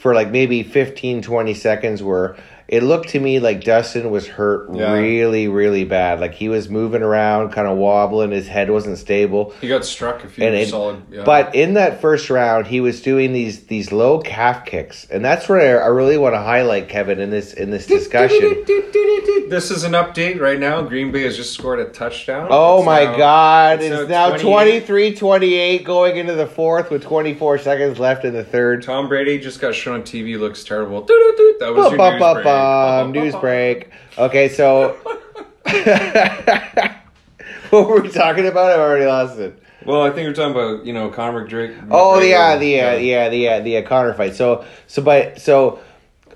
for 0.03 0.17
like 0.17 0.33
maybe 0.33 0.65
15, 0.65 1.23
20 1.23 1.55
seconds 1.55 2.03
where 2.03 2.35
it 2.73 2.83
looked 2.83 3.11
to 3.11 3.21
me 3.21 3.39
like 3.39 3.63
Dustin 3.65 4.11
was 4.11 4.27
hurt 4.27 4.69
Yeah. 4.73 4.95
really, 4.95 5.47
really 5.47 5.85
bad. 5.85 6.21
Like 6.21 6.33
he 6.33 6.49
was 6.49 6.71
moving 6.71 7.03
around, 7.03 7.51
kind 7.53 7.69
of 7.69 7.77
wobbling. 7.77 8.31
His 8.31 8.49
head 8.49 8.71
wasn't 8.71 8.97
stable. 8.97 9.53
He 9.61 9.69
got 9.69 9.85
struck 9.85 10.25
a 10.25 10.27
few 10.29 10.47
And 10.47 10.55
it- 10.57 10.69
solid. 10.69 11.03
Yeah. 11.11 11.23
But 11.25 11.55
in 11.55 11.75
that 11.75 12.01
first 12.01 12.31
round, 12.31 12.67
he 12.67 12.81
was 12.81 13.03
doing 13.03 13.35
these 13.35 13.65
these 13.67 13.93
low 13.93 14.21
calf 14.21 14.65
kicks, 14.65 15.07
and 15.11 15.23
that's 15.23 15.49
where 15.51 15.85
I 15.85 15.89
really 15.89 16.17
want 16.17 16.35
to 16.35 16.41
highlight 16.41 16.89
Kevin 16.89 17.21
in 17.21 17.29
this 17.29 17.53
in 17.53 17.71
this 17.71 17.87
discussion. 17.87 18.65
This 19.51 19.71
is 19.71 19.85
an 19.85 19.93
update 19.93 20.41
right 20.41 20.59
now. 20.59 20.81
Green 20.81 21.13
Bay 21.13 21.25
has 21.25 21.37
just 21.37 21.53
scored 21.53 21.79
a 21.79 21.85
touchdown. 21.85 22.49
Oh 22.51 22.79
It's 22.79 22.87
my 22.87 23.05
now- 23.05 23.17
God! 23.19 23.83
it's 23.83 23.95
It's 24.01 24.09
now 24.09 24.31
now 24.31 24.37
28. 24.39 24.87
23-28 24.87 25.85
going 25.85 26.17
into 26.17 26.35
the 26.35 26.47
fourth 26.47 26.91
with 26.91 27.03
24 27.03 27.59
seconds 27.59 27.99
left 27.99 28.25
in 28.25 28.33
the 28.33 28.45
third. 28.45 28.83
Tom 28.83 29.09
Brady 29.09 29.39
just 29.39 29.61
got 29.61 29.75
shown 29.75 29.97
on 29.97 30.03
TV. 30.05 30.39
Looks 30.39 30.65
terrible. 30.65 31.03
That 31.03 31.75
was 31.75 31.85
Bum, 31.85 31.91
your 31.93 31.99
bum, 31.99 32.13
news 32.15 32.21
bum, 32.21 32.43
break. 32.63 33.13
bum, 33.13 33.13
Bum, 33.13 33.13
bum, 33.13 33.23
news 33.25 33.35
break. 33.37 33.91
Okay, 34.19 34.49
so 34.49 34.97
what 37.71 37.89
were 37.89 38.01
we 38.01 38.11
talking 38.11 38.47
about? 38.47 38.71
I've 38.73 38.81
already 38.81 39.07
lost 39.07 39.39
it. 39.39 39.59
Well, 39.85 40.03
I 40.03 40.11
think 40.11 40.25
you're 40.27 40.35
talking 40.35 40.53
about 40.53 40.87
you 40.87 40.93
know 40.93 41.09
Conor 41.11 41.47
McDrake. 41.47 41.89
Oh 41.91 42.21
yeah, 42.21 42.57
the 42.57 42.81
uh, 42.81 42.97
yeah 42.97 43.29
the 43.29 43.49
uh, 43.49 43.61
the 43.61 43.79
uh, 43.79 43.83
Conor 43.83 44.15
fight. 44.15 44.35
So 44.35 44.65
so 44.87 45.03
but 45.03 45.41
so 45.41 45.81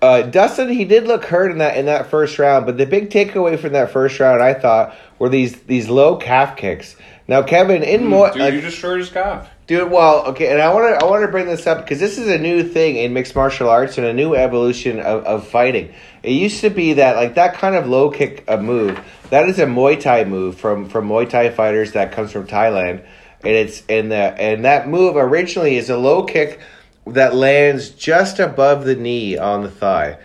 uh, 0.02 0.22
Dustin 0.22 0.68
he 0.68 0.84
did 0.84 1.04
look 1.04 1.24
hurt 1.24 1.50
in 1.50 1.58
that 1.58 1.76
in 1.76 1.86
that 1.86 2.10
first 2.10 2.38
round, 2.38 2.66
but 2.66 2.76
the 2.78 2.86
big 2.86 3.10
takeaway 3.10 3.58
from 3.58 3.72
that 3.72 3.90
first 3.90 4.18
round 4.18 4.42
I 4.42 4.54
thought 4.54 4.96
were 5.18 5.28
these 5.28 5.60
these 5.62 5.88
low 5.88 6.16
calf 6.16 6.56
kicks. 6.56 6.96
Now 7.28 7.42
Kevin 7.42 7.82
in 7.82 8.06
more 8.06 8.30
Dude, 8.32 8.54
you 8.54 8.60
destroyed 8.60 8.98
his 8.98 9.10
calf. 9.10 9.48
Dude, 9.66 9.90
well, 9.90 10.26
okay, 10.26 10.52
and 10.52 10.62
I 10.62 10.72
want 10.72 10.96
to 10.96 11.04
I 11.04 11.10
want 11.10 11.22
to 11.22 11.28
bring 11.28 11.46
this 11.46 11.66
up 11.66 11.78
because 11.78 11.98
this 11.98 12.18
is 12.18 12.28
a 12.28 12.38
new 12.38 12.62
thing 12.62 12.94
in 12.94 13.12
mixed 13.12 13.34
martial 13.34 13.68
arts 13.68 13.98
and 13.98 14.06
a 14.06 14.12
new 14.12 14.36
evolution 14.36 15.00
of, 15.00 15.24
of 15.24 15.48
fighting. 15.48 15.92
It 16.22 16.30
used 16.30 16.60
to 16.60 16.70
be 16.70 16.92
that 16.94 17.16
like 17.16 17.34
that 17.34 17.54
kind 17.54 17.74
of 17.74 17.88
low 17.88 18.10
kick 18.10 18.44
uh, 18.46 18.58
move. 18.58 19.00
That 19.30 19.48
is 19.48 19.58
a 19.58 19.66
Muay 19.66 20.00
Thai 20.00 20.22
move 20.22 20.56
from 20.56 20.88
from 20.88 21.08
Muay 21.08 21.28
Thai 21.28 21.50
fighters 21.50 21.92
that 21.92 22.12
comes 22.12 22.30
from 22.30 22.46
Thailand, 22.46 23.04
and 23.40 23.52
it's 23.52 23.82
in 23.86 24.08
the 24.08 24.16
and 24.16 24.64
that 24.64 24.86
move 24.86 25.16
originally 25.16 25.76
is 25.76 25.90
a 25.90 25.96
low 25.96 26.22
kick 26.22 26.60
that 27.08 27.34
lands 27.34 27.90
just 27.90 28.38
above 28.38 28.84
the 28.84 28.94
knee 28.94 29.36
on 29.36 29.64
the 29.64 29.70
thigh, 29.70 30.18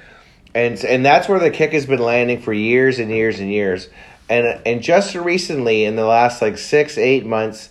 and 0.54 0.78
and 0.84 1.04
that's 1.04 1.28
where 1.28 1.40
the 1.40 1.50
kick 1.50 1.72
has 1.72 1.88
been 1.88 1.98
landing 1.98 2.42
for 2.42 2.54
years 2.54 3.00
and 3.00 3.10
years 3.10 3.40
and 3.40 3.50
years, 3.50 3.90
and 4.30 4.62
and 4.68 4.84
just 4.84 5.16
recently 5.16 5.84
in 5.84 5.96
the 5.96 6.06
last 6.06 6.44
like 6.44 6.60
six 6.60 6.96
eight 7.00 7.26
months 7.26 7.70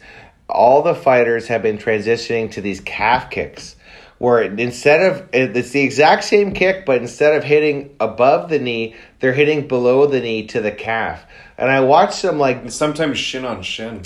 all 0.51 0.83
the 0.83 0.95
fighters 0.95 1.49
have 1.49 1.63
been 1.63 1.79
transitioning 1.79 2.51
to 2.53 2.61
these 2.61 2.81
calf 2.81 3.31
kicks 3.31 3.77
where 4.19 4.43
instead 4.43 5.01
of 5.01 5.29
it's 5.33 5.71
the 5.71 5.81
exact 5.81 6.25
same 6.25 6.53
kick 6.53 6.85
but 6.85 7.01
instead 7.01 7.35
of 7.35 7.43
hitting 7.45 7.95
above 8.01 8.51
the 8.51 8.59
knee 8.59 8.95
they're 9.21 9.33
hitting 9.33 9.67
below 9.67 10.07
the 10.07 10.21
knee 10.21 10.47
to 10.47 10.61
the 10.61 10.71
calf 10.73 11.25
and 11.57 11.71
i 11.71 11.81
watched 11.81 12.21
them 12.23 12.39
like 12.39 12.59
And 12.59 12.73
sometimes 12.73 13.19
shin 13.19 13.45
on 13.47 13.63
shin. 13.63 14.03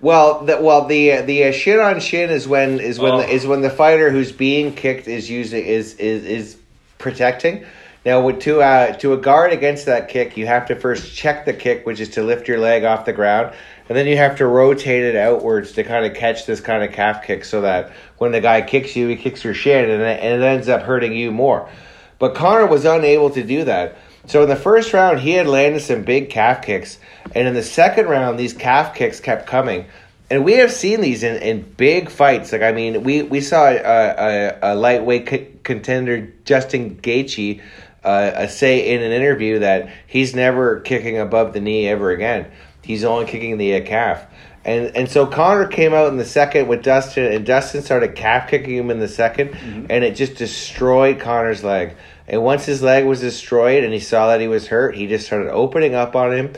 well 0.00 0.44
the, 0.44 0.60
well 0.60 0.86
the 0.86 1.22
the 1.22 1.44
uh, 1.44 1.52
shin 1.52 1.80
on 1.80 2.00
shin 2.00 2.28
is 2.30 2.46
when 2.46 2.78
is 2.80 2.98
when 2.98 3.12
Oh. 3.14 3.18
the, 3.22 3.28
is 3.30 3.46
when 3.46 3.62
the 3.62 3.70
fighter 3.70 4.10
who's 4.10 4.32
being 4.32 4.74
kicked 4.74 5.08
is 5.08 5.30
using 5.30 5.64
is 5.64 5.94
is 5.94 6.24
is 6.24 6.56
protecting 6.98 7.64
now 8.04 8.30
to 8.30 8.62
uh 8.62 8.92
to 8.94 9.12
a 9.12 9.16
guard 9.16 9.52
against 9.52 9.86
that 9.86 10.08
kick 10.08 10.36
you 10.36 10.46
have 10.46 10.66
to 10.66 10.76
first 10.76 11.14
check 11.14 11.44
the 11.44 11.52
kick 11.52 11.86
which 11.86 12.00
is 12.00 12.10
to 12.10 12.22
lift 12.22 12.48
your 12.48 12.58
leg 12.58 12.84
off 12.84 13.04
the 13.04 13.12
ground 13.12 13.54
and 13.88 13.98
then 13.98 14.06
you 14.06 14.16
have 14.16 14.36
to 14.36 14.46
rotate 14.46 15.02
it 15.02 15.16
outwards 15.16 15.72
to 15.72 15.84
kind 15.84 16.06
of 16.06 16.14
catch 16.14 16.46
this 16.46 16.60
kind 16.60 16.82
of 16.82 16.92
calf 16.92 17.24
kick 17.24 17.44
so 17.44 17.60
that 17.60 17.92
when 18.18 18.32
the 18.32 18.40
guy 18.40 18.62
kicks 18.62 18.94
you 18.96 19.08
he 19.08 19.16
kicks 19.16 19.44
your 19.44 19.54
shin 19.54 19.90
and 19.90 20.02
it, 20.02 20.20
and 20.20 20.42
it 20.42 20.46
ends 20.46 20.68
up 20.68 20.82
hurting 20.82 21.12
you 21.12 21.30
more 21.30 21.68
but 22.18 22.34
Conor 22.34 22.66
was 22.66 22.84
unable 22.84 23.30
to 23.30 23.42
do 23.42 23.64
that. 23.64 23.96
So 24.26 24.42
in 24.42 24.48
the 24.48 24.56
first 24.56 24.92
round, 24.92 25.20
he 25.20 25.32
had 25.32 25.46
landed 25.46 25.80
some 25.80 26.02
big 26.02 26.30
calf 26.30 26.62
kicks, 26.62 26.98
and 27.34 27.46
in 27.46 27.54
the 27.54 27.62
second 27.62 28.06
round, 28.06 28.38
these 28.38 28.54
calf 28.54 28.94
kicks 28.94 29.20
kept 29.20 29.46
coming. 29.46 29.84
And 30.30 30.42
we 30.42 30.54
have 30.54 30.72
seen 30.72 31.02
these 31.02 31.22
in, 31.22 31.36
in 31.42 31.60
big 31.60 32.08
fights. 32.08 32.50
Like 32.50 32.62
I 32.62 32.72
mean, 32.72 33.04
we 33.04 33.22
we 33.22 33.42
saw 33.42 33.66
a, 33.66 33.76
a, 33.76 34.58
a 34.62 34.74
lightweight 34.74 35.28
c- 35.28 35.48
contender 35.62 36.32
Justin 36.46 36.96
Gaethje 36.96 37.60
uh, 38.04 38.46
say 38.46 38.94
in 38.94 39.02
an 39.02 39.12
interview 39.12 39.60
that 39.60 39.90
he's 40.06 40.34
never 40.34 40.80
kicking 40.80 41.18
above 41.18 41.52
the 41.52 41.60
knee 41.60 41.88
ever 41.88 42.10
again. 42.10 42.50
He's 42.82 43.04
only 43.04 43.26
kicking 43.26 43.58
the 43.58 43.76
uh, 43.76 43.86
calf. 43.86 44.26
And 44.64 44.96
and 44.96 45.10
so 45.10 45.26
Conor 45.26 45.66
came 45.66 45.92
out 45.92 46.08
in 46.08 46.16
the 46.16 46.24
second 46.24 46.68
with 46.68 46.82
Dustin, 46.82 47.32
and 47.32 47.44
Dustin 47.44 47.82
started 47.82 48.14
calf 48.14 48.48
kicking 48.48 48.76
him 48.76 48.90
in 48.90 48.98
the 48.98 49.06
2nd 49.06 49.86
and 49.90 50.04
it 50.04 50.16
just 50.16 50.36
destroyed 50.36 51.20
Conor's 51.20 51.62
leg. 51.62 51.96
And 52.26 52.42
once 52.42 52.64
his 52.64 52.82
leg 52.82 53.04
was 53.04 53.20
destroyed, 53.20 53.84
and 53.84 53.92
he 53.92 54.00
saw 54.00 54.28
that 54.28 54.40
he 54.40 54.48
was 54.48 54.68
hurt, 54.68 54.96
he 54.96 55.06
just 55.06 55.26
started 55.26 55.50
opening 55.50 55.94
up 55.94 56.16
on 56.16 56.32
him, 56.32 56.52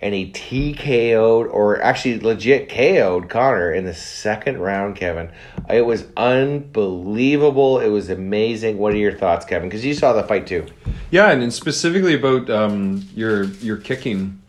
and 0.00 0.12
he 0.12 0.32
TKO'd 0.32 1.46
or 1.46 1.80
actually 1.80 2.18
legit 2.18 2.68
KO'd 2.68 3.28
Conor 3.28 3.72
in 3.72 3.84
the 3.84 3.94
second 3.94 4.58
round. 4.58 4.96
Kevin, 4.96 5.30
it 5.68 5.82
was 5.82 6.04
unbelievable. 6.16 7.80
It 7.80 7.88
was 7.88 8.10
amazing. 8.10 8.78
What 8.78 8.92
are 8.92 8.98
your 8.98 9.12
thoughts, 9.12 9.44
Kevin? 9.44 9.68
Because 9.68 9.84
you 9.84 9.94
saw 9.94 10.12
the 10.12 10.22
fight 10.24 10.46
too. 10.46 10.66
Yeah, 11.10 11.30
and, 11.30 11.52
specifically 11.52 12.14
about 12.14 12.50
um, 12.50 13.08
your 13.14 13.44
your 13.44 13.76
kicking, 13.76 14.42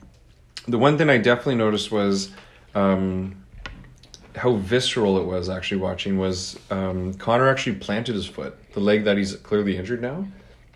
the 0.68 0.78
one 0.78 0.98
thing 0.98 1.10
I 1.10 1.18
definitely 1.18 1.56
noticed 1.56 1.92
was 1.92 2.32
um, 2.74 3.36
how 4.36 4.56
visceral 4.56 5.18
it 5.18 5.26
was. 5.26 5.50
Actually, 5.50 5.82
watching 5.82 6.18
was 6.18 6.60
um, 6.72 7.14
Conor 7.16 7.50
actually 7.50 7.76
planted 7.76 8.16
his 8.16 8.26
foot, 8.26 8.58
the 8.74 8.80
leg 8.80 9.04
that 9.04 9.18
he's 9.18 9.36
clearly 9.36 9.78
injured 9.78 10.02
now, 10.02 10.26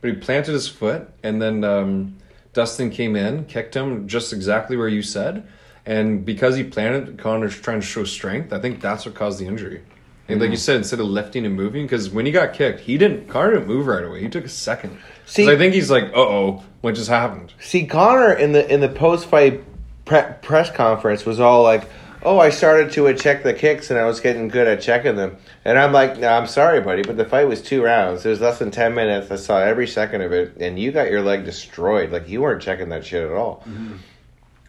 but 0.02 0.10
he 0.10 0.16
planted 0.16 0.52
his 0.52 0.68
foot, 0.68 1.10
and 1.24 1.42
then 1.42 1.64
um, 1.64 2.18
Dustin 2.54 2.90
came 2.90 3.16
in, 3.16 3.46
kicked 3.46 3.76
him 3.76 4.08
just 4.08 4.34
exactly 4.34 4.78
where 4.78 4.88
you 4.88 5.02
said, 5.02 5.48
and 5.86 6.26
because 6.26 6.56
he 6.56 6.64
planted, 6.64 7.18
Conor's 7.18 7.60
trying 7.60 7.80
to 7.80 7.86
show 7.86 8.04
strength. 8.04 8.52
I 8.52 8.60
think 8.60 8.82
that's 8.82 9.06
what 9.06 9.16
caused 9.16 9.40
the 9.40 9.46
injury. 9.46 9.84
And 10.30 10.42
like 10.42 10.50
you 10.52 10.58
said, 10.58 10.76
instead 10.76 11.00
of 11.00 11.06
lifting 11.08 11.46
and 11.46 11.56
moving, 11.56 11.86
because 11.86 12.10
when 12.10 12.26
he 12.26 12.32
got 12.32 12.54
kicked, 12.54 12.82
he 12.82 12.98
didn't. 12.98 13.30
Conor 13.30 13.54
didn't 13.54 13.68
move 13.68 13.88
right 13.88 14.04
away. 14.04 14.22
He 14.22 14.28
took 14.30 14.44
a 14.46 14.50
second. 14.50 14.98
See- 15.26 15.50
I 15.50 15.56
think 15.58 15.74
he's 15.74 15.90
like, 15.90 16.06
"Uh 16.14 16.20
oh, 16.20 16.64
what 16.82 16.96
just 16.96 17.10
happened?" 17.10 17.54
See, 17.62 17.86
Conor 17.86 18.34
in 18.34 18.52
the 18.52 18.70
in 18.72 18.82
the 18.82 18.90
post 18.90 19.28
fight 19.28 19.64
pre- 20.06 20.24
press 20.42 20.70
conference 20.72 21.26
was 21.26 21.40
all 21.40 21.64
like, 21.64 21.90
"Oh, 22.24 22.40
I 22.40 22.50
started 22.50 22.92
to 22.94 23.08
uh, 23.08 23.14
check 23.14 23.44
the 23.44 23.54
kicks 23.54 23.90
and 23.90 23.98
I 23.98 24.06
was 24.06 24.20
getting 24.20 24.50
good 24.50 24.68
at 24.68 24.82
checking 24.82 25.16
them." 25.16 25.38
And 25.64 25.80
I'm 25.80 25.94
like, 25.94 26.18
"No, 26.20 26.28
I'm 26.30 26.48
sorry, 26.48 26.82
buddy, 26.82 27.04
but 27.04 27.16
the 27.16 27.26
fight 27.26 27.48
was 27.48 27.62
two 27.62 27.82
rounds. 27.84 28.26
It 28.26 28.30
was 28.30 28.42
less 28.42 28.60
than 28.60 28.70
ten 28.70 28.94
minutes. 28.96 29.32
I 29.32 29.38
saw 29.38 29.60
every 29.60 29.88
second 29.88 30.22
of 30.24 30.34
it, 30.34 30.58
and 30.60 30.78
you 30.78 30.92
got 30.92 31.10
your 31.10 31.22
leg 31.22 31.46
destroyed. 31.46 32.12
Like 32.12 32.28
you 32.28 32.42
weren't 32.42 32.62
checking 32.62 32.90
that 32.90 33.06
shit 33.06 33.24
at 33.24 33.32
all." 33.32 33.64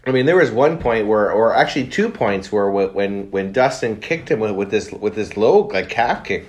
I 0.09 0.13
mean, 0.13 0.27
there 0.27 0.37
was 0.37 0.51
one 0.51 0.79
point 0.79 1.07
where, 1.07 1.31
or 1.31 1.55
actually 1.55 1.89
two 1.89 2.09
points 2.09 2.51
where 2.51 2.71
when 2.71 3.31
when 3.31 3.53
Dustin 3.53 4.01
kicked 4.01 4.31
him 4.31 4.41
with, 4.41 4.53
with 4.53 4.71
this 4.71 4.91
with 4.91 5.15
this 5.15 5.37
low 5.37 5.67
like 5.67 5.91
calf 5.91 6.25
kick, 6.25 6.47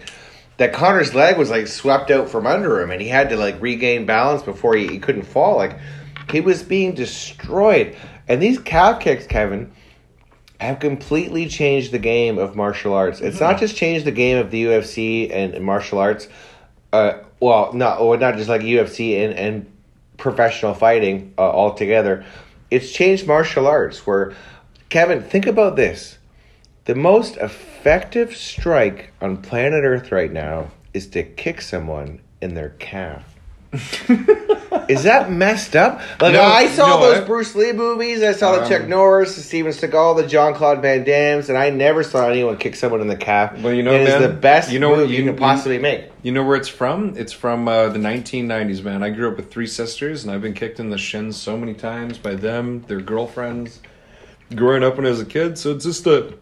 that 0.58 0.74
Conor's 0.74 1.14
leg 1.14 1.38
was 1.38 1.50
like 1.50 1.68
swept 1.68 2.12
out 2.12 2.30
from 2.30 2.48
under 2.48 2.80
him, 2.82 2.92
and 2.92 3.02
he 3.02 3.08
had 3.08 3.30
to 3.30 3.38
like 3.38 3.62
regain 3.62 4.06
balance 4.06 4.44
before 4.44 4.76
he, 4.76 4.88
he 4.88 5.00
couldn't 5.00 5.24
fall. 5.24 5.58
Like 5.58 5.78
he 6.32 6.42
was 6.42 6.64
being 6.64 6.94
destroyed, 6.94 7.98
and 8.28 8.42
these 8.42 8.60
calf 8.60 9.02
kicks, 9.02 9.28
Kevin, 9.28 9.72
have 10.60 10.80
completely 10.80 11.48
changed 11.48 11.92
the 11.92 12.00
game 12.00 12.38
of 12.38 12.56
martial 12.56 12.94
arts. 12.94 13.20
It's 13.20 13.40
not 13.40 13.60
just 13.60 13.76
changed 13.76 14.06
the 14.06 14.12
game 14.12 14.38
of 14.38 14.52
the 14.52 14.66
UFC 14.66 15.32
and, 15.34 15.54
and 15.54 15.66
martial 15.66 16.00
arts. 16.00 16.28
Uh, 16.94 17.20
well, 17.40 17.74
not 17.74 18.00
or 18.00 18.18
not 18.18 18.36
just 18.36 18.50
like 18.50 18.62
UFC 18.62 19.24
and 19.24 19.34
and 19.34 19.72
professional 20.18 20.74
fighting 20.74 21.34
uh, 21.38 21.42
altogether. 21.42 22.26
It's 22.72 22.92
changed 22.92 23.28
martial 23.28 23.68
arts. 23.68 24.06
Where 24.06 24.34
Kevin, 24.90 25.22
think 25.22 25.46
about 25.46 25.76
this: 25.76 26.18
the 26.86 26.96
most 26.96 27.38
effective 27.38 28.36
strike 28.36 29.14
on 29.22 29.38
planet 29.38 29.84
Earth 29.84 30.12
right 30.12 30.32
now 30.32 30.72
is 30.94 31.08
to 31.08 31.24
kick 31.24 31.62
someone 31.62 32.22
in 32.42 32.56
their 32.56 32.70
calf. 32.70 33.29
Is 34.90 35.04
that 35.04 35.32
messed 35.32 35.76
up? 35.76 36.02
Like 36.20 36.34
No, 36.34 36.42
I 36.42 36.68
saw 36.68 36.88
no, 36.88 37.02
those 37.02 37.18
I- 37.20 37.26
Bruce 37.26 37.54
Lee 37.54 37.72
movies. 37.74 38.24
I 38.24 38.32
saw 38.32 38.56
the 38.56 38.64
Um, 38.64 38.70
Chuck 38.70 38.88
Norris, 38.88 39.36
the 39.36 39.42
Steven 39.42 39.72
Seagal, 39.72 40.18
the 40.18 40.28
Jean 40.28 40.56
Claude 40.56 40.82
Van 40.82 41.04
Dammes, 41.04 41.50
and 41.50 41.58
I 41.58 41.70
never 41.70 42.02
saw 42.04 42.28
anyone 42.28 42.58
kick 42.58 42.76
someone 42.76 43.00
in 43.02 43.08
the 43.08 43.16
calf. 43.16 43.56
Well, 43.60 43.74
you 43.74 43.84
know, 43.84 43.94
it 43.94 44.02
is 44.02 44.10
man, 44.10 44.22
the 44.24 44.30
best 44.30 44.72
you 44.72 44.80
know- 44.80 44.96
move 44.96 45.12
you, 45.12 45.18
you- 45.20 45.26
can 45.26 45.36
possibly 45.36 45.78
make. 45.78 46.06
You 46.24 46.32
know 46.32 46.44
where 46.44 46.56
it's 46.56 46.68
from? 46.68 47.14
It's 47.16 47.32
from 47.32 47.68
uh, 47.68 47.90
the 47.90 48.00
1990s, 48.00 48.84
man. 48.84 49.04
I 49.04 49.10
grew 49.12 49.30
up 49.30 49.38
with 49.38 49.52
three 49.52 49.68
sisters, 49.68 50.24
and 50.24 50.34
I've 50.34 50.42
been 50.42 50.54
kicked 50.56 50.80
in 50.80 50.90
the 50.90 50.98
shins 50.98 51.38
so 51.38 51.56
many 51.56 51.74
times 51.76 52.18
by 52.18 52.34
them, 52.36 52.82
their 52.88 53.00
girlfriends, 53.02 53.80
growing 54.56 54.84
up 54.84 54.98
when 54.98 55.06
I 55.06 55.10
was 55.10 55.22
a 55.22 55.26
kid. 55.26 55.58
So 55.60 55.72
it's 55.74 55.86
just 55.86 56.08
a, 56.08 56.34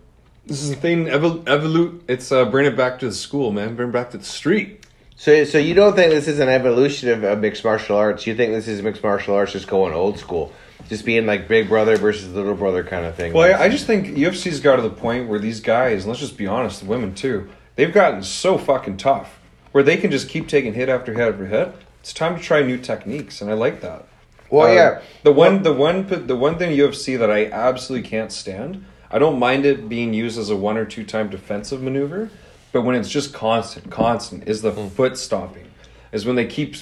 this 0.45 0.63
is 0.63 0.71
a 0.71 0.75
thing. 0.75 1.07
Evol- 1.07 1.43
evolute. 1.43 1.99
It's 2.07 2.31
uh, 2.31 2.45
bring 2.45 2.65
it 2.65 2.77
back 2.77 2.99
to 2.99 3.07
the 3.07 3.13
school, 3.13 3.51
man. 3.51 3.75
Bring 3.75 3.89
it 3.89 3.91
back 3.91 4.11
to 4.11 4.17
the 4.17 4.23
street. 4.23 4.76
So, 5.19 5.43
so 5.45 5.57
you 5.57 5.73
don't 5.73 5.95
think 5.95 6.11
this 6.11 6.27
is 6.27 6.39
an 6.39 6.47
evolution 6.47 7.09
of, 7.09 7.23
of 7.23 7.39
mixed 7.39 7.63
martial 7.63 7.97
arts? 7.97 8.27
You 8.27 8.35
think 8.35 8.53
this 8.53 8.67
is 8.67 8.83
mixed 8.83 9.01
martial 9.01 9.33
arts 9.35 9.51
just 9.51 9.67
going 9.67 9.93
old 9.93 10.19
school, 10.19 10.53
just 10.89 11.05
being 11.05 11.25
like 11.25 11.47
Big 11.47 11.67
Brother 11.67 11.97
versus 11.97 12.31
Little 12.33 12.53
Brother 12.53 12.83
kind 12.83 13.03
of 13.03 13.15
thing? 13.15 13.33
Well, 13.33 13.59
I, 13.59 13.65
I 13.65 13.69
just 13.69 13.87
think 13.87 14.09
UFC's 14.09 14.59
got 14.59 14.75
to 14.75 14.83
the 14.83 14.91
point 14.91 15.27
where 15.27 15.39
these 15.39 15.59
guys, 15.59 16.03
and 16.03 16.09
let's 16.09 16.19
just 16.19 16.37
be 16.37 16.45
honest, 16.45 16.81
the 16.81 16.85
women 16.85 17.15
too, 17.15 17.49
they've 17.75 17.91
gotten 17.91 18.21
so 18.21 18.59
fucking 18.59 18.97
tough, 18.97 19.39
where 19.71 19.83
they 19.83 19.97
can 19.97 20.11
just 20.11 20.29
keep 20.29 20.47
taking 20.47 20.75
hit 20.75 20.87
after 20.87 21.13
hit 21.13 21.27
after 21.33 21.47
hit. 21.47 21.73
It's 22.01 22.13
time 22.13 22.37
to 22.37 22.41
try 22.41 22.61
new 22.61 22.77
techniques, 22.77 23.41
and 23.41 23.49
I 23.49 23.55
like 23.55 23.81
that. 23.81 24.05
Well, 24.51 24.67
Uh, 24.69 24.73
yeah. 24.75 25.01
The 25.23 25.33
one, 25.33 25.63
the 25.63 25.73
one, 25.73 26.05
the 26.27 26.35
one 26.37 26.59
thing 26.59 26.77
UFC 26.77 27.17
that 27.17 27.31
I 27.31 27.47
absolutely 27.47 28.07
can't 28.07 28.31
stand. 28.31 28.85
I 29.09 29.17
don't 29.17 29.39
mind 29.39 29.65
it 29.65 29.89
being 29.89 30.13
used 30.13 30.37
as 30.37 30.51
a 30.51 30.55
one 30.55 30.77
or 30.77 30.85
two 30.85 31.03
time 31.03 31.29
defensive 31.29 31.81
maneuver, 31.81 32.29
but 32.71 32.81
when 32.81 32.95
it's 32.95 33.09
just 33.09 33.33
constant, 33.33 33.89
constant 33.91 34.47
is 34.47 34.61
the 34.61 34.71
foot 34.71 35.17
stomping. 35.17 35.65
Is 36.11 36.25
when 36.25 36.35
they 36.35 36.45
keep 36.45 36.75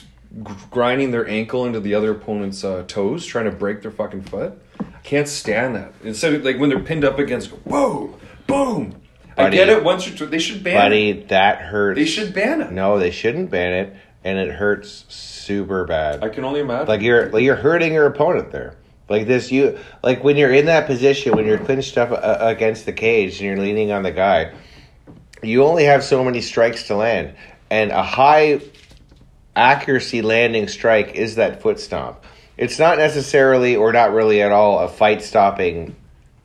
grinding 0.69 1.11
their 1.11 1.27
ankle 1.27 1.65
into 1.65 1.79
the 1.79 1.93
other 1.95 2.11
opponent's 2.11 2.63
uh, 2.63 2.83
toes, 2.88 3.25
trying 3.25 3.45
to 3.45 3.51
break 3.51 3.81
their 3.81 3.91
fucking 3.91 4.23
foot. 4.23 4.59
I 4.79 4.99
can't 5.03 5.27
stand 5.27 5.75
that. 5.75 5.93
Instead 6.03 6.33
of 6.33 6.43
like 6.43 6.59
when 6.59 6.69
they're 6.69 6.79
pinned 6.79 7.05
up 7.05 7.19
against, 7.19 7.49
whoa, 7.49 8.17
boom. 8.47 9.01
I 9.38 9.49
get 9.49 9.69
it. 9.69 9.83
Once 9.83 10.07
or 10.07 10.15
two, 10.15 10.25
they 10.27 10.39
should 10.39 10.63
ban 10.63 10.75
it. 10.75 10.79
buddy, 10.79 11.09
it. 11.09 11.27
that 11.29 11.59
hurts. 11.59 11.97
They 11.97 12.05
should 12.05 12.33
ban 12.33 12.61
it. 12.61 12.71
No, 12.71 12.99
they 12.99 13.11
shouldn't 13.11 13.49
ban 13.49 13.73
it, 13.73 13.95
and 14.23 14.38
it 14.38 14.51
hurts 14.51 15.05
super 15.09 15.86
bad. 15.86 16.23
I 16.23 16.29
can 16.29 16.45
only 16.45 16.61
imagine. 16.61 16.88
like 16.88 17.01
you're 17.01 17.29
like 17.29 17.43
you're 17.43 17.55
hurting 17.55 17.93
your 17.93 18.05
opponent 18.05 18.51
there. 18.51 18.77
Like 19.09 19.27
this, 19.27 19.51
you 19.51 19.77
like 20.03 20.23
when 20.23 20.38
you're 20.38 20.53
in 20.53 20.65
that 20.65 20.88
position 20.88 21.36
when 21.36 21.45
you're 21.45 21.59
clinched 21.59 21.97
up 21.97 22.11
uh, 22.11 22.38
against 22.39 22.86
the 22.86 22.93
cage 22.93 23.39
and 23.39 23.41
you're 23.41 23.57
leaning 23.57 23.91
on 23.91 24.03
the 24.03 24.11
guy. 24.11 24.53
You 25.47 25.63
only 25.63 25.85
have 25.85 26.03
so 26.03 26.23
many 26.23 26.41
strikes 26.41 26.87
to 26.87 26.95
land, 26.95 27.35
and 27.69 27.91
a 27.91 28.03
high 28.03 28.61
accuracy 29.55 30.21
landing 30.21 30.67
strike 30.67 31.15
is 31.15 31.35
that 31.35 31.61
foot 31.61 31.79
stomp. 31.79 32.23
It's 32.57 32.79
not 32.79 32.97
necessarily 32.97 33.75
or 33.75 33.91
not 33.91 34.13
really 34.13 34.41
at 34.41 34.51
all 34.51 34.79
a 34.79 34.87
fight 34.87 35.21
stopping 35.21 35.95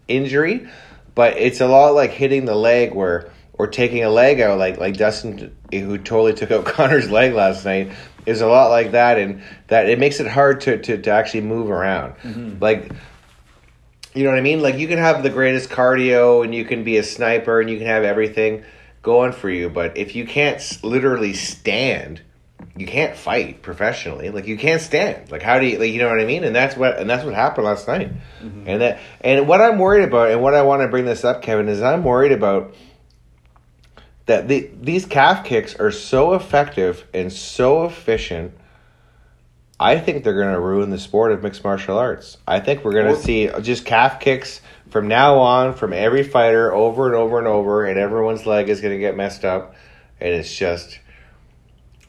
injury, 0.09 0.69
but 1.15 1.37
it's 1.37 1.61
a 1.61 1.67
lot 1.67 1.95
like 1.95 2.11
hitting 2.11 2.45
the 2.45 2.55
leg 2.55 2.95
where 2.95 3.31
or 3.61 3.67
taking 3.67 4.03
a 4.03 4.11
leg 4.11 4.41
out 4.41 4.59
like 4.59 4.79
like 4.79 4.97
Dustin 4.97 5.55
who 5.71 5.99
totally 5.99 6.33
took 6.33 6.51
out 6.51 6.65
Conor's 6.77 7.11
leg 7.11 7.35
last 7.35 7.65
night 7.65 7.93
is 8.27 8.41
a 8.41 8.47
lot 8.47 8.71
like 8.71 8.93
that 8.93 9.19
and 9.19 9.43
that 9.69 9.89
it 9.89 9.99
makes 9.99 10.21
it 10.21 10.27
hard 10.27 10.63
to 10.63 10.79
to, 10.79 10.99
to 10.99 11.11
actually 11.11 11.43
move 11.43 11.71
around. 11.71 12.15
Mm-hmm. 12.23 12.59
Like 12.61 12.91
you 14.15 14.25
know 14.25 14.31
what 14.31 14.39
I 14.39 14.43
mean? 14.43 14.61
Like 14.61 14.77
you 14.77 14.89
can 14.89 14.99
have 14.99 15.23
the 15.23 15.31
greatest 15.31 15.71
cardio 15.71 16.43
and 16.45 16.55
you 16.55 16.65
can 16.65 16.83
be 16.83 16.97
a 16.97 17.03
sniper 17.03 17.61
and 17.61 17.71
you 17.71 17.79
can 17.79 17.87
have 17.87 18.03
everything 18.03 18.65
going 19.03 19.33
for 19.33 19.49
you, 19.49 19.71
but 19.71 19.97
if 19.97 20.15
you 20.15 20.27
can't 20.27 20.61
literally 20.83 21.33
stand, 21.33 22.21
you 22.77 22.87
can't 22.87 23.17
fight 23.17 23.63
professionally. 23.63 24.31
Like 24.31 24.47
you 24.47 24.57
can't 24.57 24.83
stand. 24.83 25.31
Like 25.31 25.43
how 25.43 25.59
do 25.59 25.67
you 25.67 25.79
like 25.79 25.93
you 25.93 25.99
know 25.99 26.09
what 26.09 26.21
I 26.21 26.25
mean? 26.25 26.45
And 26.45 26.55
that's 26.55 26.77
what 26.77 26.99
and 26.99 27.09
that's 27.09 27.25
what 27.25 27.35
happened 27.35 27.67
last 27.67 27.89
night. 27.89 28.13
Mm-hmm. 28.43 28.65
And 28.67 28.81
that 28.83 29.01
and 29.21 29.49
what 29.49 29.61
I'm 29.61 29.79
worried 29.79 30.05
about 30.05 30.31
and 30.31 30.43
what 30.43 30.55
I 30.55 30.63
want 30.63 30.83
to 30.83 30.89
bring 30.89 31.05
this 31.05 31.25
up, 31.25 31.43
Kevin, 31.43 31.69
is 31.69 31.83
I'm 31.83 32.05
worried 32.05 32.33
about 32.33 32.75
that 34.27 34.49
the, 34.49 34.71
these 34.81 35.07
calf 35.07 35.45
kicks 35.45 35.75
are 35.75 35.91
so 35.91 36.35
effective 36.35 37.07
and 37.13 37.33
so 37.33 37.85
efficient. 37.85 38.53
I 39.79 39.99
think 39.99 40.25
they're 40.25 40.35
going 40.35 40.53
to 40.53 40.61
ruin 40.61 40.91
the 40.91 40.99
sport 40.99 41.33
of 41.33 41.43
mixed 41.43 41.65
martial 41.65 41.97
arts. 41.97 42.37
I 42.47 42.61
think 42.61 42.85
we're 42.85 42.93
going 42.93 43.15
to 43.15 43.21
see 43.21 43.51
just 43.63 43.87
calf 43.87 44.21
kicks 44.21 44.61
from 44.91 45.09
now 45.09 45.39
on 45.39 45.75
from 45.75 45.93
every 45.93 46.23
fighter 46.23 46.73
over 46.73 47.07
and 47.07 47.15
over 47.15 47.39
and 47.39 47.47
over, 47.47 47.85
and 47.85 47.99
everyone's 47.99 48.47
leg 48.47 48.69
is 48.69 48.81
going 48.81 48.95
to 48.95 49.01
get 49.01 49.17
messed 49.17 49.45
up, 49.45 49.75
and 50.21 50.35
it's 50.35 50.55
just. 50.55 50.99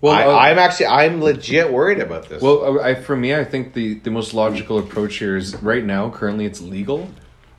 well, 0.02 0.14
uh, 0.14 0.34
I, 0.34 0.50
I'm 0.50 0.60
actually 0.60 0.88
I'm 0.88 1.22
legit 1.22 1.72
worried 1.72 2.00
about 2.00 2.28
this. 2.28 2.42
Well, 2.42 2.80
uh, 2.80 2.84
I, 2.84 2.96
for 2.96 3.16
me, 3.16 3.36
I 3.36 3.44
think 3.44 3.74
the, 3.74 3.96
the 3.96 4.12
most 4.12 4.34
logical 4.34 4.78
approach 4.80 5.18
here 5.18 5.38
is 5.38 5.56
right 5.62 5.84
now, 5.84 6.10
currently, 6.10 6.46
it's 6.46 6.62
legal. 6.62 7.10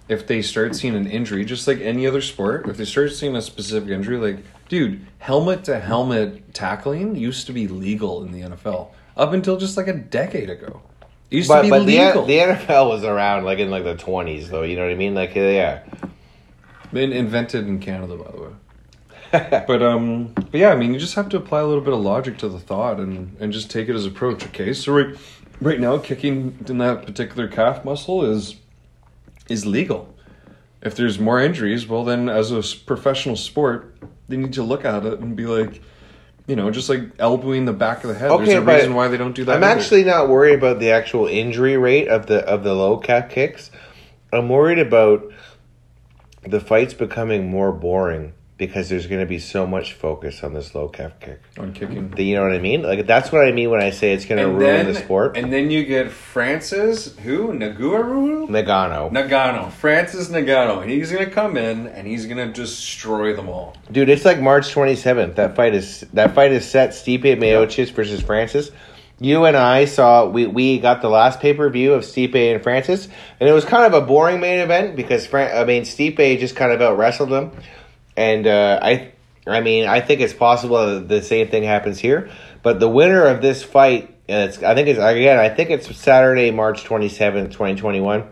If 0.08 0.26
they 0.26 0.42
start 0.42 0.74
seeing 0.74 0.96
an 0.96 1.06
injury, 1.06 1.44
just 1.44 1.66
like 1.66 1.80
any 1.80 2.06
other 2.06 2.20
sport, 2.20 2.68
if 2.68 2.76
they 2.76 2.84
start 2.84 3.12
seeing 3.12 3.36
a 3.36 3.40
specific 3.40 3.88
injury, 3.88 4.18
like, 4.18 4.44
dude, 4.68 5.06
helmet 5.18 5.64
to 5.64 5.78
helmet 5.78 6.52
tackling 6.52 7.14
used 7.14 7.46
to 7.46 7.52
be 7.52 7.68
legal 7.68 8.24
in 8.24 8.32
the 8.32 8.40
NFL 8.40 8.90
up 9.16 9.32
until 9.32 9.56
just 9.56 9.76
like 9.76 9.88
a 9.88 9.92
decade 9.92 10.50
ago. 10.50 10.82
It 11.32 11.36
used 11.36 11.48
but 11.48 11.58
to 11.58 11.62
be 11.62 11.70
but 11.70 11.86
the, 11.86 11.98
legal. 11.98 12.26
the 12.26 12.38
NFL 12.38 12.90
was 12.90 13.04
around 13.04 13.44
like 13.44 13.58
in 13.58 13.70
like 13.70 13.84
the 13.84 13.94
20s 13.94 14.48
though. 14.48 14.64
You 14.64 14.76
know 14.76 14.82
what 14.82 14.92
I 14.92 14.96
mean? 14.96 15.14
Like 15.14 15.34
yeah. 15.34 15.82
Been 16.92 17.10
invented 17.10 17.66
in 17.66 17.80
Canada, 17.80 18.18
by 18.18 18.30
the 18.30 18.42
way. 18.42 19.64
but 19.66 19.82
um, 19.82 20.34
but 20.34 20.52
yeah, 20.52 20.72
I 20.72 20.76
mean, 20.76 20.92
you 20.92 21.00
just 21.00 21.14
have 21.14 21.30
to 21.30 21.38
apply 21.38 21.60
a 21.60 21.66
little 21.66 21.80
bit 21.80 21.94
of 21.94 22.00
logic 22.00 22.36
to 22.38 22.50
the 22.50 22.58
thought 22.60 23.00
and 23.00 23.34
and 23.40 23.50
just 23.50 23.70
take 23.70 23.88
it 23.88 23.94
as 23.94 24.04
approach. 24.04 24.44
Okay, 24.48 24.74
so 24.74 24.92
right 24.92 25.16
right 25.62 25.80
now, 25.80 25.96
kicking 25.96 26.62
in 26.68 26.76
that 26.78 27.06
particular 27.06 27.48
calf 27.48 27.82
muscle 27.82 28.26
is 28.26 28.56
is 29.48 29.64
legal. 29.64 30.14
If 30.82 30.96
there's 30.96 31.18
more 31.18 31.40
injuries, 31.40 31.88
well, 31.88 32.04
then 32.04 32.28
as 32.28 32.50
a 32.50 32.62
professional 32.84 33.36
sport, 33.36 33.96
they 34.28 34.36
need 34.36 34.52
to 34.52 34.62
look 34.62 34.84
at 34.84 35.06
it 35.06 35.20
and 35.20 35.34
be 35.34 35.46
like, 35.46 35.80
you 36.46 36.56
know, 36.56 36.70
just 36.70 36.88
like 36.88 37.00
elbowing 37.18 37.64
the 37.64 37.72
back 37.72 38.04
of 38.04 38.08
the 38.08 38.14
head. 38.14 38.30
Okay, 38.30 38.46
there's 38.46 38.62
a 38.62 38.66
reason 38.66 38.94
why 38.94 39.08
they 39.08 39.16
don't 39.16 39.34
do 39.34 39.44
that. 39.44 39.56
I'm 39.56 39.64
either. 39.64 39.80
actually 39.80 40.04
not 40.04 40.28
worried 40.28 40.54
about 40.54 40.80
the 40.80 40.90
actual 40.90 41.26
injury 41.26 41.76
rate 41.76 42.08
of 42.08 42.26
the 42.26 42.44
of 42.44 42.64
the 42.64 42.74
low 42.74 42.96
calf 42.96 43.30
kicks. 43.30 43.70
I'm 44.32 44.48
worried 44.48 44.78
about 44.78 45.32
the 46.42 46.60
fights 46.60 46.94
becoming 46.94 47.48
more 47.48 47.72
boring 47.72 48.32
because 48.58 48.88
there's 48.88 49.06
going 49.06 49.20
to 49.20 49.26
be 49.26 49.38
so 49.38 49.66
much 49.66 49.94
focus 49.94 50.44
on 50.44 50.52
this 50.54 50.74
low 50.74 50.88
calf 50.88 51.18
kick. 51.20 51.40
on 51.58 51.72
kicking. 51.72 52.10
The- 52.10 52.22
You 52.24 52.36
know 52.36 52.42
what 52.42 52.52
I 52.52 52.58
mean? 52.58 52.82
Like 52.82 53.06
that's 53.06 53.32
what 53.32 53.46
I 53.46 53.52
mean 53.52 53.70
when 53.70 53.80
I 53.80 53.90
say 53.90 54.12
it's 54.12 54.24
going 54.24 54.40
to 54.40 54.48
ruin 54.48 54.86
the 54.86 54.94
sport. 54.94 55.36
and 55.36 55.52
then 55.52 55.70
you 55.70 55.84
get 55.84 56.10
Francis, 56.10 57.16
who 57.18 57.48
Naguaru, 57.52 58.48
Nagano, 58.48 59.10
Nagano, 59.10 59.70
Francis 59.72 60.28
Nagano. 60.28 60.82
and 60.82 60.90
He's 60.90 61.10
gonna 61.10 61.30
come 61.30 61.56
in 61.56 61.86
and 61.88 62.06
he's 62.06 62.26
gonna 62.26 62.52
destroy 62.52 63.34
them 63.34 63.48
all. 63.48 63.76
dude, 63.90 64.08
it's 64.08 64.24
like 64.24 64.40
March 64.40 64.72
27th. 64.74 65.34
That 65.36 65.56
fight 65.56 65.74
is 65.74 66.00
that 66.12 66.34
fight 66.34 66.52
is 66.52 66.64
set. 66.68 66.90
Stipe 66.90 67.22
Miocic 67.22 67.90
versus 67.92 68.20
Francis. 68.20 68.70
You 69.20 69.44
and 69.44 69.56
I 69.56 69.84
saw 69.84 70.26
we 70.28 70.46
we 70.46 70.78
got 70.78 71.00
the 71.00 71.08
last 71.08 71.40
pay 71.40 71.54
per 71.54 71.68
view 71.70 71.92
of 71.94 72.02
Stipe 72.02 72.34
and 72.34 72.62
Francis, 72.62 73.08
and 73.40 73.48
it 73.48 73.52
was 73.52 73.64
kind 73.64 73.84
of 73.86 73.94
a 74.00 74.04
boring 74.04 74.40
main 74.40 74.58
event 74.60 74.96
because 74.96 75.26
Fran- 75.26 75.56
I 75.56 75.64
mean 75.64 75.82
Stipe 75.82 76.38
just 76.40 76.56
kind 76.56 76.72
of 76.72 76.80
out 76.82 76.98
wrestled 76.98 77.30
him, 77.32 77.52
and 78.16 78.46
uh, 78.46 78.78
I 78.82 79.12
I 79.46 79.60
mean 79.60 79.86
I 79.86 80.00
think 80.00 80.20
it's 80.20 80.32
possible 80.32 80.86
that 80.86 81.08
the 81.08 81.22
same 81.22 81.48
thing 81.48 81.62
happens 81.62 81.98
here. 81.98 82.30
But 82.62 82.78
the 82.78 82.88
winner 82.88 83.26
of 83.26 83.42
this 83.42 83.62
fight, 83.62 84.14
and 84.28 84.48
it's 84.48 84.62
I 84.62 84.74
think 84.74 84.88
it's 84.88 84.98
again 84.98 85.38
I 85.38 85.48
think 85.48 85.70
it's 85.70 85.94
Saturday, 85.96 86.50
March 86.50 86.84
27th, 86.84 87.52
twenty 87.52 87.80
twenty 87.80 88.00
one. 88.00 88.28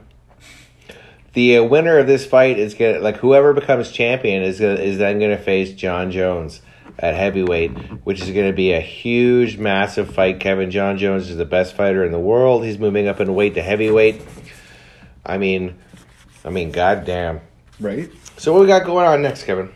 The 1.32 1.58
uh, 1.58 1.64
winner 1.64 1.98
of 1.98 2.06
this 2.06 2.26
fight 2.26 2.58
is 2.58 2.74
gonna 2.74 2.98
like 2.98 3.18
whoever 3.18 3.52
becomes 3.52 3.90
champion 3.92 4.42
is 4.42 4.60
gonna, 4.60 4.74
is 4.74 4.98
then 4.98 5.20
gonna 5.20 5.38
face 5.38 5.72
Jon 5.72 6.10
Jones 6.10 6.60
at 6.98 7.14
heavyweight, 7.14 7.70
which 8.04 8.20
is 8.20 8.30
gonna 8.30 8.52
be 8.52 8.72
a 8.72 8.80
huge, 8.80 9.56
massive 9.56 10.12
fight. 10.12 10.40
Kevin 10.40 10.70
Jon 10.70 10.98
Jones 10.98 11.30
is 11.30 11.36
the 11.36 11.44
best 11.44 11.76
fighter 11.76 12.04
in 12.04 12.12
the 12.12 12.18
world. 12.18 12.64
He's 12.64 12.78
moving 12.78 13.06
up 13.06 13.20
in 13.20 13.34
weight 13.34 13.54
to 13.54 13.62
heavyweight. 13.62 14.22
I 15.24 15.38
mean, 15.38 15.78
I 16.44 16.50
mean, 16.50 16.72
goddamn. 16.72 17.40
Right. 17.78 18.10
So 18.40 18.54
what 18.54 18.62
we 18.62 18.68
got 18.68 18.86
going 18.86 19.06
on 19.06 19.20
next, 19.20 19.44
Kevin? 19.44 19.70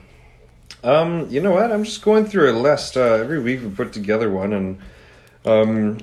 Um, 0.82 1.28
you 1.28 1.42
know 1.42 1.50
what? 1.50 1.70
I'm 1.70 1.84
just 1.84 2.00
going 2.00 2.24
through 2.24 2.50
a 2.50 2.56
list. 2.56 2.96
Uh, 2.96 3.12
every 3.12 3.38
week 3.38 3.60
we 3.60 3.68
put 3.68 3.92
together 3.92 4.30
one, 4.30 4.54
and 4.54 4.78
um, 5.44 5.98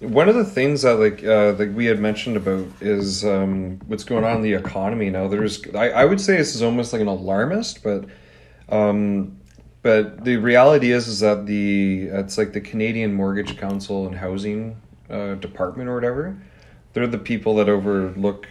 one 0.00 0.28
of 0.28 0.34
the 0.34 0.44
things 0.44 0.82
that 0.82 0.94
like 0.94 1.22
uh, 1.22 1.52
like 1.56 1.72
we 1.76 1.84
had 1.84 2.00
mentioned 2.00 2.36
about 2.36 2.66
is 2.80 3.24
um, 3.24 3.78
what's 3.86 4.02
going 4.02 4.24
on 4.24 4.38
in 4.38 4.42
the 4.42 4.52
economy 4.52 5.10
now. 5.10 5.28
There's 5.28 5.64
I, 5.76 5.90
I 5.90 6.04
would 6.04 6.20
say 6.20 6.36
this 6.36 6.56
is 6.56 6.62
almost 6.64 6.92
like 6.92 7.00
an 7.02 7.06
alarmist, 7.06 7.84
but 7.84 8.06
um, 8.68 9.38
but 9.82 10.24
the 10.24 10.38
reality 10.38 10.90
is 10.90 11.06
is 11.06 11.20
that 11.20 11.46
the 11.46 12.08
it's 12.08 12.36
like 12.36 12.52
the 12.52 12.60
Canadian 12.60 13.14
Mortgage 13.14 13.56
Council 13.58 14.08
and 14.08 14.16
Housing 14.16 14.76
uh, 15.08 15.36
Department 15.36 15.88
or 15.88 15.94
whatever. 15.94 16.36
They're 16.94 17.06
the 17.06 17.16
people 17.16 17.54
that 17.56 17.68
overlook 17.68 18.48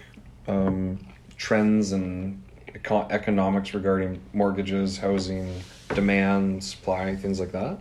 um, 0.47 1.05
trends 1.35 1.91
and 1.91 2.40
eco- 2.83 3.07
economics 3.09 3.73
regarding 3.73 4.21
mortgages, 4.33 4.97
housing, 4.97 5.53
demand, 5.93 6.63
supply, 6.63 7.15
things 7.15 7.39
like 7.39 7.51
that. 7.51 7.79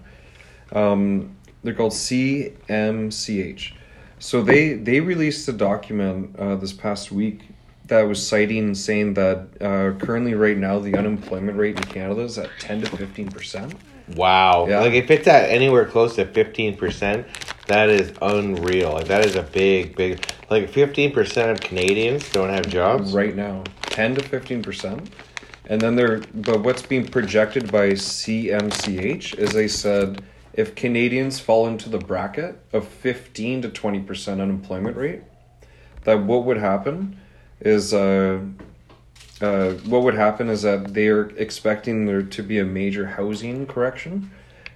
Um, 0.73 1.37
they're 1.63 1.75
called 1.75 1.93
CMCH. 1.93 3.73
So 4.19 4.43
they 4.43 4.75
they 4.75 5.01
released 5.01 5.49
a 5.49 5.53
document 5.53 6.39
uh, 6.39 6.57
this 6.57 6.73
past 6.73 7.11
week 7.11 7.41
that 7.87 8.03
was 8.03 8.25
citing 8.25 8.75
saying 8.75 9.15
that 9.15 9.49
uh, 9.61 9.99
currently 10.05 10.35
right 10.35 10.57
now 10.57 10.79
the 10.79 10.95
unemployment 10.95 11.57
rate 11.57 11.77
in 11.77 11.85
Canada 11.85 12.21
is 12.23 12.37
at 12.39 12.51
ten 12.59 12.83
to 12.83 12.97
fifteen 12.97 13.31
percent. 13.31 13.75
Wow. 14.15 14.67
Yeah. 14.69 14.81
Like 14.81 14.93
if 14.93 15.11
it's 15.11 15.27
at 15.27 15.49
anywhere 15.49 15.87
close 15.87 16.17
to 16.17 16.27
fifteen 16.27 16.77
percent, 16.77 17.27
that 17.67 17.89
is 17.89 18.13
unreal. 18.21 18.93
Like 18.93 19.09
that 19.09 19.25
is 19.25 19.37
a 19.37 19.43
big, 19.43 19.97
big 19.97 20.23
like 20.51 20.69
fifteen 20.69 21.13
percent 21.13 21.51
of 21.51 21.61
Canadians 21.61 22.31
don't 22.31 22.51
have 22.51 22.69
jobs. 22.69 23.15
right 23.15 23.35
now 23.35 23.65
10 23.91 24.16
to 24.16 24.22
15 24.22 24.62
percent. 24.62 25.11
And 25.66 25.80
then 25.80 25.95
they're 25.95 26.20
but 26.34 26.62
what's 26.62 26.82
being 26.82 27.07
projected 27.07 27.70
by 27.70 27.91
cmch 27.91 29.38
is 29.38 29.53
they 29.53 29.68
said 29.68 30.24
if 30.53 30.74
canadians 30.74 31.38
fall 31.38 31.68
into 31.68 31.88
the 31.88 31.99
bracket 31.99 32.59
of 32.72 32.88
15 32.88 33.62
to 33.62 33.68
20 33.68 34.01
percent 34.01 34.41
unemployment 34.41 34.97
rate 34.97 35.22
that 36.05 36.24
what 36.24 36.45
would 36.45 36.57
happen 36.57 37.16
is 37.61 37.95
uh, 37.95 38.41
uh, 39.41 39.70
what 39.86 40.03
would 40.03 40.14
happen 40.14 40.49
is 40.49 40.62
that 40.62 40.93
they're 40.93 41.28
expecting 41.36 42.07
there 42.07 42.22
to 42.22 42.43
be 42.43 42.59
a 42.59 42.64
major 42.64 43.07
housing 43.07 43.66
correction 43.66 44.30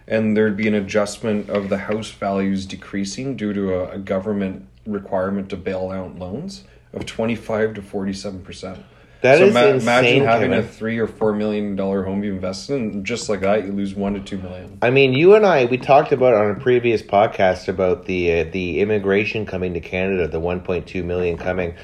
and 0.06 0.36
there'd 0.36 0.56
be 0.56 0.68
an 0.68 0.74
adjustment 0.74 1.48
of 1.48 1.70
the 1.70 1.78
house 1.78 2.10
values 2.10 2.66
decreasing 2.66 3.36
due 3.36 3.52
to 3.52 3.74
a, 3.74 3.90
a 3.92 3.98
government 3.98 4.66
requirement 4.86 5.48
to 5.48 5.56
bail 5.56 5.90
out 5.90 6.18
loans 6.18 6.64
of 6.92 7.06
25 7.06 7.74
to 7.74 7.82
47 7.82 8.42
percent 8.42 8.84
That 9.24 9.38
so 9.38 9.46
is 9.46 9.54
ma- 9.54 9.60
insane. 9.62 9.80
imagine 9.80 10.24
having 10.26 10.50
Kevin. 10.50 10.64
a 10.66 10.68
three 10.68 10.98
or 10.98 11.06
four 11.06 11.32
million 11.32 11.76
dollar 11.76 12.02
home 12.04 12.22
you 12.22 12.34
invest 12.34 12.68
in 12.68 13.04
just 13.06 13.30
like 13.30 13.40
that 13.40 13.64
you 13.64 13.72
lose 13.72 13.94
one 13.94 14.12
to 14.12 14.20
two 14.20 14.36
million 14.36 14.76
I 14.82 14.90
mean, 14.90 15.14
you 15.14 15.34
and 15.34 15.46
I 15.46 15.64
we 15.64 15.78
talked 15.78 16.12
about 16.12 16.34
on 16.34 16.50
a 16.50 16.60
previous 16.60 17.00
podcast 17.00 17.66
about 17.68 18.04
the 18.04 18.40
uh, 18.40 18.44
the 18.52 18.80
immigration 18.80 19.46
coming 19.46 19.72
to 19.72 19.80
Canada, 19.80 20.28
the 20.28 20.42
1.2 20.42 21.02
million 21.02 21.38
coming, 21.38 21.74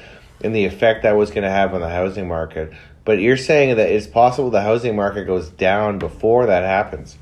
and 0.43 0.55
the 0.55 0.65
effect 0.65 1.01
that 1.01 1.13
was 1.13 1.31
going 1.31 1.41
to 1.41 1.49
have 1.49 1.73
on 1.73 1.81
the 1.81 1.89
housing 1.89 2.27
market. 2.27 2.73
But 3.05 3.17
you're 3.17 3.37
saying 3.37 3.75
that 3.77 3.89
it's 3.89 4.05
possible 4.05 4.51
the 4.51 4.61
housing 4.61 4.95
market 4.95 5.25
goes 5.25 5.49
down 5.49 5.97
before 5.97 6.45
that 6.45 6.63
happens. 6.63 7.17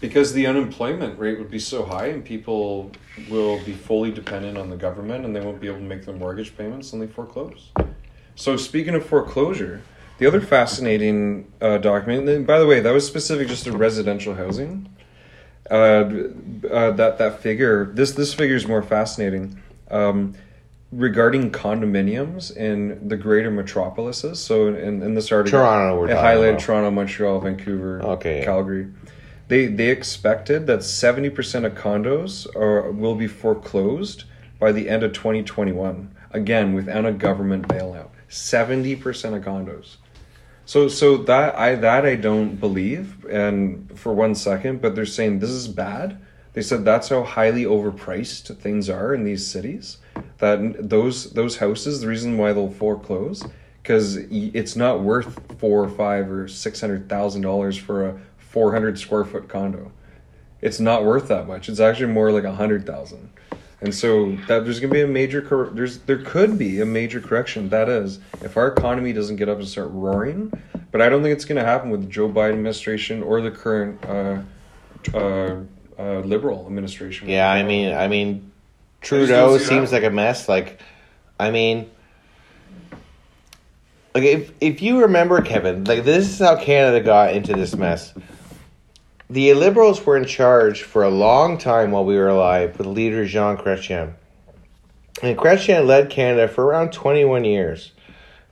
because 0.00 0.32
the 0.32 0.48
unemployment 0.48 1.16
rate 1.16 1.38
would 1.38 1.50
be 1.50 1.60
so 1.60 1.84
high 1.84 2.06
and 2.06 2.24
people 2.24 2.90
will 3.28 3.62
be 3.64 3.72
fully 3.72 4.10
dependent 4.10 4.58
on 4.58 4.68
the 4.70 4.76
government 4.76 5.24
and 5.24 5.36
they 5.36 5.40
won't 5.40 5.60
be 5.60 5.68
able 5.68 5.78
to 5.78 5.84
make 5.84 6.04
their 6.06 6.16
mortgage 6.16 6.56
payments 6.56 6.92
and 6.92 7.00
they 7.00 7.06
foreclose 7.06 7.70
so 8.34 8.56
speaking 8.56 8.94
of 8.94 9.04
foreclosure 9.04 9.82
the 10.18 10.26
other 10.26 10.40
fascinating 10.40 11.50
uh, 11.60 11.78
document 11.78 12.28
and 12.28 12.46
by 12.46 12.58
the 12.58 12.66
way 12.66 12.80
that 12.80 12.92
was 12.92 13.06
specific 13.06 13.48
just 13.48 13.64
to 13.64 13.72
residential 13.72 14.34
housing 14.34 14.88
uh, 15.70 15.74
uh, 15.74 16.90
that 16.90 17.16
that 17.18 17.40
figure 17.40 17.86
this 17.94 18.12
this 18.12 18.34
figure 18.34 18.56
is 18.56 18.66
more 18.66 18.82
fascinating 18.82 19.60
um, 19.90 20.34
regarding 20.92 21.50
condominiums 21.52 22.54
in 22.56 23.08
the 23.08 23.16
greater 23.16 23.50
metropolises 23.50 24.38
so 24.38 24.68
in, 24.68 25.02
in 25.02 25.14
this 25.14 25.30
article 25.30 25.58
Toronto, 25.60 26.00
we're 26.00 26.08
it 26.10 26.16
highlighted 26.16 26.50
about. 26.50 26.60
Toronto, 26.60 26.90
Montreal, 26.90 27.40
Vancouver, 27.40 28.02
Okay. 28.02 28.42
Calgary. 28.44 28.88
They 29.48 29.66
they 29.66 29.88
expected 29.88 30.68
that 30.68 30.84
seventy 30.84 31.28
percent 31.28 31.64
of 31.66 31.74
condos 31.74 32.46
are 32.54 32.90
will 32.92 33.16
be 33.16 33.26
foreclosed 33.26 34.24
by 34.60 34.70
the 34.70 34.88
end 34.88 35.02
of 35.02 35.12
twenty 35.12 35.42
twenty 35.42 35.72
one. 35.72 36.14
Again, 36.32 36.72
without 36.72 37.04
a 37.04 37.10
government 37.10 37.66
bailout, 37.66 38.09
seventy 38.30 38.96
percent 38.96 39.34
of 39.34 39.44
condos. 39.44 39.96
So 40.64 40.88
so 40.88 41.18
that 41.18 41.58
I 41.58 41.74
that 41.74 42.06
I 42.06 42.14
don't 42.14 42.56
believe, 42.56 43.26
and 43.26 43.90
for 43.98 44.14
one 44.14 44.34
second, 44.34 44.80
but 44.80 44.94
they're 44.94 45.04
saying 45.04 45.40
this 45.40 45.50
is 45.50 45.68
bad. 45.68 46.18
They 46.52 46.62
said 46.62 46.84
that's 46.84 47.08
how 47.10 47.22
highly 47.22 47.64
overpriced 47.64 48.56
things 48.56 48.88
are 48.88 49.12
in 49.12 49.24
these 49.24 49.46
cities. 49.46 49.98
That 50.38 50.88
those 50.88 51.32
those 51.32 51.58
houses, 51.58 52.00
the 52.00 52.08
reason 52.08 52.38
why 52.38 52.52
they'll 52.52 52.70
foreclose, 52.70 53.44
because 53.82 54.16
it's 54.16 54.76
not 54.76 55.02
worth 55.02 55.40
four 55.58 55.84
or 55.84 55.88
five 55.88 56.30
or 56.30 56.48
six 56.48 56.80
hundred 56.80 57.08
thousand 57.08 57.42
dollars 57.42 57.76
for 57.76 58.08
a 58.08 58.20
four 58.38 58.72
hundred 58.72 58.98
square 58.98 59.24
foot 59.24 59.48
condo. 59.48 59.92
It's 60.60 60.80
not 60.80 61.04
worth 61.04 61.28
that 61.28 61.46
much. 61.46 61.68
It's 61.68 61.80
actually 61.80 62.12
more 62.12 62.32
like 62.32 62.44
a 62.44 62.54
hundred 62.54 62.86
thousand. 62.86 63.30
And 63.82 63.94
so 63.94 64.36
that 64.46 64.64
there's 64.64 64.78
going 64.78 64.90
to 64.90 64.94
be 64.94 65.00
a 65.00 65.06
major 65.06 65.40
cor- 65.40 65.70
there's 65.72 65.98
there 66.00 66.18
could 66.18 66.58
be 66.58 66.80
a 66.80 66.86
major 66.86 67.20
correction. 67.20 67.70
That 67.70 67.88
is, 67.88 68.20
if 68.42 68.56
our 68.56 68.68
economy 68.68 69.12
doesn't 69.12 69.36
get 69.36 69.48
up 69.48 69.58
and 69.58 69.66
start 69.66 69.88
roaring, 69.90 70.52
but 70.90 71.00
I 71.00 71.08
don't 71.08 71.22
think 71.22 71.32
it's 71.32 71.46
going 71.46 71.56
to 71.56 71.64
happen 71.64 71.88
with 71.90 72.02
the 72.02 72.08
Joe 72.08 72.28
Biden 72.28 72.52
administration 72.52 73.22
or 73.22 73.40
the 73.40 73.50
current 73.50 74.04
uh, 74.04 74.42
uh, 75.14 75.60
uh, 75.98 76.20
liberal 76.20 76.66
administration. 76.66 77.28
Yeah, 77.28 77.50
I 77.50 77.62
mean, 77.62 77.94
I 77.94 78.08
mean, 78.08 78.52
Trudeau 79.00 79.56
see 79.56 79.64
seems 79.64 79.90
that. 79.90 80.02
like 80.02 80.10
a 80.10 80.14
mess. 80.14 80.46
Like, 80.46 80.80
I 81.38 81.50
mean, 81.50 81.90
like 84.14 84.24
if 84.24 84.52
if 84.60 84.82
you 84.82 85.02
remember, 85.02 85.40
Kevin, 85.40 85.84
like 85.84 86.04
this 86.04 86.28
is 86.28 86.38
how 86.38 86.56
Canada 86.56 87.00
got 87.02 87.34
into 87.34 87.54
this 87.54 87.74
mess. 87.74 88.12
The 89.30 89.54
Liberals 89.54 90.04
were 90.04 90.16
in 90.16 90.24
charge 90.24 90.82
for 90.82 91.04
a 91.04 91.08
long 91.08 91.56
time 91.56 91.92
while 91.92 92.04
we 92.04 92.16
were 92.16 92.26
alive 92.26 92.76
with 92.76 92.88
leader 92.88 93.24
Jean 93.24 93.56
Chrétien. 93.56 94.14
And 95.22 95.38
Chrétien 95.38 95.86
led 95.86 96.10
Canada 96.10 96.48
for 96.48 96.64
around 96.64 96.92
21 96.92 97.44
years. 97.44 97.92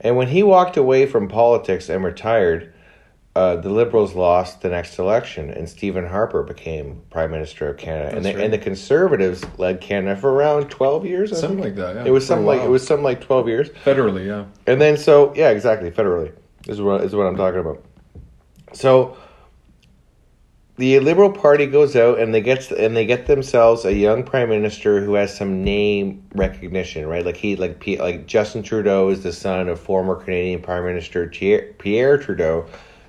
And 0.01 0.17
when 0.17 0.29
he 0.29 0.45
walked 0.45 0.77
away 0.77 1.07
from 1.07 1.27
politics 1.27 1.89
and 1.89 2.05
retired, 2.05 2.73
uh, 3.35 3.57
the 3.57 3.71
Liberals 3.71 4.15
lost 4.15 4.61
the 4.61 4.69
next 4.69 5.01
election, 5.01 5.51
and 5.51 5.69
Stephen 5.69 6.07
Harper 6.07 6.45
became 6.45 7.03
Prime 7.11 7.33
Minister 7.33 7.69
of 7.69 7.77
Canada. 7.77 8.17
and, 8.17 8.25
the, 8.25 8.41
and 8.41 8.53
the 8.53 8.59
Conservatives 8.59 9.45
led 9.59 9.81
Canada 9.81 10.21
for 10.21 10.33
around 10.33 10.69
12 10.69 11.07
years. 11.07 11.33
I 11.33 11.37
Something 11.37 11.61
think. 11.61 11.77
like 11.77 11.87
that, 11.87 11.97
yeah, 11.97 12.09
it 12.09 12.13
was 12.13 12.25
something 12.25 12.47
like 12.47 12.61
it 12.63 12.71
was 12.71 12.87
something 12.87 13.03
like 13.05 13.21
12 13.21 13.49
years. 13.49 13.69
federally, 13.85 14.27
yeah. 14.27 14.45
And 14.69 14.81
then 14.81 14.97
so 14.97 15.35
yeah, 15.35 15.51
exactly. 15.51 15.91
Federally 15.91 16.33
is 16.69 16.81
what 16.81 17.03
is 17.03 17.17
what 17.17 17.27
I'm 17.27 17.37
talking 17.37 17.61
about. 17.61 17.85
So 18.73 19.17
the 20.79 21.01
Liberal 21.01 21.31
Party 21.33 21.67
goes 21.67 21.97
out 21.97 22.19
and 22.21 22.33
they 22.33 22.41
get 22.41 22.71
and 22.71 22.97
they 22.97 23.05
get 23.05 23.27
themselves 23.27 23.85
a 23.85 23.93
young 23.93 24.23
prime 24.23 24.49
minister 24.49 25.05
who 25.05 25.15
has 25.15 25.37
some 25.37 25.63
name 25.65 26.23
recognition, 26.35 27.07
right? 27.07 27.25
Like 27.25 27.37
he 27.37 27.57
like 27.57 27.85
like 27.99 28.27
Justin 28.27 28.63
Trudeau 28.63 29.09
is 29.11 29.23
the 29.23 29.33
son 29.33 29.69
of 29.69 29.79
former 29.81 30.15
Canadian 30.17 30.63
Prime 30.63 30.85
Minister 30.85 31.27
Pierre, 31.29 32.17
Trudeau, 32.19 32.67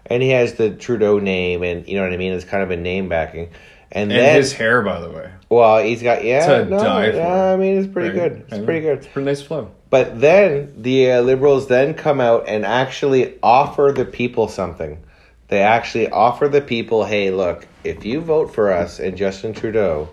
and 0.07 0.21
he 0.23 0.29
has 0.29 0.55
the 0.55 0.71
Trudeau 0.71 1.19
name, 1.19 1.63
and 1.63 1.87
you 1.87 1.95
know 1.95 2.03
what 2.03 2.11
I 2.13 2.17
mean. 2.17 2.33
It's 2.33 2.43
kind 2.45 2.63
of 2.63 2.71
a 2.71 2.77
name 2.77 3.07
backing. 3.07 3.49
And, 3.91 4.11
And 4.11 4.11
then, 4.11 4.35
his 4.35 4.53
hair, 4.53 4.83
by 4.83 4.99
the 4.99 5.09
way, 5.09 5.31
well, 5.49 5.83
he's 5.83 6.03
got 6.03 6.23
yeah, 6.23 6.63
no, 6.63 7.01
yeah. 7.01 7.53
I 7.53 7.55
mean, 7.57 7.77
it's 7.77 7.91
pretty 7.91 8.09
Right? 8.17 8.29
good. 8.33 8.41
It's 8.41 8.53
I 8.53 8.57
know. 8.57 8.65
pretty 8.65 8.81
good. 8.81 8.97
It's 8.99 9.07
pretty 9.07 9.25
nice 9.25 9.41
flow. 9.41 9.71
But 9.89 10.21
then 10.21 10.73
the 10.77 11.11
uh, 11.13 11.21
liberals 11.21 11.67
then 11.67 11.95
come 11.95 12.21
out 12.21 12.45
and 12.47 12.65
actually 12.65 13.39
offer 13.41 13.91
the 13.95 14.05
people 14.05 14.47
something. 14.47 15.03
They 15.49 15.61
actually 15.61 16.09
offer 16.09 16.47
the 16.47 16.61
people, 16.61 17.03
hey, 17.05 17.31
look, 17.31 17.67
if 17.83 18.05
you 18.05 18.21
vote 18.21 18.53
for 18.53 18.71
us 18.71 18.99
and 18.99 19.17
Justin 19.17 19.53
Trudeau, 19.53 20.09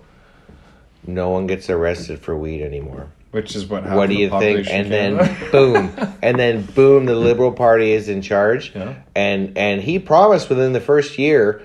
no 1.07 1.31
one 1.31 1.47
gets 1.47 1.71
arrested 1.71 2.21
for 2.21 2.37
weed 2.37 2.63
anymore. 2.63 3.09
Which 3.33 3.55
is 3.55 3.67
what. 3.67 3.85
what 3.85 4.09
do 4.09 4.15
you 4.15 4.31
think? 4.31 4.67
And 4.69 4.91
then 4.91 5.51
boom, 5.51 5.93
and 6.23 6.39
then 6.39 6.63
boom, 6.63 7.05
the 7.05 7.15
Liberal 7.15 7.53
Party 7.53 7.93
is 7.93 8.09
in 8.09 8.23
charge. 8.23 8.75
Yeah. 8.75 8.95
And 9.15 9.59
and 9.59 9.83
he 9.83 9.99
promised 9.99 10.49
within 10.49 10.73
the 10.73 10.81
first 10.81 11.19
year, 11.19 11.63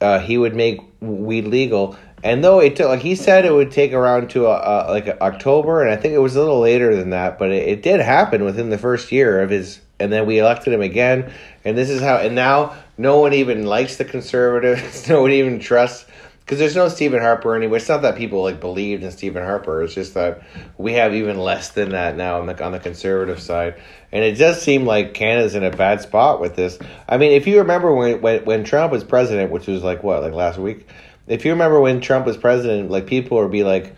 uh, 0.00 0.18
he 0.18 0.36
would 0.36 0.56
make 0.56 0.80
weed 1.00 1.46
legal. 1.46 1.96
And 2.24 2.42
though 2.42 2.60
it 2.60 2.76
took, 2.76 2.88
like 2.88 3.02
he 3.02 3.14
said, 3.14 3.44
it 3.44 3.52
would 3.52 3.70
take 3.70 3.92
around 3.92 4.30
to 4.30 4.46
uh, 4.46 4.50
uh, 4.50 4.86
like 4.90 5.08
October, 5.20 5.82
and 5.82 5.90
I 5.90 5.96
think 5.96 6.14
it 6.14 6.18
was 6.18 6.34
a 6.34 6.40
little 6.40 6.60
later 6.60 6.96
than 6.96 7.10
that, 7.10 7.38
but 7.38 7.50
it, 7.50 7.68
it 7.68 7.82
did 7.82 8.00
happen 8.00 8.44
within 8.44 8.70
the 8.70 8.78
first 8.78 9.12
year 9.12 9.42
of 9.42 9.50
his. 9.50 9.80
And 10.00 10.12
then 10.12 10.26
we 10.26 10.40
elected 10.40 10.72
him 10.72 10.82
again, 10.82 11.32
and 11.64 11.76
this 11.76 11.90
is 11.90 12.00
how. 12.00 12.16
And 12.16 12.34
now 12.34 12.76
no 12.98 13.18
one 13.18 13.34
even 13.34 13.66
likes 13.66 13.96
the 13.96 14.04
conservatives. 14.04 15.08
no 15.08 15.22
one 15.22 15.32
even 15.32 15.58
trusts 15.60 16.06
because 16.40 16.58
there's 16.58 16.76
no 16.76 16.88
Stephen 16.88 17.20
Harper 17.20 17.54
anyway. 17.54 17.78
It's 17.78 17.88
not 17.88 18.02
that 18.02 18.16
people 18.16 18.42
like 18.42 18.60
believed 18.60 19.02
in 19.02 19.10
Stephen 19.10 19.42
Harper. 19.42 19.82
It's 19.82 19.94
just 19.94 20.14
that 20.14 20.42
we 20.76 20.92
have 20.94 21.14
even 21.14 21.38
less 21.38 21.70
than 21.70 21.90
that 21.90 22.16
now 22.16 22.40
on 22.40 22.46
the 22.46 22.64
on 22.64 22.72
the 22.72 22.80
conservative 22.80 23.40
side, 23.40 23.80
and 24.10 24.24
it 24.24 24.34
does 24.34 24.60
seem 24.60 24.84
like 24.84 25.14
Canada's 25.14 25.54
in 25.54 25.64
a 25.64 25.70
bad 25.70 26.00
spot 26.00 26.40
with 26.40 26.56
this. 26.56 26.78
I 27.08 27.16
mean, 27.16 27.32
if 27.32 27.46
you 27.46 27.58
remember 27.58 27.94
when 27.94 28.20
when 28.20 28.44
when 28.44 28.64
Trump 28.64 28.92
was 28.92 29.04
president, 29.04 29.50
which 29.50 29.66
was 29.66 29.82
like 29.82 30.02
what 30.02 30.22
like 30.22 30.32
last 30.32 30.58
week, 30.58 30.88
if 31.26 31.44
you 31.44 31.52
remember 31.52 31.80
when 31.80 32.00
Trump 32.00 32.26
was 32.26 32.36
president, 32.36 32.90
like 32.90 33.06
people 33.06 33.38
would 33.38 33.52
be 33.52 33.64
like, 33.64 33.94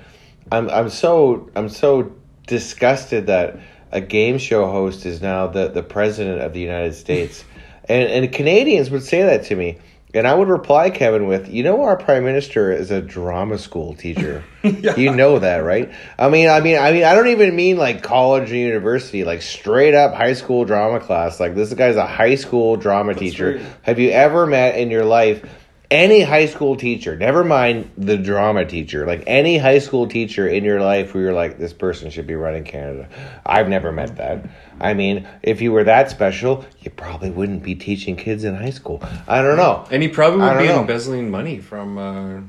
I'm 0.52 0.68
I'm 0.68 0.90
so 0.90 1.50
I'm 1.56 1.68
so 1.68 2.12
disgusted 2.46 3.26
that 3.28 3.58
a 3.90 4.00
game 4.00 4.38
show 4.38 4.70
host 4.70 5.06
is 5.06 5.22
now 5.22 5.46
the 5.46 5.68
the 5.68 5.82
president 5.82 6.42
of 6.42 6.52
the 6.52 6.60
United 6.60 6.94
States, 6.94 7.44
and 7.88 8.24
and 8.24 8.32
Canadians 8.32 8.90
would 8.90 9.02
say 9.02 9.22
that 9.22 9.44
to 9.44 9.56
me. 9.56 9.78
And 10.14 10.28
I 10.28 10.34
would 10.34 10.46
reply, 10.46 10.90
Kevin, 10.90 11.26
with, 11.26 11.48
you 11.48 11.64
know, 11.64 11.82
our 11.82 11.96
prime 11.96 12.22
minister 12.22 12.70
is 12.70 12.92
a 12.92 13.02
drama 13.02 13.58
school 13.58 13.94
teacher. 13.94 14.44
You 14.96 15.14
know 15.14 15.40
that, 15.40 15.58
right? 15.58 15.92
I 16.18 16.30
mean, 16.30 16.48
I 16.48 16.60
mean, 16.60 16.78
I 16.78 16.90
mean, 16.92 17.04
I 17.04 17.14
don't 17.14 17.28
even 17.28 17.54
mean 17.54 17.76
like 17.76 18.02
college 18.02 18.50
or 18.50 18.56
university, 18.56 19.22
like 19.22 19.42
straight 19.42 19.94
up 19.94 20.14
high 20.14 20.32
school 20.32 20.64
drama 20.64 21.00
class. 21.00 21.38
Like 21.38 21.54
this 21.54 21.74
guy's 21.74 21.96
a 21.96 22.06
high 22.06 22.36
school 22.36 22.76
drama 22.76 23.12
teacher. 23.12 23.56
right. 23.56 23.76
Have 23.82 23.98
you 23.98 24.08
ever 24.10 24.46
met 24.46 24.78
in 24.78 24.90
your 24.90 25.04
life 25.04 25.44
any 25.90 26.22
high 26.22 26.46
school 26.46 26.76
teacher, 26.76 27.16
never 27.16 27.44
mind 27.44 27.90
the 27.96 28.16
drama 28.16 28.64
teacher, 28.64 29.06
like 29.06 29.22
any 29.26 29.58
high 29.58 29.78
school 29.78 30.06
teacher 30.08 30.48
in 30.48 30.64
your 30.64 30.80
life 30.80 31.14
where 31.14 31.24
you're 31.24 31.32
like, 31.32 31.58
this 31.58 31.72
person 31.72 32.10
should 32.10 32.26
be 32.26 32.34
running 32.34 32.64
Canada. 32.64 33.08
I've 33.44 33.68
never 33.68 33.92
met 33.92 34.16
that. 34.16 34.48
I 34.80 34.94
mean, 34.94 35.28
if 35.42 35.60
you 35.60 35.72
were 35.72 35.84
that 35.84 36.10
special, 36.10 36.64
you 36.80 36.90
probably 36.90 37.30
wouldn't 37.30 37.62
be 37.62 37.74
teaching 37.74 38.16
kids 38.16 38.44
in 38.44 38.54
high 38.54 38.70
school. 38.70 39.02
I 39.28 39.42
don't 39.42 39.56
know. 39.56 39.86
And 39.90 40.02
he 40.02 40.08
probably 40.08 40.40
would 40.40 40.58
be 40.58 40.66
know. 40.66 40.80
embezzling 40.80 41.30
money 41.30 41.60
from 41.60 41.98
uh, 41.98 42.40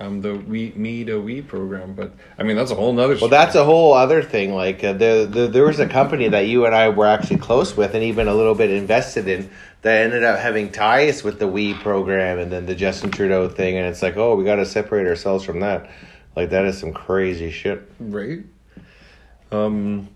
um, 0.00 0.20
the 0.20 0.34
we 0.34 0.72
me 0.72 1.04
to 1.04 1.20
we 1.20 1.42
program. 1.42 1.94
But 1.94 2.12
I 2.38 2.42
mean, 2.42 2.56
that's 2.56 2.70
a 2.70 2.74
whole 2.74 2.92
nother. 2.92 3.16
Well, 3.20 3.30
that's 3.30 3.54
a 3.54 3.64
whole 3.64 3.92
other 3.94 4.22
thing. 4.22 4.54
Like 4.54 4.82
uh, 4.82 4.92
the, 4.94 5.28
the 5.30 5.46
there 5.46 5.64
was 5.64 5.78
a 5.78 5.88
company 5.88 6.28
that 6.28 6.46
you 6.46 6.66
and 6.66 6.74
I 6.74 6.88
were 6.88 7.06
actually 7.06 7.38
close 7.38 7.76
with, 7.76 7.94
and 7.94 8.02
even 8.04 8.28
a 8.28 8.34
little 8.34 8.54
bit 8.54 8.70
invested 8.70 9.28
in, 9.28 9.50
that 9.82 10.04
ended 10.04 10.24
up 10.24 10.38
having 10.38 10.72
ties 10.72 11.22
with 11.22 11.38
the 11.38 11.46
We 11.46 11.74
program, 11.74 12.38
and 12.38 12.50
then 12.50 12.66
the 12.66 12.74
Justin 12.74 13.10
Trudeau 13.10 13.48
thing, 13.48 13.76
and 13.76 13.86
it's 13.86 14.02
like, 14.02 14.16
oh, 14.16 14.34
we 14.34 14.44
got 14.44 14.56
to 14.56 14.66
separate 14.66 15.06
ourselves 15.06 15.44
from 15.44 15.60
that. 15.60 15.90
Like 16.34 16.50
that 16.50 16.64
is 16.64 16.78
some 16.78 16.92
crazy 16.92 17.50
shit. 17.50 17.88
right. 18.00 18.40
Um, 19.52 20.08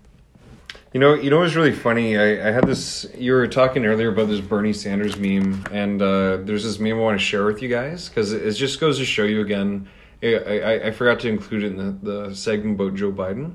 you 0.93 0.99
know, 0.99 1.13
you 1.13 1.29
know 1.29 1.39
what's 1.39 1.53
really 1.53 1.71
funny? 1.71 2.17
I, 2.17 2.47
I 2.47 2.51
had 2.51 2.65
this. 2.65 3.05
You 3.15 3.33
were 3.33 3.47
talking 3.47 3.85
earlier 3.85 4.11
about 4.11 4.27
this 4.27 4.39
Bernie 4.41 4.73
Sanders 4.73 5.17
meme, 5.17 5.65
and 5.71 6.01
uh, 6.01 6.37
there's 6.37 6.63
this 6.63 6.79
meme 6.79 6.97
I 6.97 7.01
want 7.01 7.19
to 7.19 7.23
share 7.23 7.45
with 7.45 7.61
you 7.61 7.69
guys 7.69 8.09
because 8.09 8.33
it, 8.33 8.43
it 8.43 8.53
just 8.53 8.79
goes 8.79 8.97
to 8.97 9.05
show 9.05 9.23
you 9.23 9.41
again. 9.41 9.87
I, 10.23 10.35
I, 10.35 10.87
I 10.87 10.91
forgot 10.91 11.19
to 11.21 11.29
include 11.29 11.63
it 11.63 11.73
in 11.73 11.77
the, 11.77 12.27
the 12.27 12.35
segment 12.35 12.79
about 12.79 12.95
Joe 12.95 13.11
Biden, 13.11 13.53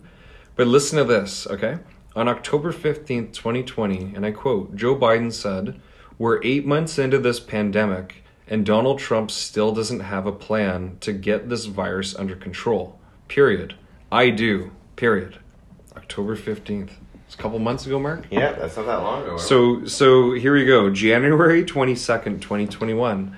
but 0.54 0.68
listen 0.68 0.96
to 0.98 1.04
this, 1.04 1.46
okay? 1.48 1.78
On 2.14 2.28
October 2.28 2.70
fifteenth, 2.70 3.32
twenty 3.32 3.64
twenty, 3.64 4.14
and 4.14 4.24
I 4.24 4.30
quote: 4.30 4.76
Joe 4.76 4.94
Biden 4.94 5.32
said, 5.32 5.80
"We're 6.18 6.40
eight 6.44 6.64
months 6.64 6.98
into 6.98 7.18
this 7.18 7.40
pandemic." 7.40 8.22
And 8.46 8.66
Donald 8.66 8.98
Trump 8.98 9.30
still 9.30 9.72
doesn't 9.72 10.00
have 10.00 10.26
a 10.26 10.32
plan 10.32 10.98
to 11.00 11.14
get 11.14 11.48
this 11.48 11.64
virus 11.64 12.14
under 12.14 12.36
control. 12.36 12.98
Period. 13.26 13.74
I 14.12 14.28
do. 14.28 14.70
Period. 14.96 15.38
October 15.96 16.36
15th. 16.36 16.90
It's 17.34 17.40
a 17.40 17.42
couple 17.42 17.58
months 17.58 17.84
ago, 17.84 17.98
Mark. 17.98 18.26
Yeah, 18.30 18.52
that's 18.52 18.76
not 18.76 18.86
that 18.86 19.02
long 19.02 19.24
ago. 19.24 19.38
So 19.38 19.86
so 19.86 20.34
here 20.34 20.54
we 20.54 20.64
go. 20.64 20.88
January 20.90 21.64
22nd, 21.64 22.40
2021. 22.40 23.36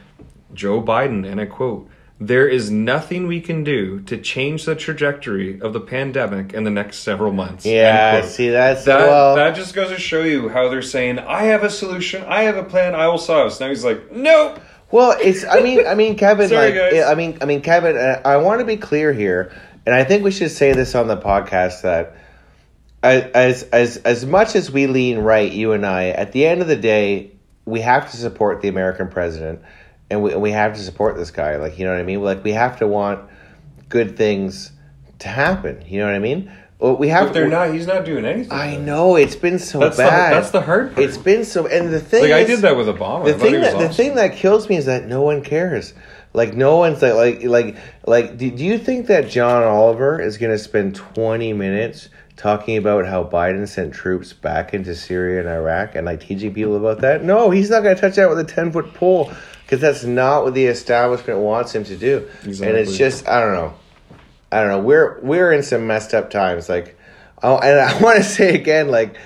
Joe 0.53 0.82
Biden, 0.82 1.26
and 1.26 1.40
I 1.40 1.47
quote, 1.47 1.88
there 2.20 2.47
is 2.47 2.70
nothing 2.70 3.26
we 3.26 3.40
can 3.40 3.64
do 3.64 4.01
to 4.03 4.18
change 4.18 4.66
the 4.66 4.74
trajectory 4.74 5.59
of 5.62 5.72
the 5.72 5.80
pandemic 5.80 6.53
in 6.53 6.64
the 6.64 6.70
next 6.70 6.99
several 6.99 7.32
months. 7.32 7.64
Yeah, 7.64 8.20
see 8.20 8.51
that's 8.51 8.84
That, 8.84 8.99
well. 8.99 9.34
that 9.36 9.57
just 9.57 9.74
goes 9.74 9.88
to 9.88 9.99
show 9.99 10.22
you 10.22 10.51
how 10.51 10.68
they're 10.68 10.82
saying, 10.82 11.18
I 11.18 11.44
have 11.44 11.62
a 11.64 11.70
solution, 11.70 12.22
I 12.24 12.42
have 12.42 12.59
a 12.59 12.64
plan, 12.64 12.94
I 12.94 13.09
will 13.09 13.16
solve 13.16 13.49
this. 13.49 13.61
Now 13.61 13.70
he's 13.70 13.84
like, 13.84 14.12
nope. 14.12 14.61
Well, 14.90 15.16
it's. 15.18 15.42
I 15.42 15.62
mean, 15.62 15.86
I 15.86 15.94
mean, 15.94 16.18
Kevin. 16.18 16.49
Sorry, 16.51 16.66
like, 16.70 16.92
guys. 16.92 17.05
I 17.05 17.14
mean, 17.14 17.38
I 17.40 17.47
mean, 17.47 17.62
Kevin. 17.62 17.97
Uh, 17.97 18.20
I 18.26 18.36
want 18.36 18.61
to 18.61 18.66
be 18.66 18.76
clear 18.76 19.14
here, 19.14 19.53
and 19.86 19.94
I 19.94 20.05
think 20.05 20.22
we 20.22 20.30
should 20.30 20.51
say 20.51 20.74
this 20.74 20.94
on 20.94 21.09
the 21.09 21.16
podcast 21.16 21.80
that 21.82 22.14
as 23.12 23.62
as 23.64 23.96
as 23.98 24.24
much 24.26 24.54
as 24.57 24.70
we 24.70 24.86
lean 24.86 25.18
right, 25.18 25.50
you 25.50 25.72
and 25.72 25.84
I, 25.86 26.09
at 26.09 26.32
the 26.32 26.46
end 26.46 26.62
of 26.62 26.68
the 26.68 26.76
day, 26.76 27.32
we 27.64 27.80
have 27.80 28.11
to 28.11 28.16
support 28.16 28.62
the 28.62 28.68
American 28.68 29.09
president, 29.09 29.61
and 30.11 30.22
we 30.22 30.32
and 30.32 30.42
we 30.42 30.52
have 30.52 30.74
to 30.74 30.80
support 30.80 31.16
this 31.16 31.30
guy. 31.30 31.57
Like, 31.57 31.78
you 31.78 31.84
know 31.84 31.92
what 31.92 32.00
I 32.00 32.04
mean? 32.04 32.22
Like, 32.22 32.44
we 32.44 32.52
have 32.52 32.78
to 32.78 32.86
want 32.86 33.28
good 33.88 34.16
things 34.16 34.72
to 35.20 35.28
happen. 35.28 35.84
You 35.86 36.00
know 36.00 36.07
what 36.07 36.14
I 36.14 36.18
mean? 36.20 36.50
Well, 36.78 36.96
we 36.96 37.09
have. 37.09 37.28
But 37.28 37.32
they're 37.34 37.48
not, 37.48 37.72
he's 37.72 37.86
not 37.86 38.04
doing 38.04 38.24
anything. 38.26 38.52
I 38.52 38.76
know 38.76 39.16
it's 39.16 39.36
been 39.36 39.59
so 39.59 39.78
That's 39.78 39.96
the- 39.96 40.02
bad. 40.02 40.34
that's 40.34 40.50
the 40.50 40.61
hard 40.61 40.94
part. 40.94 41.04
It's 41.07 41.16
been 41.16 41.44
so, 41.44 41.66
and 41.66 41.92
the 41.92 42.00
thing 42.00 42.22
Like, 42.22 42.32
I 42.32 42.44
did 42.44 42.61
that 42.61 42.76
with 42.76 42.86
Obama. 42.86 43.24
The 43.24 43.34
thing 43.34 43.61
that 43.61 43.78
the 43.78 43.88
thing 43.88 44.16
that 44.16 44.36
kills 44.36 44.68
me 44.68 44.76
is 44.76 44.86
that 44.86 45.07
no 45.07 45.22
one 45.22 45.42
cares. 45.42 45.94
Like 46.34 46.52
no 46.54 46.76
one's 46.76 47.00
like 47.00 47.14
like 47.14 47.44
like 47.44 47.76
like. 48.07 48.36
Do, 48.36 48.50
do 48.50 48.62
you 48.62 48.76
think 48.76 49.07
that 49.07 49.30
John 49.30 49.62
Oliver 49.62 50.20
is 50.20 50.36
going 50.36 50.52
to 50.52 50.59
spend 50.59 50.94
twenty 50.94 51.54
minutes 51.54 52.11
talking 52.37 52.76
about 52.76 53.07
how 53.07 53.24
Biden 53.24 53.66
sent 53.66 53.95
troops 53.95 54.32
back 54.32 54.74
into 54.74 54.95
Syria 54.95 55.41
and 55.41 55.49
Iraq 55.49 55.95
and 55.95 56.07
like 56.07 56.20
teaching 56.20 56.53
people 56.53 56.76
about 56.76 57.01
that? 57.01 57.24
No, 57.24 57.51
he's 57.51 57.70
not 57.70 57.82
going 57.82 57.95
to 57.95 58.01
touch 58.01 58.16
that 58.16 58.28
with 58.28 58.39
a 58.39 58.45
ten 58.45 58.72
foot 58.72 58.95
pole 58.95 59.32
because 59.62 59.80
that's 59.80 60.05
not 60.05 60.45
what 60.45 60.55
the 60.55 60.66
establishment 60.66 61.41
wants 61.41 61.74
him 61.74 61.84
to 61.84 61.97
do. 61.97 62.28
And 62.45 62.76
it's 62.76 62.97
just 62.97 63.26
I 63.26 63.41
don't 63.41 63.55
know. 63.55 63.74
I 64.53 64.61
don't 64.61 64.68
know. 64.68 64.80
We're 64.80 65.20
we're 65.20 65.53
in 65.53 65.62
some 65.62 65.87
messed 65.87 66.14
up 66.14 66.30
times. 66.30 66.68
Like, 66.68 66.99
oh, 67.43 67.59
and 67.59 67.80
I 67.80 67.99
want 68.03 68.18
to 68.18 68.24
say 68.24 68.55
again, 68.55 68.89
like, 68.89 69.16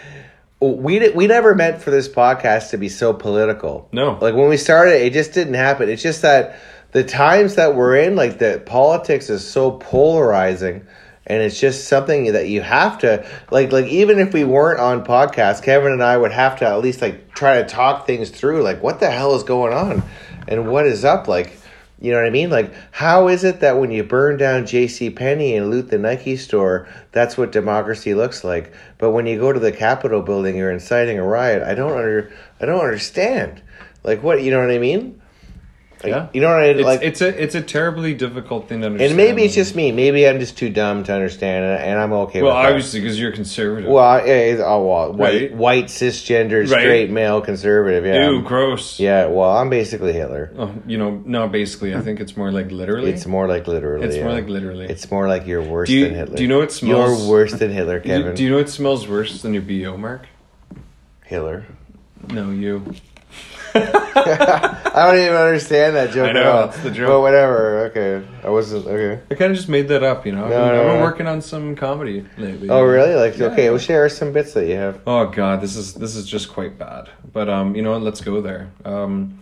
we 0.61 1.09
we 1.11 1.27
never 1.27 1.55
meant 1.55 1.83
for 1.83 1.91
this 1.91 2.09
podcast 2.09 2.71
to 2.71 2.79
be 2.79 2.89
so 2.89 3.13
political. 3.13 3.89
No. 3.93 4.19
like 4.21 4.35
when 4.35 4.49
we 4.49 4.57
started, 4.57 5.03
it 5.03 5.13
just 5.13 5.33
didn't 5.33 5.55
happen. 5.55 5.89
It's 5.89 6.03
just 6.03 6.23
that 6.23 6.59
the 6.93 7.05
times 7.05 7.55
that 7.55 7.75
we're 7.75 7.97
in, 7.97 8.17
like 8.17 8.39
the 8.39 8.63
politics 8.65 9.31
is 9.31 9.49
so 9.49 9.73
polarizing. 9.73 10.87
And 11.31 11.43
it's 11.43 11.61
just 11.61 11.87
something 11.87 12.33
that 12.33 12.49
you 12.49 12.61
have 12.61 12.99
to 12.99 13.25
like. 13.53 13.71
Like 13.71 13.87
even 13.87 14.19
if 14.19 14.33
we 14.33 14.43
weren't 14.43 14.81
on 14.81 15.05
podcast, 15.05 15.63
Kevin 15.63 15.93
and 15.93 16.03
I 16.03 16.17
would 16.17 16.33
have 16.33 16.59
to 16.59 16.67
at 16.67 16.81
least 16.81 17.01
like 17.01 17.33
try 17.35 17.63
to 17.63 17.69
talk 17.69 18.05
things 18.05 18.31
through. 18.31 18.63
Like 18.63 18.83
what 18.83 18.99
the 18.99 19.11
hell 19.11 19.37
is 19.37 19.45
going 19.45 19.73
on, 19.73 20.03
and 20.49 20.73
what 20.73 20.87
is 20.87 21.05
up? 21.05 21.29
Like 21.29 21.57
you 22.01 22.11
know 22.13 22.17
what 22.17 22.27
I 22.27 22.31
mean? 22.31 22.49
Like, 22.49 22.73
how 22.93 23.29
is 23.29 23.45
it 23.45 23.61
that 23.61 23.79
when 23.79 23.91
you 23.91 24.03
burn 24.03 24.39
down 24.39 24.67
J.C. 24.67 25.11
Penney 25.11 25.55
and 25.55 25.71
loot 25.71 25.91
the 25.91 25.99
Nike 25.99 26.37
store, 26.37 26.89
that's 27.13 27.37
what 27.37 27.53
democracy 27.53 28.15
looks 28.15 28.43
like? 28.43 28.73
But 28.97 29.11
when 29.11 29.27
you 29.27 29.39
go 29.39 29.53
to 29.53 29.61
the 29.61 29.71
Capitol 29.71 30.23
building, 30.23 30.57
you're 30.57 30.73
inciting 30.73 31.19
a 31.19 31.25
riot. 31.25 31.63
I 31.63 31.75
don't 31.75 31.93
under, 31.93 32.33
I 32.59 32.65
don't 32.65 32.81
understand. 32.81 33.61
Like, 34.03 34.23
what 34.23 34.43
you 34.43 34.51
know 34.51 34.61
what 34.61 34.71
I 34.71 34.79
mean? 34.79 35.20
Like, 36.03 36.13
Yeah. 36.13 36.29
you 36.33 36.41
know 36.41 36.49
what 36.49 36.61
I 36.63 36.67
It's, 36.69 36.83
like. 36.83 37.03
it's 37.03 37.21
a 37.21 37.43
it's 37.43 37.55
a 37.55 37.61
terribly 37.61 38.15
difficult 38.15 38.69
thing 38.69 38.81
to 38.81 38.87
understand. 38.87 39.11
and 39.11 39.17
maybe 39.19 39.43
it's 39.45 39.55
just 39.55 39.77
me. 39.77 39.93
Maybe 39.93 40.27
I'm 40.27 40.39
just 40.41 40.57
too 40.57 40.71
dumb 40.71 41.05
to 41.05 41.13
understand, 41.13 41.63
and, 41.67 41.79
and 41.91 41.99
I'm 42.01 42.13
okay 42.25 42.41
well, 42.41 42.57
with 42.57 42.67
obviously 42.67 43.01
because 43.01 43.21
you're 43.21 43.33
conservative. 43.33 43.91
well, 43.91 44.03
I- 44.05 44.25
yeah, 44.25 44.63
oh 44.65 44.87
well, 44.87 45.13
white, 45.13 45.19
Right. 45.51 45.55
white 45.55 45.85
cisgender, 45.89 46.61
Right. 46.61 46.69
straight 46.81 47.11
male 47.11 47.43
conservative. 47.43 48.07
Yeah, 48.07 48.31
Ew, 48.31 48.41
gross. 48.41 48.99
yeah. 48.99 49.27
Well, 49.27 49.51
I'm 49.51 49.69
basically 49.69 50.15
Hitler. 50.15 50.51
Oh, 50.59 50.71
you 50.87 50.97
know, 50.97 51.21
no, 51.27 51.49
basically, 51.49 51.95
I 51.95 52.01
think 52.01 52.19
it's 52.19 52.35
more 52.35 52.51
like 52.51 52.71
literally. 52.71 53.11
It's 53.11 53.27
more 53.27 53.47
like 53.47 53.69
literally. 53.69 54.07
It's 54.07 54.17
more 54.17 54.33
like 54.33 54.49
literally. 54.49 54.87
It's 54.87 55.11
more 55.11 55.29
like 55.29 55.47
you're 55.47 55.61
worse 55.63 55.91
you- 55.91 56.07
than 56.07 56.15
Hitler. 56.15 56.37
do 56.37 56.43
you 56.43 56.49
know 56.49 56.63
it 56.63 56.73
smells- 56.73 57.21
You're 57.23 57.31
worse 57.31 57.53
than 57.53 57.71
Hitler, 57.79 57.99
Do- 58.01 58.09
Kevin. 58.09 58.35
Do 58.35 58.43
you 58.43 58.49
know 58.49 58.57
what 58.57 58.71
smells 58.71 59.07
worse 59.07 59.43
than 59.43 59.53
your 59.53 59.63
bo 59.63 59.99
mark? 59.99 60.23
Hitler. 61.27 61.67
No, 62.33 62.51
you. 62.51 62.85
I 64.95 65.07
don't 65.07 65.19
even 65.23 65.37
understand 65.37 65.97
that 65.97 66.11
joke 66.11 66.27
I 66.27 66.29
at 66.31 66.35
know, 66.35 66.53
all. 66.53 66.67
that's 66.67 66.83
the 66.83 66.91
joke. 66.91 67.09
But 67.09 67.21
whatever. 67.21 67.91
Okay, 67.91 68.27
I 68.45 68.49
wasn't 68.51 68.87
okay. 68.87 69.23
I 69.31 69.35
kind 69.35 69.51
of 69.53 69.57
just 69.57 69.69
made 69.69 69.89
that 69.89 70.03
up, 70.03 70.27
you 70.27 70.33
know. 70.33 70.45
I've, 70.45 70.51
No, 70.51 70.65
been, 70.65 70.75
no, 70.75 70.81
I've 70.89 70.93
been 70.95 71.03
working 71.03 71.27
on 71.27 71.41
some 71.43 71.77
comedy 71.77 72.27
lately. 72.39 72.69
Oh, 72.71 72.83
really? 72.83 73.15
Like, 73.15 73.39
Yeah. 73.39 73.47
okay, 73.47 73.71
well, 73.71 73.79
share 73.79 74.09
some 74.09 74.33
bits 74.33 74.53
that 74.55 74.67
you 74.67 74.77
have. 74.77 75.01
Oh 75.07 75.27
God, 75.27 75.61
this 75.61 75.77
is 75.77 75.95
this 75.95 76.17
is 76.17 76.27
just 76.27 76.49
quite 76.53 76.79
bad. 76.79 77.09
But 77.33 77.49
um, 77.49 77.75
you 77.77 77.83
know 77.83 77.93
what? 77.93 78.03
Let's 78.03 78.21
go 78.21 78.41
there. 78.41 78.71
Um, 78.85 79.39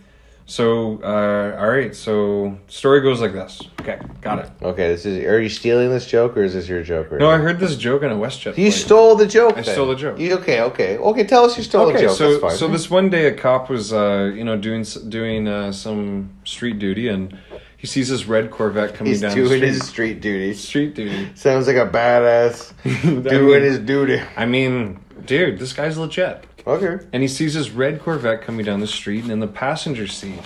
so 0.49 0.99
uh, 1.03 1.55
all 1.59 1.69
right. 1.69 1.95
So 1.95 2.57
story 2.67 3.01
goes 3.01 3.21
like 3.21 3.33
this. 3.33 3.61
Okay, 3.81 3.99
got 4.21 4.39
it. 4.39 4.49
Okay, 4.61 4.87
this 4.89 5.05
is. 5.05 5.23
Are 5.25 5.39
you 5.39 5.47
stealing 5.49 5.89
this 5.91 6.05
joke, 6.07 6.35
or 6.35 6.43
is 6.43 6.53
this 6.55 6.67
your 6.67 6.81
joke? 6.83 7.11
Right 7.11 7.19
No, 7.21 7.27
now? 7.29 7.35
I 7.35 7.37
heard 7.37 7.59
this 7.59 7.75
joke 7.75 8.01
on 8.03 8.11
a 8.11 8.15
WestJet. 8.15 8.57
You 8.57 8.71
stole 8.71 9.15
the 9.15 9.27
joke. 9.27 9.53
I 9.57 9.61
then. 9.61 9.73
stole 9.75 9.87
the 9.87 9.95
joke. 9.95 10.19
You, 10.19 10.33
okay, 10.39 10.61
okay, 10.61 10.97
okay. 10.97 11.23
Tell 11.25 11.45
us 11.45 11.55
you 11.57 11.63
stole 11.63 11.85
the 11.87 11.93
Okay, 11.93 12.01
joke. 12.07 12.17
so 12.17 12.49
so 12.49 12.67
this 12.67 12.89
one 12.89 13.09
day 13.09 13.27
a 13.27 13.33
cop 13.33 13.69
was 13.69 13.93
uh 13.93 14.31
you 14.35 14.43
know 14.43 14.57
doing 14.57 14.83
doing 15.07 15.47
uh, 15.47 15.71
some 15.71 16.31
street 16.45 16.79
duty 16.79 17.07
and 17.07 17.37
he 17.77 17.87
sees 17.87 18.09
this 18.09 18.25
red 18.25 18.51
Corvette 18.51 18.93
coming 18.95 19.11
he's 19.13 19.21
down 19.21 19.33
doing 19.35 19.49
the 19.49 19.55
street. 19.57 19.67
his 19.69 19.87
street 19.87 20.21
duties. 20.21 20.59
street 20.67 20.95
duty. 20.95 21.29
Sounds 21.35 21.67
like 21.67 21.77
a 21.77 21.87
badass 21.87 22.73
I 22.85 23.29
doing 23.29 23.61
mean- 23.61 23.61
his 23.61 23.79
duty. 23.79 24.21
I 24.35 24.45
mean, 24.45 24.99
dude, 25.25 25.59
this 25.59 25.71
guy's 25.73 25.97
legit. 25.97 26.43
Okay. 26.67 27.03
And 27.13 27.21
he 27.21 27.27
sees 27.27 27.53
this 27.53 27.69
red 27.71 28.01
Corvette 28.01 28.41
coming 28.41 28.65
down 28.65 28.79
the 28.79 28.87
street, 28.87 29.23
and 29.23 29.31
in 29.31 29.39
the 29.39 29.47
passenger 29.47 30.07
seat 30.07 30.39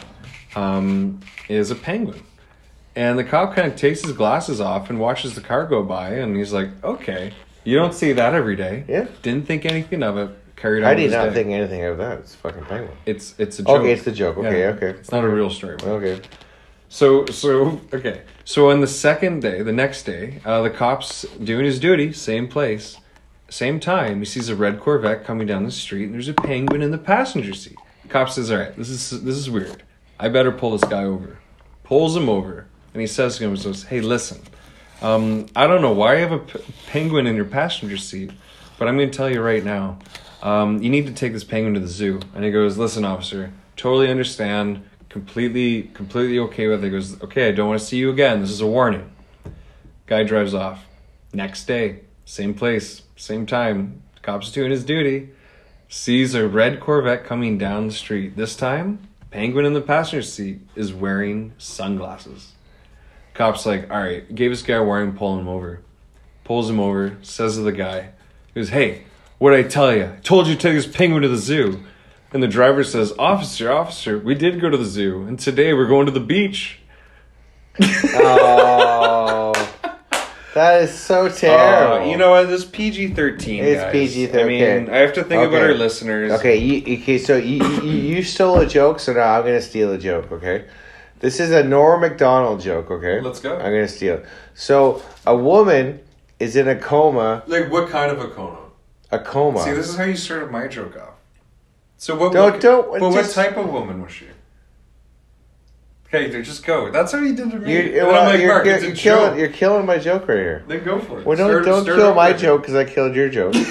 um, 0.55 1.19
is 1.49 1.71
a 1.71 1.75
penguin. 1.75 2.23
And 2.95 3.17
the 3.17 3.23
cop 3.23 3.55
kind 3.55 3.71
of 3.71 3.75
takes 3.77 4.01
his 4.03 4.11
glasses 4.11 4.61
off 4.61 4.89
and 4.89 4.99
watches 4.99 5.33
the 5.35 5.41
car 5.41 5.65
go 5.65 5.81
by, 5.83 6.09
and 6.11 6.35
he's 6.37 6.53
like, 6.53 6.69
"Okay, 6.83 7.33
you 7.63 7.75
don't 7.75 7.93
see 7.93 8.13
that 8.13 8.33
every 8.35 8.55
day." 8.55 8.83
Yeah. 8.87 9.07
Didn't 9.23 9.47
think 9.47 9.65
anything 9.65 10.03
of 10.03 10.17
it. 10.17 10.29
Carried 10.55 10.83
on. 10.83 10.91
I 10.91 10.93
did 10.95 11.11
not 11.11 11.29
day. 11.29 11.33
think 11.33 11.49
anything 11.49 11.83
of 11.83 11.97
that. 11.97 12.19
It's 12.19 12.35
a 12.35 12.37
fucking 12.37 12.65
penguin. 12.65 12.95
it's 13.05 13.33
it's 13.39 13.57
a 13.59 13.63
joke. 13.63 13.81
Okay, 13.81 13.91
it's 13.91 14.03
the 14.03 14.11
joke. 14.11 14.37
Okay, 14.37 14.59
Yeah. 14.61 14.67
okay. 14.67 14.89
It's 14.89 15.11
not 15.11 15.23
a 15.23 15.27
real 15.27 15.49
story. 15.49 15.75
But. 15.77 15.87
Okay. 15.87 16.21
So 16.89 17.25
so 17.25 17.81
okay. 17.91 18.21
So 18.45 18.69
on 18.69 18.79
the 18.79 18.87
second 18.87 19.41
day, 19.41 19.63
the 19.63 19.73
next 19.73 20.03
day, 20.03 20.39
uh, 20.45 20.61
the 20.61 20.69
cops 20.69 21.23
doing 21.43 21.65
his 21.65 21.79
duty, 21.79 22.13
same 22.13 22.47
place, 22.47 22.97
same 23.53 23.79
time. 23.79 24.19
He 24.19 24.25
sees 24.25 24.49
a 24.49 24.55
red 24.55 24.79
Corvette 24.79 25.23
coming 25.23 25.47
down 25.47 25.63
the 25.63 25.71
street, 25.71 26.05
and 26.05 26.13
there's 26.13 26.27
a 26.27 26.33
penguin 26.33 26.81
in 26.81 26.91
the 26.91 26.97
passenger 26.97 27.53
seat. 27.53 27.77
Cop 28.09 28.29
says, 28.29 28.51
"All 28.51 28.57
right, 28.57 28.75
this 28.75 28.89
is 28.89 29.23
this 29.23 29.35
is 29.35 29.49
weird. 29.49 29.83
I 30.19 30.29
better 30.29 30.51
pull 30.51 30.71
this 30.71 30.89
guy 30.89 31.03
over." 31.03 31.37
Pulls 31.83 32.15
him 32.15 32.29
over, 32.29 32.65
and 32.93 33.01
he 33.01 33.07
says 33.07 33.37
to 33.37 33.43
him, 33.43 33.55
"says 33.57 33.83
Hey, 33.83 34.01
listen, 34.01 34.41
um, 35.01 35.45
I 35.55 35.67
don't 35.67 35.81
know 35.81 35.91
why 35.91 36.15
you 36.15 36.21
have 36.21 36.31
a 36.31 36.39
p- 36.39 36.59
penguin 36.87 37.27
in 37.27 37.35
your 37.35 37.45
passenger 37.45 37.97
seat, 37.97 38.31
but 38.79 38.87
I'm 38.87 38.97
going 38.97 39.11
to 39.11 39.17
tell 39.17 39.29
you 39.29 39.41
right 39.41 39.63
now. 39.63 39.99
Um, 40.41 40.81
you 40.81 40.89
need 40.89 41.05
to 41.07 41.13
take 41.13 41.33
this 41.33 41.43
penguin 41.43 41.73
to 41.75 41.79
the 41.79 41.87
zoo." 41.87 42.21
And 42.33 42.43
he 42.43 42.51
goes, 42.51 42.77
"Listen, 42.77 43.05
officer, 43.05 43.53
totally 43.75 44.09
understand." 44.09 44.83
completely, 45.13 45.83
completely 45.93 46.39
okay 46.39 46.65
with 46.65 46.83
it. 46.83 46.87
He 46.87 46.89
goes, 46.89 47.21
okay, 47.21 47.47
I 47.47 47.51
don't 47.51 47.67
want 47.67 47.79
to 47.79 47.85
see 47.85 47.97
you 47.97 48.09
again. 48.09 48.41
This 48.41 48.49
is 48.49 48.61
a 48.61 48.65
warning. 48.65 49.11
Guy 50.07 50.23
drives 50.23 50.55
off. 50.55 50.87
Next 51.33 51.65
day, 51.65 51.99
same 52.25 52.55
place, 52.55 53.02
same 53.15 53.45
time. 53.45 54.01
Cop's 54.21 54.51
doing 54.51 54.71
his 54.71 54.83
duty. 54.83 55.29
Sees 55.87 56.33
a 56.33 56.47
red 56.47 56.79
Corvette 56.79 57.25
coming 57.25 57.57
down 57.57 57.87
the 57.87 57.93
street. 57.93 58.35
This 58.35 58.55
time, 58.55 59.07
Penguin 59.31 59.65
in 59.65 59.73
the 59.73 59.81
passenger 59.81 60.23
seat 60.23 60.61
is 60.75 60.93
wearing 60.93 61.53
sunglasses. 61.57 62.53
Cop's 63.33 63.65
like, 63.65 63.89
all 63.91 64.01
right, 64.01 64.33
gave 64.33 64.51
this 64.51 64.61
guy 64.61 64.75
a 64.75 64.83
warning, 64.83 65.15
pull 65.15 65.39
him 65.39 65.47
over. 65.47 65.81
Pulls 66.43 66.69
him 66.69 66.79
over, 66.79 67.17
says 67.21 67.55
to 67.55 67.61
the 67.61 67.71
guy, 67.71 68.11
he 68.53 68.59
goes, 68.59 68.69
hey, 68.69 69.03
what 69.39 69.51
did 69.51 69.65
I 69.65 69.69
tell 69.69 69.95
you? 69.95 70.05
I 70.05 70.19
told 70.21 70.47
you 70.47 70.55
to 70.55 70.59
take 70.59 70.75
this 70.75 70.87
penguin 70.87 71.23
to 71.23 71.27
the 71.27 71.37
zoo. 71.37 71.83
And 72.31 72.41
the 72.41 72.47
driver 72.47 72.83
says, 72.83 73.13
officer, 73.19 73.71
officer, 73.71 74.17
we 74.17 74.35
did 74.35 74.59
go 74.59 74.69
to 74.69 74.77
the 74.77 74.85
zoo, 74.85 75.23
and 75.23 75.39
today 75.39 75.73
we're 75.73 75.87
going 75.87 76.05
to 76.07 76.11
the 76.11 76.19
beach. 76.19 76.79
Oh, 78.15 79.02
that 80.53 80.81
is 80.83 80.93
so 80.93 81.29
terrible. 81.29 82.05
Oh, 82.05 82.09
you 82.09 82.17
know 82.17 82.31
what? 82.31 82.47
This 82.47 82.65
PG 82.65 83.13
thirteen. 83.15 83.63
It's 83.63 83.83
PG-13. 83.91 84.39
I 84.39 84.43
mean, 84.45 84.89
I 84.89 84.97
have 84.97 85.13
to 85.13 85.23
think 85.23 85.43
about 85.47 85.61
our 85.63 85.73
listeners. 85.73 86.31
Okay, 86.33 86.57
you, 86.57 86.97
okay, 87.01 87.17
so 87.17 87.35
you, 87.37 87.63
you 87.81 87.91
you 88.15 88.23
stole 88.23 88.59
a 88.59 88.65
joke, 88.65 88.99
so 88.99 89.13
now 89.13 89.37
I'm 89.37 89.43
gonna 89.43 89.61
steal 89.61 89.91
a 89.93 89.97
joke. 89.97 90.31
Okay, 90.31 90.65
this 91.19 91.39
is 91.39 91.51
a 91.51 91.63
Norm 91.63 92.01
Macdonald 92.01 92.61
joke. 92.61 92.91
Okay, 92.91 93.21
Let's 93.21 93.39
go. 93.39 93.55
I'm 93.55 93.63
gonna 93.71 93.87
steal. 93.87 94.15
it. 94.15 94.25
So 94.53 95.01
a 95.25 95.35
woman 95.35 95.99
is 96.39 96.55
in 96.55 96.67
a 96.67 96.75
coma. 96.75 97.43
Like 97.47 97.71
what 97.71 97.89
kind 97.89 98.11
of 98.11 98.19
a 98.19 98.27
coma? 98.29 98.59
A 99.11 99.19
coma. 99.19 99.63
See, 99.63 99.71
this 99.73 99.89
is 99.89 99.95
how 99.95 100.03
you 100.05 100.15
started 100.15 100.51
my 100.51 100.67
joke 100.67 100.95
off. 100.97 101.13
So 101.97 102.15
what? 102.17 102.33
Don't- 102.33 102.51
what, 102.53 102.61
don't- 102.61 102.99
But 102.99 103.09
what 103.11 103.29
type 103.31 103.57
of 103.57 103.69
woman 103.71 104.01
was 104.03 104.11
she? 104.11 104.25
Okay, 106.13 106.29
dude, 106.29 106.45
just 106.45 106.63
go. 106.63 106.91
That's 106.91 107.11
how 107.11 107.17
you 107.21 107.35
did 107.35 107.49
to 107.49 107.57
me. 107.57 107.73
You're, 107.73 108.03
And 108.03 108.07
well, 108.07 108.29
like, 108.29 108.39
you're, 108.39 108.53
Mark, 108.53 108.65
you're, 108.67 108.75
it's 108.75 108.83
you're 108.83 108.93
killing, 108.95 109.39
you're 109.39 109.49
killing 109.49 109.87
my 109.87 109.97
joke 109.97 110.27
right 110.27 110.37
here. 110.37 110.63
Then 110.67 110.83
go 110.83 110.99
for 110.99 111.19
it. 111.19 111.25
Well, 111.25 111.35
don't 111.35 111.49
Start- 111.49 111.65
don't 111.65 111.83
start 111.83 111.97
kill 111.97 112.13
my 112.13 112.33
joke 112.33 112.61
because 112.61 112.75
I 112.75 112.85
killed 112.85 113.15
your 113.15 113.29
joke. 113.29 113.55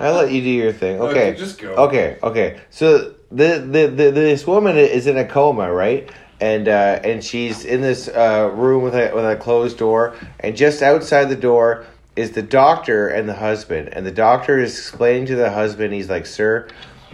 I 0.00 0.10
let 0.10 0.32
you 0.32 0.42
do 0.42 0.50
your 0.50 0.72
thing. 0.72 1.00
Okay, 1.00 1.28
Okay, 1.30 1.38
just 1.38 1.60
go. 1.60 1.74
Okay, 1.74 2.18
okay. 2.24 2.60
So 2.70 3.14
the, 3.30 3.58
the, 3.60 3.86
the 3.86 4.10
this 4.10 4.48
woman 4.48 4.76
is 4.76 5.06
in 5.06 5.16
a 5.16 5.24
coma, 5.24 5.72
right? 5.72 6.10
And 6.40 6.66
uh, 6.66 7.00
and 7.04 7.22
she's 7.22 7.64
in 7.64 7.82
this 7.82 8.08
uh, 8.08 8.50
room 8.52 8.82
with 8.82 8.96
a 8.96 9.12
with 9.14 9.24
a 9.24 9.36
closed 9.36 9.78
door, 9.78 10.16
and 10.40 10.56
just 10.56 10.82
outside 10.82 11.26
the 11.26 11.36
door 11.36 11.86
is 12.16 12.32
the 12.32 12.42
doctor 12.42 13.06
and 13.06 13.28
the 13.28 13.34
husband. 13.34 13.90
And 13.92 14.04
the 14.04 14.10
doctor 14.10 14.58
is 14.58 14.76
explaining 14.76 15.26
to 15.26 15.36
the 15.36 15.52
husband, 15.52 15.94
he's 15.94 16.10
like, 16.10 16.26
"Sir, 16.26 16.66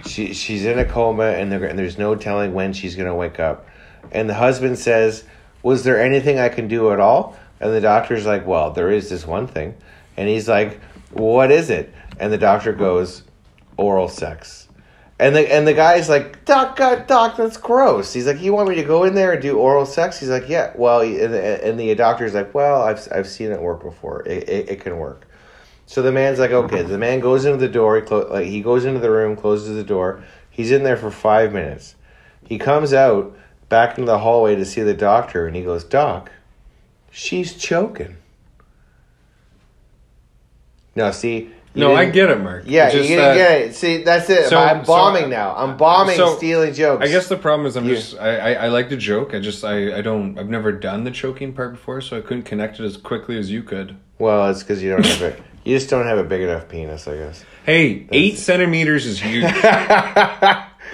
she 0.07 0.33
she's 0.33 0.65
in 0.65 0.79
a 0.79 0.85
coma, 0.87 1.25
and, 1.25 1.53
and 1.53 1.79
there's 1.79 1.99
no 1.99 2.15
telling 2.15 2.55
when 2.55 2.73
she's 2.73 2.97
gonna 2.97 3.15
wake 3.15 3.39
up." 3.39 3.67
And 4.15 4.31
the 4.31 4.35
husband 4.35 4.79
says, 4.79 5.25
"Was 5.63 5.85
there 5.85 6.01
anything 6.01 6.39
I 6.39 6.49
can 6.49 6.69
do 6.69 6.93
at 6.93 7.01
all?" 7.01 7.37
And 7.61 7.75
the 7.75 7.81
doctor's 7.81 8.25
like, 8.25 8.47
"Well, 8.47 8.71
there 8.71 8.91
is 8.91 9.11
this 9.11 9.27
one 9.27 9.47
thing." 9.47 9.75
And 10.17 10.29
he's 10.29 10.49
like, 10.49 10.81
"What 11.11 11.51
is 11.51 11.69
it?" 11.69 11.93
And 12.19 12.33
the 12.33 12.39
doctor 12.39 12.73
goes, 12.73 13.25
"Oral 13.77 14.09
sex." 14.09 14.69
And 15.19 15.35
the 15.35 15.53
and 15.53 15.67
the 15.67 15.75
guy's 15.75 16.09
like, 16.09 16.45
"Doc, 16.45 16.77
God, 16.77 17.07
doc, 17.07 17.37
that's 17.37 17.57
gross." 17.57 18.13
He's 18.13 18.27
like, 18.27 18.41
"You 18.41 18.53
want 18.53 18.69
me 18.69 18.77
to 18.77 18.83
go 18.83 19.05
in 19.05 19.15
there 19.15 19.33
and 19.33 19.43
do 19.43 19.59
oral 19.59 19.87
sex?" 19.87 20.19
He's 20.19 20.29
like, 20.29 20.49
"Yeah." 20.49 20.73
Well, 20.75 21.01
and 21.01 21.33
the, 21.33 21.67
and 21.67 21.79
the 21.79 21.95
doctor's 21.95 22.35
like, 22.35 22.55
"Well, 22.55 22.83
I've 22.83 23.07
I've 23.13 23.29
seen 23.29 23.51
it 23.53 23.61
work 23.61 23.83
before. 23.83 24.23
It 24.27 24.49
it, 24.49 24.69
it 24.71 24.81
can 24.81 24.99
work." 24.99 25.27
So 25.87 26.03
the 26.03 26.13
man's 26.13 26.39
like, 26.39 26.51
"Okay." 26.51 26.83
The 26.83 26.99
man 26.99 27.21
goes 27.21 27.45
into 27.45 27.59
the 27.59 27.69
door. 27.69 27.97
He 27.97 28.03
clo- 28.03 28.29
like 28.31 28.47
he 28.47 28.61
goes 28.61 28.85
into 28.85 29.01
the 29.01 29.11
room, 29.11 29.37
closes 29.37 29.77
the 29.77 29.85
door. 29.85 30.23
He's 30.51 30.71
in 30.71 30.83
there 30.83 30.97
for 30.97 31.11
five 31.11 31.53
minutes. 31.53 31.95
He 32.47 32.59
comes 32.59 32.93
out 32.93 33.37
back 33.75 33.99
into 33.99 34.07
the 34.07 34.19
hallway 34.21 34.55
to 34.55 34.65
see 34.65 34.83
the 34.83 34.95
doctor, 34.95 35.49
and 35.49 35.57
he 35.57 35.63
goes, 35.63 35.83
"Doc, 35.83 36.31
she's 37.11 37.55
choking." 37.55 38.17
No, 40.95 41.11
see. 41.11 41.51
No, 41.75 41.93
I 41.93 42.05
get 42.05 42.31
it, 42.31 42.39
Mark. 42.41 42.63
Yeah, 42.69 42.87
It's 42.87 42.95
you 42.95 43.03
didn't 43.03 43.17
that- 43.17 43.35
get 43.37 43.61
it. 43.63 43.75
See, 43.75 44.05
that's 44.05 44.31
it. 44.31 44.47
So- 44.49 44.57
I'm 44.61 44.85
so- 44.85 44.93
bombing 44.93 45.29
now. 45.29 45.57
I'm 45.57 45.77
bombing, 45.77 46.15
so, 46.15 46.37
stealing 46.37 46.73
jokes. 46.73 47.05
I 47.05 47.09
guess 47.11 47.27
the 47.29 47.37
problem 47.37 47.67
is 47.67 47.75
I'm 47.77 47.85
You- 47.89 47.97
just 47.97 48.17
I, 48.17 48.37
I, 48.37 48.53
I 48.67 48.69
like 48.69 48.91
to 48.91 48.97
joke. 48.97 49.35
I 49.35 49.41
just 49.41 49.65
I, 49.65 49.99
I 49.99 50.01
don't 50.01 50.39
I've 50.39 50.49
never 50.49 50.71
done 50.71 51.03
the 51.03 51.11
choking 51.11 51.53
part 51.53 51.73
before, 51.73 52.01
so 52.01 52.17
I 52.17 52.21
couldn't 52.21 52.45
connect 52.45 52.79
it 52.79 52.85
as 52.85 52.97
quickly 52.97 53.37
as 53.41 53.51
you 53.51 53.65
could. 53.65 53.97
Well, 54.21 54.49
it's 54.51 54.63
because 54.63 54.85
you 54.85 54.91
don't 54.91 55.05
have 55.05 55.23
it. 55.23 55.43
You 55.65 55.77
just 55.77 55.91
don't 55.91 56.07
have 56.07 56.19
a 56.19 56.23
big 56.25 56.43
enough 56.43 56.69
penis, 56.69 57.09
I 57.09 57.17
guess. 57.17 57.45
Hey, 57.67 58.07
eight 58.13 58.39
centimeters 58.39 59.05
is 59.05 59.19
huge. 59.29 59.43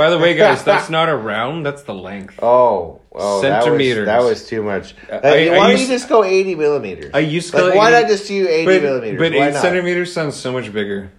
By 0.01 0.09
the 0.09 0.19
way, 0.19 0.35
guys, 0.35 0.65
that's 0.65 0.89
not 0.99 1.11
a 1.11 1.15
round. 1.15 1.67
That's 1.67 1.83
the 1.83 1.93
length. 1.93 2.39
Oh, 2.43 3.03
oh, 3.13 3.43
Centimeters. 3.43 4.07
That 4.07 4.23
was, 4.23 4.25
that 4.25 4.31
was 4.31 4.49
too 4.49 4.63
much. 4.63 4.95
I- 5.11 5.15
Like, 5.15 5.25
I 5.25 5.59
why 5.59 5.71
don't 5.71 5.81
you 5.81 5.87
just 5.87 6.09
go 6.09 6.25
eighty 6.25 6.55
millimeters? 6.55 7.11
I 7.13 7.19
used 7.19 7.51
to 7.53 7.63
like, 7.63 7.75
why 7.75 7.91
80 7.91 8.01
not 8.01 8.09
just 8.09 8.27
do 8.27 8.49
eighty 8.49 8.65
but, 8.65 8.83
millimeters? 8.83 9.19
But 9.19 9.33
why 9.39 9.49
eight 9.49 9.53
not? 9.53 9.61
centimeters 9.63 10.11
sounds 10.11 10.37
so 10.37 10.53
much 10.53 10.73
bigger. 10.73 11.13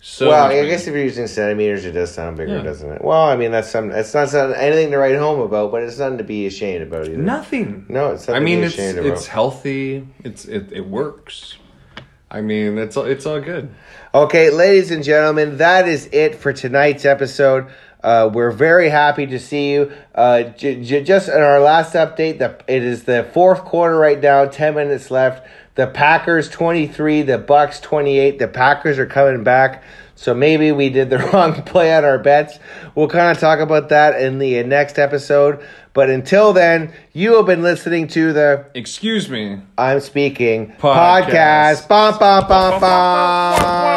So 0.00 0.30
well, 0.30 0.46
I 0.46 0.64
guess 0.66 0.86
if 0.86 0.94
you're 0.94 1.04
using 1.04 1.26
centimeters, 1.26 1.84
it 1.84 1.92
does 1.92 2.12
sound 2.12 2.38
bigger, 2.38 2.56
Yeah. 2.56 2.62
doesn't 2.62 2.90
it? 2.90 3.04
Well, 3.04 3.20
I 3.20 3.36
mean, 3.36 3.52
that's 3.52 3.70
some. 3.70 3.90
It's 3.90 4.14
not 4.14 4.30
some, 4.30 4.54
anything 4.56 4.90
to 4.92 4.96
write 4.96 5.14
home 5.16 5.40
about, 5.40 5.70
but 5.70 5.82
it's 5.82 5.98
nothing 5.98 6.16
to 6.18 6.24
be 6.24 6.46
ashamed 6.46 6.82
about 6.84 7.06
either. 7.08 7.18
nothing. 7.18 7.84
No, 7.90 8.12
it's 8.12 8.28
I 8.30 8.40
mean, 8.40 8.56
to 8.56 8.60
be 8.62 8.66
it's 8.66 8.74
ashamed 8.74 8.98
about. 8.98 9.12
it's 9.12 9.26
healthy. 9.26 10.08
It's 10.24 10.46
it, 10.46 10.72
it 10.72 10.86
works. 10.88 11.58
I 12.30 12.40
mean, 12.40 12.78
it's 12.78 12.96
all 12.96 13.04
it's 13.04 13.26
all 13.26 13.40
good. 13.40 13.74
Okay, 14.14 14.48
ladies 14.50 14.90
and 14.90 15.04
gentlemen, 15.04 15.58
that 15.58 15.86
is 15.86 16.08
it 16.12 16.34
for 16.34 16.52
tonight's 16.52 17.04
episode. 17.04 17.70
Uh, 18.02 18.28
we're 18.32 18.50
very 18.50 18.88
happy 18.88 19.26
to 19.26 19.38
see 19.38 19.72
you. 19.72 19.92
Uh, 20.14 20.42
j- 20.42 20.82
j- 20.82 21.04
just 21.04 21.28
in 21.28 21.40
our 21.40 21.60
last 21.60 21.94
update, 21.94 22.38
the, 22.38 22.58
it 22.66 22.82
is 22.82 23.04
the 23.04 23.24
fourth 23.32 23.64
quarter 23.64 23.96
right 23.96 24.20
now. 24.20 24.44
Ten 24.46 24.74
minutes 24.74 25.10
left. 25.10 25.46
The 25.74 25.86
Packers 25.86 26.48
twenty 26.50 26.86
three, 26.86 27.22
the 27.22 27.38
Bucs 27.38 27.80
twenty 27.80 28.18
eight. 28.18 28.38
The 28.38 28.48
Packers 28.48 28.98
are 28.98 29.06
coming 29.06 29.42
back, 29.44 29.82
so 30.16 30.34
maybe 30.34 30.70
we 30.72 30.90
did 30.90 31.08
the 31.10 31.18
wrong 31.32 31.54
play 31.62 31.94
on 31.94 32.04
our 32.04 32.18
bets. 32.18 32.58
We'll 32.94 33.08
kind 33.08 33.30
of 33.34 33.38
talk 33.40 33.60
about 33.60 33.88
that 33.90 34.20
in 34.20 34.38
the 34.38 34.62
next 34.64 34.98
episode. 34.98 35.64
But 35.94 36.08
until 36.10 36.52
then, 36.54 36.92
you 37.12 37.36
have 37.36 37.46
been 37.46 37.62
listening 37.62 38.08
to 38.08 38.32
the 38.32 38.66
Excuse 38.74 39.28
me. 39.28 39.60
I'm 39.78 40.00
Speaking 40.00 40.72
Podcast. 40.78 41.86
podcast. 41.86 41.88
Bum, 41.88 42.18
bum, 42.18 42.48
bum, 42.48 42.80
bum. 42.80 43.91